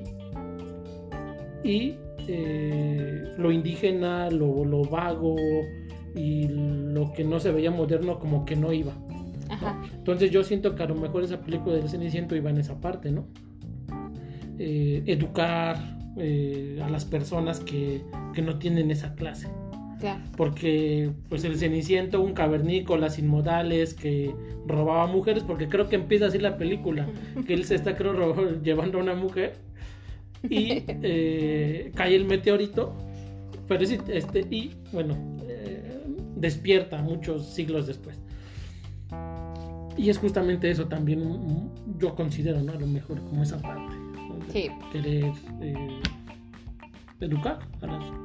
y 1.62 1.96
eh, 2.28 3.24
lo 3.38 3.52
indígena, 3.52 4.30
lo, 4.30 4.64
lo 4.64 4.82
vago 4.82 5.36
y 6.14 6.48
lo 6.48 7.12
que 7.12 7.24
no 7.24 7.40
se 7.40 7.50
veía 7.50 7.70
moderno 7.70 8.18
como 8.18 8.44
que 8.44 8.56
no 8.56 8.72
iba. 8.72 8.92
Ajá. 9.48 9.82
Entonces 9.94 10.30
yo 10.30 10.42
siento 10.42 10.74
que 10.74 10.82
a 10.82 10.86
lo 10.86 10.94
mejor 10.94 11.22
esa 11.22 11.40
película 11.40 11.76
del 11.76 11.88
Ceniciento 11.88 12.34
iba 12.34 12.50
en 12.50 12.58
esa 12.58 12.80
parte, 12.80 13.10
¿no? 13.10 13.26
eh, 14.58 15.02
educar 15.06 15.76
eh, 16.16 16.80
a 16.82 16.88
las 16.88 17.04
personas 17.04 17.60
que, 17.60 18.04
que 18.34 18.42
no 18.42 18.58
tienen 18.58 18.90
esa 18.90 19.14
clase. 19.14 19.48
Claro. 20.04 20.20
Porque, 20.36 21.10
pues, 21.30 21.44
el 21.44 21.56
Ceniciento, 21.56 22.20
un 22.20 22.34
cavernícola 22.34 23.08
sin 23.08 23.26
modales 23.26 23.94
que 23.94 24.34
robaba 24.66 25.06
mujeres, 25.06 25.42
porque 25.44 25.66
creo 25.66 25.88
que 25.88 25.96
empieza 25.96 26.26
así 26.26 26.38
la 26.38 26.58
película, 26.58 27.06
que 27.46 27.54
él 27.54 27.64
se 27.64 27.74
está, 27.74 27.96
creo, 27.96 28.60
llevando 28.60 28.98
a 28.98 29.02
una 29.02 29.14
mujer 29.14 29.54
y 30.42 30.82
eh, 31.02 31.90
cae 31.94 32.14
el 32.16 32.26
meteorito, 32.26 32.94
pero 33.66 33.86
sí, 33.86 33.96
este, 34.08 34.40
y, 34.50 34.72
bueno, 34.92 35.16
eh, 35.48 36.02
despierta 36.36 37.00
muchos 37.00 37.54
siglos 37.54 37.86
después. 37.86 38.18
Y 39.96 40.10
es 40.10 40.18
justamente 40.18 40.70
eso 40.70 40.86
también, 40.86 41.20
mm, 41.26 41.98
yo 41.98 42.14
considero, 42.14 42.60
¿no? 42.60 42.72
A 42.72 42.76
lo 42.78 42.86
mejor 42.86 43.20
como 43.22 43.42
esa 43.42 43.56
parte. 43.62 43.94
¿no? 43.96 44.52
Sí. 44.52 44.68
Querer 44.92 45.32
eh, 45.62 45.88
educar 47.20 47.58
a 47.80 47.86
las- 47.86 48.23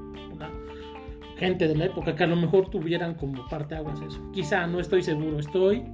gente 1.40 1.68
de 1.68 1.76
la 1.76 1.86
época 1.86 2.16
que 2.16 2.24
a 2.24 2.28
lo 2.28 2.36
mejor 2.36 2.70
tuvieran 2.70 3.16
como 3.16 3.48
parte 3.48 3.76
aguas 3.76 4.00
eso. 4.02 4.22
Quizá, 4.32 4.68
no 4.68 4.80
estoy 4.80 5.02
seguro, 5.02 5.40
estoy 5.40 5.86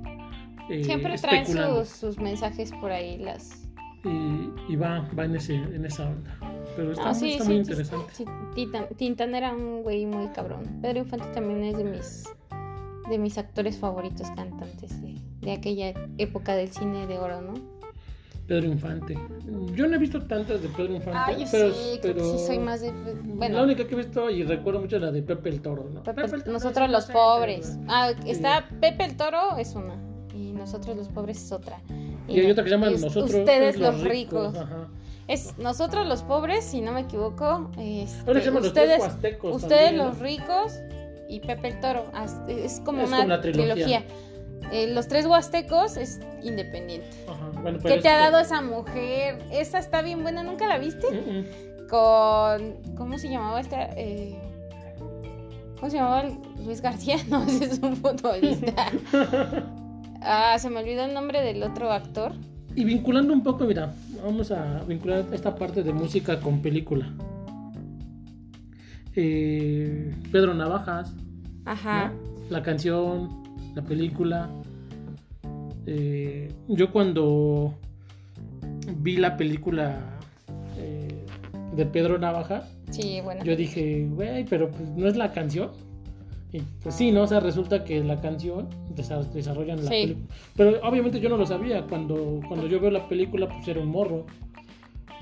eh, 0.70 0.84
Siempre 0.84 1.16
traen 1.18 1.46
sus, 1.46 1.90
sus 1.90 2.20
mensajes 2.20 2.72
por 2.74 2.92
ahí, 2.92 3.18
las... 3.18 3.68
Y, 4.04 4.72
y 4.72 4.76
va, 4.76 5.08
va 5.18 5.26
en, 5.26 5.36
ese, 5.36 5.56
en 5.56 5.86
esa 5.86 6.10
onda. 6.10 6.38
Pero 6.76 6.92
está, 6.92 7.10
Ah, 7.10 7.14
sí, 7.14 7.34
está 7.34 7.46
sí, 7.46 7.54
muy 7.54 7.66
sí, 7.66 7.72
interesante. 7.72 8.96
Tintán 8.98 9.34
era 9.34 9.54
un 9.54 9.82
güey 9.82 10.06
muy 10.06 10.28
cabrón. 10.28 10.80
Pedro 10.82 11.00
Infante 11.00 11.28
también 11.34 11.64
es 11.64 11.78
de 11.78 11.84
mis 11.84 12.30
de 13.10 13.20
mis 13.20 13.38
actores 13.38 13.78
favoritos 13.78 14.30
cantantes 14.32 15.02
de, 15.02 15.16
de 15.42 15.52
aquella 15.52 15.94
época 16.18 16.56
del 16.56 16.70
cine 16.72 17.06
de 17.06 17.20
oro, 17.20 17.42
¿no? 17.42 17.54
Pedro 18.48 18.68
Infante. 18.68 19.18
Yo 19.74 19.88
no 19.88 19.96
he 19.96 19.98
visto 19.98 20.22
tantas 20.24 20.62
de 20.62 20.68
Pedro 20.70 20.94
Infante. 20.96 21.20
Ah, 21.20 21.32
yo 21.32 21.46
pero, 21.52 21.74
sí, 21.74 22.00
creo 22.02 22.14
que 22.16 22.22
pero 22.22 22.38
sí 22.38 22.46
soy 22.46 22.60
más 22.60 22.82
de... 22.82 22.92
La 22.92 22.94
Bueno, 23.24 23.64
única 23.64 23.88
que 23.88 23.94
he 23.96 23.98
visto 23.98 24.30
y 24.30 24.44
recuerdo 24.44 24.82
mucho 24.82 24.98
es 24.98 25.02
la 25.02 25.12
de 25.12 25.22
Pepe 25.24 25.50
el 25.50 25.62
Toro, 25.62 25.90
¿no? 25.92 26.04
Pepe- 26.04 26.22
Pepe 26.24 26.36
el 26.36 26.44
Toro 26.44 26.54
nosotros 26.54 26.90
los 26.90 27.06
pobres. 27.06 27.78
Ah, 27.88 28.12
está 28.26 28.68
Pepe 28.80 29.06
el 29.06 29.18
Toro 29.18 29.58
es 29.58 29.74
una 29.74 29.96
y 30.34 30.52
nosotros 30.52 30.96
los 30.96 31.08
pobres 31.08 31.44
es 31.44 31.52
otra. 31.52 31.80
Y 32.28 32.40
hay 32.40 32.52
otra 32.52 32.64
que 32.64 32.70
se 32.70 32.76
llama 32.76 32.90
Nosotros 32.92 33.34
ustedes 33.34 33.76
es 33.76 33.82
los 33.82 34.02
ricos. 34.02 34.56
Ajá. 34.56 34.88
Es 35.28 35.58
nosotros 35.58 36.06
los 36.08 36.22
pobres, 36.22 36.64
si 36.64 36.82
no 36.82 36.92
me 36.92 37.02
equivoco. 37.02 37.72
este, 37.80 38.28
Ahora 38.28 38.40
se 38.42 38.46
llaman 38.46 38.62
los 38.62 38.68
ustedes, 38.68 39.00
huastecos. 39.00 39.56
ustedes 39.56 39.80
también, 39.86 39.98
¿no? 39.98 40.06
los 40.10 40.20
ricos 40.20 40.74
y 41.28 41.40
Pepe 41.40 41.70
el 41.70 41.80
Toro. 41.80 42.06
As- 42.14 42.40
Es 42.48 42.80
como 42.82 43.02
Es 43.02 43.08
una, 43.08 43.18
como 43.18 43.26
una 43.28 43.42
trilogía. 43.42 43.74
trilogía. 43.74 44.04
Eh, 44.72 44.88
los 44.94 45.08
tres 45.08 45.26
huastecos 45.26 45.98
es 45.98 46.20
independiente. 46.44 47.08
Ajá, 47.28 47.52
bueno, 47.62 47.80
¿Qué 47.80 47.98
te 47.98 48.10
ha 48.10 48.18
dado 48.18 48.40
esa 48.40 48.62
mujer? 48.62 49.40
Esa 49.52 49.80
está 49.80 50.02
bien 50.02 50.24
buena, 50.24 50.44
¿nunca 50.44 50.68
la 50.68 50.78
viste? 50.78 51.08
Mm, 51.12 51.40
mm. 51.40 51.88
Con. 51.90 52.96
¿Cómo 52.96 53.18
se 53.18 53.30
llamaba 53.30 53.60
esta? 53.60 53.90
Eh, 53.96 54.36
¿Cómo 55.80 55.90
se 55.90 55.98
llamaba? 55.98 56.24
Luis 56.64 56.82
García, 56.82 57.18
no, 57.30 57.44
ese 57.44 57.66
es 57.66 57.80
un 57.80 57.96
futbolista. 57.96 58.92
Ah, 60.28 60.58
se 60.58 60.72
me 60.72 60.80
olvidó 60.80 61.06
el 61.06 61.14
nombre 61.14 61.44
del 61.44 61.62
otro 61.62 61.92
actor. 61.92 62.34
Y 62.76 62.84
vinculando 62.84 63.32
un 63.32 63.44
poco, 63.44 63.66
mira, 63.66 63.94
vamos 64.24 64.50
a 64.50 64.84
vincular 64.88 65.24
esta 65.32 65.54
parte 65.54 65.84
de 65.84 65.94
música 65.94 66.40
con 66.40 66.64
película. 66.64 67.14
Eh, 69.16 70.16
Pedro 70.32 70.56
Navajas, 70.56 71.14
Ajá. 71.66 72.08
¿no? 72.08 72.50
la 72.50 72.64
canción, 72.64 73.44
la 73.76 73.82
película. 73.84 74.50
Eh, 75.86 76.52
yo 76.68 76.92
cuando 76.92 77.76
vi 78.98 79.18
la 79.18 79.38
película 79.38 80.18
eh, 80.78 81.08
de 81.76 81.86
Pedro 81.86 82.18
Navaja, 82.18 82.68
Sí, 82.90 83.20
bueno. 83.24 83.44
yo 83.44 83.56
dije, 83.56 84.08
güey, 84.10 84.46
pero 84.46 84.72
pues 84.72 84.90
no 84.92 85.08
es 85.08 85.16
la 85.16 85.32
canción. 85.32 85.72
Y 86.54 86.62
pues 86.82 86.96
sí, 86.96 87.12
¿no? 87.12 87.24
O 87.24 87.28
sea, 87.28 87.42
resulta 87.42 87.84
que 87.84 88.02
la 88.04 88.22
canción 88.22 88.70
desa- 88.96 89.30
desarrollan 89.32 89.84
la 89.84 89.92
Sí. 89.92 90.02
película. 90.04 90.26
Pero 90.56 90.80
obviamente 90.88 91.20
yo 91.20 91.28
no 91.30 91.36
lo 91.38 91.46
sabía. 91.46 91.86
Cuando, 91.86 92.40
cuando 92.48 92.68
yo 92.68 92.80
veo 92.80 92.92
la 92.92 93.08
película, 93.10 93.50
pues 93.50 93.68
era 93.68 93.82
un 93.82 93.90
morro. 93.90 94.26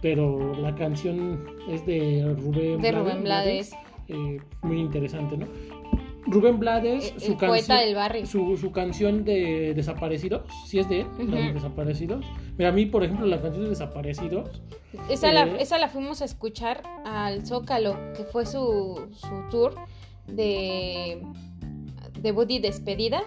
Pero 0.01 0.54
la 0.62 0.76
canción 0.76 1.45
es 1.70 1.86
de 1.86 2.36
Rubén 2.38 2.82
de 2.82 2.91
Rubén 2.91 3.24
Blades. 3.24 3.72
eh, 4.10 4.38
muy 4.62 4.80
interesante, 4.82 5.38
¿no? 5.38 5.47
Rubén 6.26 6.59
Blades, 6.59 7.13
El, 7.13 7.21
su 7.21 7.38
canción. 7.38 8.26
Su, 8.26 8.57
su 8.57 8.71
canción 8.71 9.26
de 9.26 9.74
Desaparecidos, 9.76 10.43
si 10.65 10.80
es 10.80 10.88
de 10.89 11.01
él, 11.01 11.07
la 11.19 11.38
de. 11.38 11.53
Desaparecidos. 11.53 12.26
Mira, 12.57 12.69
a 12.69 12.71
mí, 12.71 12.86
por 12.86 13.03
ejemplo, 13.03 13.26
la 13.26 13.41
canción 13.41 13.63
de 13.63 13.69
Desaparecidos, 13.69 14.61
Esa, 15.09 15.34
la, 15.34 15.45
eh, 15.45 15.57
esa 15.59 15.78
la 15.78 15.89
fuimos 15.89 16.21
a 16.21 16.26
escuchar 16.26 16.84
al 17.05 17.45
Zócalo, 17.45 17.97
que 18.15 18.24
fue 18.24 18.45
su, 18.45 19.09
su 19.11 19.49
tour 19.49 19.76
de 20.28 21.21
debut 22.21 22.49
y 22.51 22.59
despedida. 22.59 23.24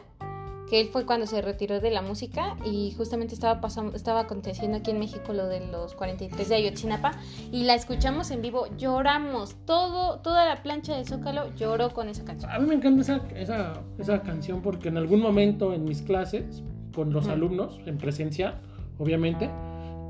Que 0.69 0.81
él 0.81 0.89
fue 0.89 1.07
cuando 1.07 1.27
se 1.27 1.41
retiró 1.43 1.81
de 1.81 1.91
la 1.91 2.03
música 2.03 2.57
y 2.65 2.93
justamente 2.97 3.35
estaba 3.35 3.61
pasando, 3.61 3.97
estaba 3.97 4.21
aconteciendo 4.21 4.79
aquí 4.79 4.91
en 4.91 4.99
México 4.99 5.33
lo 5.33 5.47
de 5.47 5.67
los 5.67 5.95
43 5.95 6.49
de 6.49 6.55
Ayotzinapa 6.57 7.13
y 7.53 7.65
la 7.65 7.75
escuchamos 7.75 8.31
en 8.31 8.43
vivo, 8.43 8.67
lloramos, 8.77 9.57
todo, 9.65 10.19
toda 10.21 10.45
la 10.45 10.63
plancha 10.63 10.97
de 10.97 11.05
Zócalo 11.05 11.55
lloró 11.55 11.91
con 11.91 12.09
esa 12.09 12.25
canción. 12.25 12.51
A 12.51 12.59
mí 12.59 12.67
me 12.67 12.75
encanta 12.75 13.03
esa, 13.03 13.23
esa, 13.37 13.83
esa 13.99 14.23
canción 14.23 14.63
porque 14.63 14.89
en 14.89 14.97
algún 14.97 15.21
momento 15.21 15.73
en 15.73 15.85
mis 15.85 16.03
clases, 16.03 16.63
con 16.95 17.13
los 17.13 17.29
alumnos, 17.29 17.81
en 17.87 17.99
presencial, 17.99 18.61
obviamente, 18.99 19.51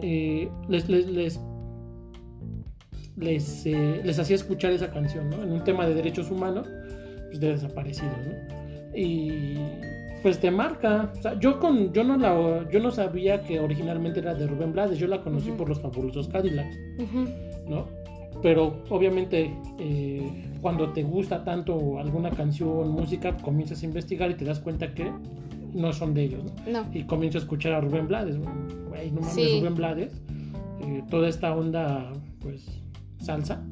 eh, 0.03 0.49
les, 0.69 0.89
les, 0.89 1.07
les, 1.07 1.41
les, 3.17 3.67
eh, 3.67 4.01
les 4.05 4.19
hacía 4.19 4.37
escuchar 4.37 4.73
esa 4.73 4.91
canción, 4.91 5.31
¿no? 5.31 5.43
En 5.43 5.53
un 5.53 5.65
tema 5.65 5.87
de 5.87 5.95
derechos 5.95 6.31
humanos, 6.31 6.69
pues 7.27 7.41
de 7.41 7.53
desaparecidos, 7.53 8.17
¿no? 8.19 8.97
Y 8.97 9.59
pues 10.27 10.41
te 10.41 10.51
marca. 10.51 11.13
O 11.17 11.23
sea, 11.23 11.39
yo, 11.39 11.61
con, 11.61 11.93
yo, 11.93 12.03
no 12.03 12.17
la, 12.17 12.69
yo 12.69 12.81
no 12.81 12.91
sabía 12.91 13.43
que 13.45 13.61
originalmente 13.61 14.19
era 14.19 14.35
de 14.35 14.49
Rubén 14.49 14.73
Blades, 14.73 14.99
yo 14.99 15.07
la 15.07 15.23
conocí 15.23 15.53
por 15.53 15.69
los 15.69 15.81
fabulosos 15.81 16.27
Cadillac. 16.27 16.67
Ujú. 16.99 17.29
¿no? 17.69 17.87
Pero 18.43 18.83
obviamente 18.91 19.55
eh, 19.79 20.51
cuando 20.61 20.93
te 20.93 21.05
gusta 21.05 21.45
tanto 21.45 22.01
alguna 22.01 22.31
canción, 22.33 22.89
música, 22.91 23.37
comienzas 23.37 23.85
a 23.85 23.87
investigar 23.87 24.29
y 24.33 24.35
te 24.35 24.45
das 24.45 24.59
cuenta 24.59 24.93
que 24.95 25.13
no 25.73 25.93
son 25.93 26.13
de 26.13 26.25
ellos, 26.25 26.43
¿no? 26.43 26.83
No. 26.83 26.89
Y 26.93 27.05
comienzo 27.05 27.39
a 27.39 27.43
escuchar 27.43 27.75
a 27.75 27.81
Rubén 27.81 28.09
Blades, 28.09 28.37
güey, 28.37 29.13
no 29.13 29.21
mames, 29.21 29.33
Sí. 29.33 29.61
Rubén 29.61 29.77
Blades, 29.77 30.13
eh, 30.81 31.05
toda 31.09 31.29
esta 31.29 31.55
onda, 31.55 32.13
pues, 32.41 32.67
salsa. 33.21 33.63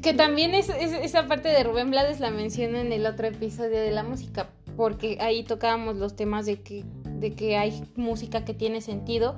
Que 0.00 0.14
también 0.14 0.54
es, 0.54 0.68
es- 0.68 0.92
esa 1.02 1.26
parte 1.26 1.48
de 1.48 1.64
Rubén 1.64 1.90
Blades 1.90 2.20
la 2.20 2.30
menciono 2.30 2.78
en 2.78 2.92
el 2.92 3.04
otro 3.04 3.26
episodio 3.26 3.80
de 3.80 3.90
la 3.90 4.04
música, 4.04 4.50
porque 4.76 5.18
ahí 5.20 5.44
tocábamos 5.44 5.96
los 5.96 6.16
temas 6.16 6.46
de 6.46 6.60
que, 6.62 6.84
de 7.04 7.34
que 7.34 7.56
hay 7.56 7.82
música 7.96 8.44
que 8.44 8.54
tiene 8.54 8.80
sentido 8.80 9.36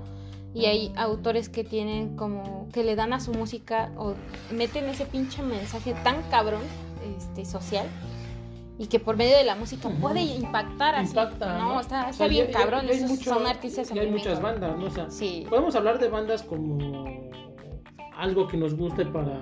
y 0.55 0.65
hay 0.67 0.93
autores 0.97 1.49
que 1.49 1.65
tienen 1.65 2.17
como 2.17 2.69
que 2.73 2.83
le 2.83 2.97
dan 2.97 3.13
a 3.13 3.21
su 3.21 3.33
música 3.33 3.93
o 3.99 4.15
meten 4.53 4.87
ese 4.87 5.05
pinche 5.05 5.43
mensaje 5.43 5.95
tan 6.03 6.23
cabrón 6.31 6.63
este 7.19 7.45
social 7.45 7.87
y 8.79 8.87
que 8.87 8.99
por 8.99 9.17
medio 9.17 9.37
de 9.37 9.45
la 9.45 9.55
música 9.55 9.89
puede 10.01 10.23
impactar 10.23 10.95
así. 10.97 11.09
Impacta, 11.11 11.59
no, 11.59 11.75
¿no? 11.75 11.81
está, 11.81 11.99
O 12.07 12.11
está 12.11 12.13
sea, 12.19 12.29
bien 12.29 12.47
ya- 12.49 12.53
cabrón, 12.59 12.87
ya 12.87 12.93
esos 12.93 13.11
mucho- 13.11 13.35
son 13.35 13.47
artistas 13.47 13.89
ya 13.93 14.01
hay 14.03 14.11
muchas 14.11 14.41
bandas, 14.43 14.77
¿no? 14.79 14.87
O 14.87 14.91
sea, 14.91 15.11
Sí. 15.11 15.47
podemos 15.49 15.75
hablar 15.77 15.99
de 15.99 16.09
bandas 16.09 16.43
como 16.43 17.31
algo 18.17 18.49
que 18.49 18.57
nos 18.57 18.75
guste 18.75 19.05
para 19.07 19.39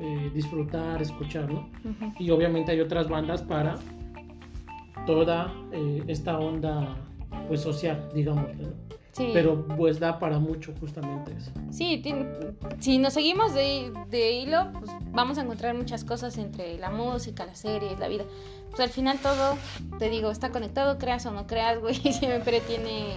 eh, 0.00 0.30
disfrutar, 0.32 1.02
escuchar, 1.02 1.50
¿no? 1.52 1.68
Ujú. 1.84 2.12
Y 2.20 2.30
obviamente 2.30 2.70
hay 2.72 2.80
otras 2.80 3.08
bandas 3.08 3.42
para 3.42 3.74
toda 5.06 5.52
eh, 5.72 6.02
esta 6.06 6.38
onda 6.38 6.96
pues 7.46 7.60
social, 7.60 8.08
digamos, 8.14 8.54
¿no? 8.56 8.68
Sí. 9.12 9.30
Pero 9.32 9.66
pues 9.76 9.98
da 9.98 10.18
para 10.18 10.38
mucho 10.38 10.72
justamente 10.78 11.32
eso. 11.36 11.50
Sí, 11.70 12.02
si 12.78 12.98
nos 12.98 13.14
seguimos 13.14 13.52
de, 13.52 13.92
de 14.08 14.32
hilo, 14.32 14.70
pues 14.78 14.92
vamos 15.10 15.38
a 15.38 15.42
encontrar 15.42 15.74
muchas 15.74 16.04
cosas 16.04 16.38
entre 16.38 16.78
la 16.78 16.90
música, 16.90 17.44
las 17.44 17.58
series, 17.58 17.98
la 17.98 18.06
vida. 18.06 18.24
Pues 18.70 18.80
al 18.80 18.90
final 18.90 19.18
todo, 19.18 19.56
te 19.98 20.08
digo, 20.08 20.30
está 20.30 20.50
conectado, 20.50 20.98
creas 20.98 21.26
o 21.26 21.32
no 21.32 21.46
creas, 21.46 21.80
güey, 21.80 21.94
siempre 22.12 22.60
tiene 22.60 23.16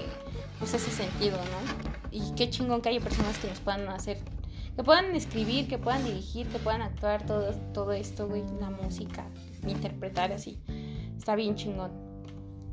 pues 0.57 0.73
ese 0.73 0.89
sentido, 0.91 1.37
¿no? 1.37 2.09
Y 2.11 2.33
qué 2.35 2.49
chingón 2.49 2.81
que 2.81 2.89
haya 2.89 2.99
personas 2.99 3.37
que 3.37 3.47
nos 3.47 3.59
puedan 3.59 3.87
hacer, 3.89 4.17
que 4.75 4.83
puedan 4.83 5.15
escribir, 5.15 5.67
que 5.67 5.77
puedan 5.77 6.03
dirigir, 6.03 6.47
que 6.47 6.57
puedan 6.57 6.81
actuar 6.81 7.25
todo, 7.25 7.53
todo 7.73 7.91
esto, 7.91 8.27
güey, 8.27 8.43
la 8.59 8.69
música, 8.69 9.25
interpretar 9.67 10.31
así. 10.31 10.57
Está 11.21 11.35
bien 11.35 11.53
chingón. 11.53 11.91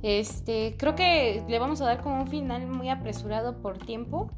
Este, 0.03 0.74
creo 0.78 0.94
que 0.94 1.42
le 1.46 1.59
vamos 1.59 1.82
a 1.82 1.84
dar 1.84 2.01
como 2.01 2.22
un 2.22 2.28
final 2.28 2.66
muy 2.66 2.88
apresurado 2.88 3.61
por 3.61 3.76
tiempo. 3.76 4.30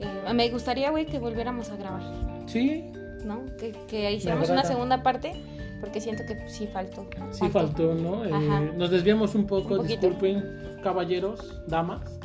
Eh, 0.00 0.32
me 0.32 0.48
gustaría, 0.48 0.90
güey, 0.90 1.04
que 1.04 1.18
volviéramos 1.18 1.68
a 1.68 1.76
grabar, 1.76 2.00
Sí, 2.46 2.90
¿no? 3.26 3.44
Que, 3.58 3.72
que 3.86 4.10
hiciéramos 4.12 4.48
una 4.48 4.64
segunda 4.64 5.02
parte 5.02 5.34
porque 5.82 6.00
siento 6.00 6.24
que 6.24 6.48
sí 6.48 6.68
faltó. 6.68 7.04
Sí 7.32 7.48
faltó, 7.48 7.92
¿no? 7.92 8.24
Eh, 8.24 8.72
nos 8.76 8.88
desviamos 8.88 9.34
un 9.34 9.48
poco, 9.48 9.82
disculpen, 9.82 10.78
caballeros, 10.80 11.60
damas, 11.66 12.20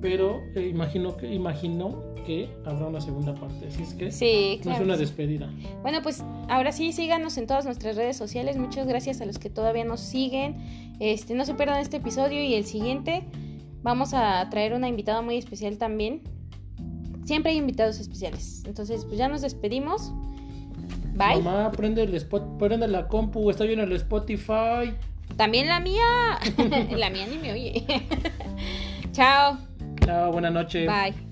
pero 0.00 0.40
eh, 0.54 0.68
imagino 0.68 1.16
que 1.16 1.34
imagino 1.34 2.14
que 2.24 2.48
habrá 2.64 2.86
una 2.86 3.00
segunda 3.00 3.34
parte, 3.34 3.66
así 3.66 3.82
es 3.82 3.94
que 3.94 4.12
sí, 4.12 4.60
es 4.64 4.80
una 4.80 4.96
despedida. 4.96 5.52
Bueno, 5.82 6.02
pues 6.04 6.22
ahora 6.48 6.70
sí 6.70 6.92
síganos 6.92 7.36
en 7.36 7.48
todas 7.48 7.64
nuestras 7.64 7.96
redes 7.96 8.16
sociales. 8.16 8.56
Muchas 8.56 8.86
gracias 8.86 9.20
a 9.20 9.26
los 9.26 9.40
que 9.40 9.50
todavía 9.50 9.84
nos 9.84 9.98
siguen. 9.98 10.94
Este, 11.00 11.34
no 11.34 11.44
se 11.44 11.54
pierdan 11.54 11.80
este 11.80 11.96
episodio 11.96 12.40
y 12.40 12.54
el 12.54 12.64
siguiente. 12.64 13.24
Vamos 13.82 14.14
a 14.14 14.48
traer 14.50 14.72
una 14.72 14.86
invitada 14.86 15.20
muy 15.20 15.36
especial 15.36 15.78
también. 15.78 16.22
Siempre 17.24 17.50
hay 17.50 17.58
invitados 17.58 17.98
especiales. 17.98 18.62
Entonces, 18.66 19.04
pues 19.04 19.18
ya 19.18 19.26
nos 19.26 19.40
despedimos. 19.40 20.12
Bye. 21.14 21.42
Mamá, 21.42 21.70
prende, 21.72 22.02
el 22.02 22.14
spot, 22.14 22.58
prende 22.58 22.88
la 22.88 23.08
compu, 23.08 23.50
está 23.50 23.64
bien 23.64 23.80
el 23.80 23.92
Spotify. 23.92 24.94
También 25.36 25.68
la 25.68 25.80
mía. 25.80 26.38
la 26.96 27.10
mía 27.10 27.26
ni 27.26 27.38
me 27.38 27.52
oye. 27.52 27.84
Chao. 29.12 29.58
Chao, 30.04 30.32
buena 30.32 30.50
noche. 30.50 30.86
Bye. 30.86 31.29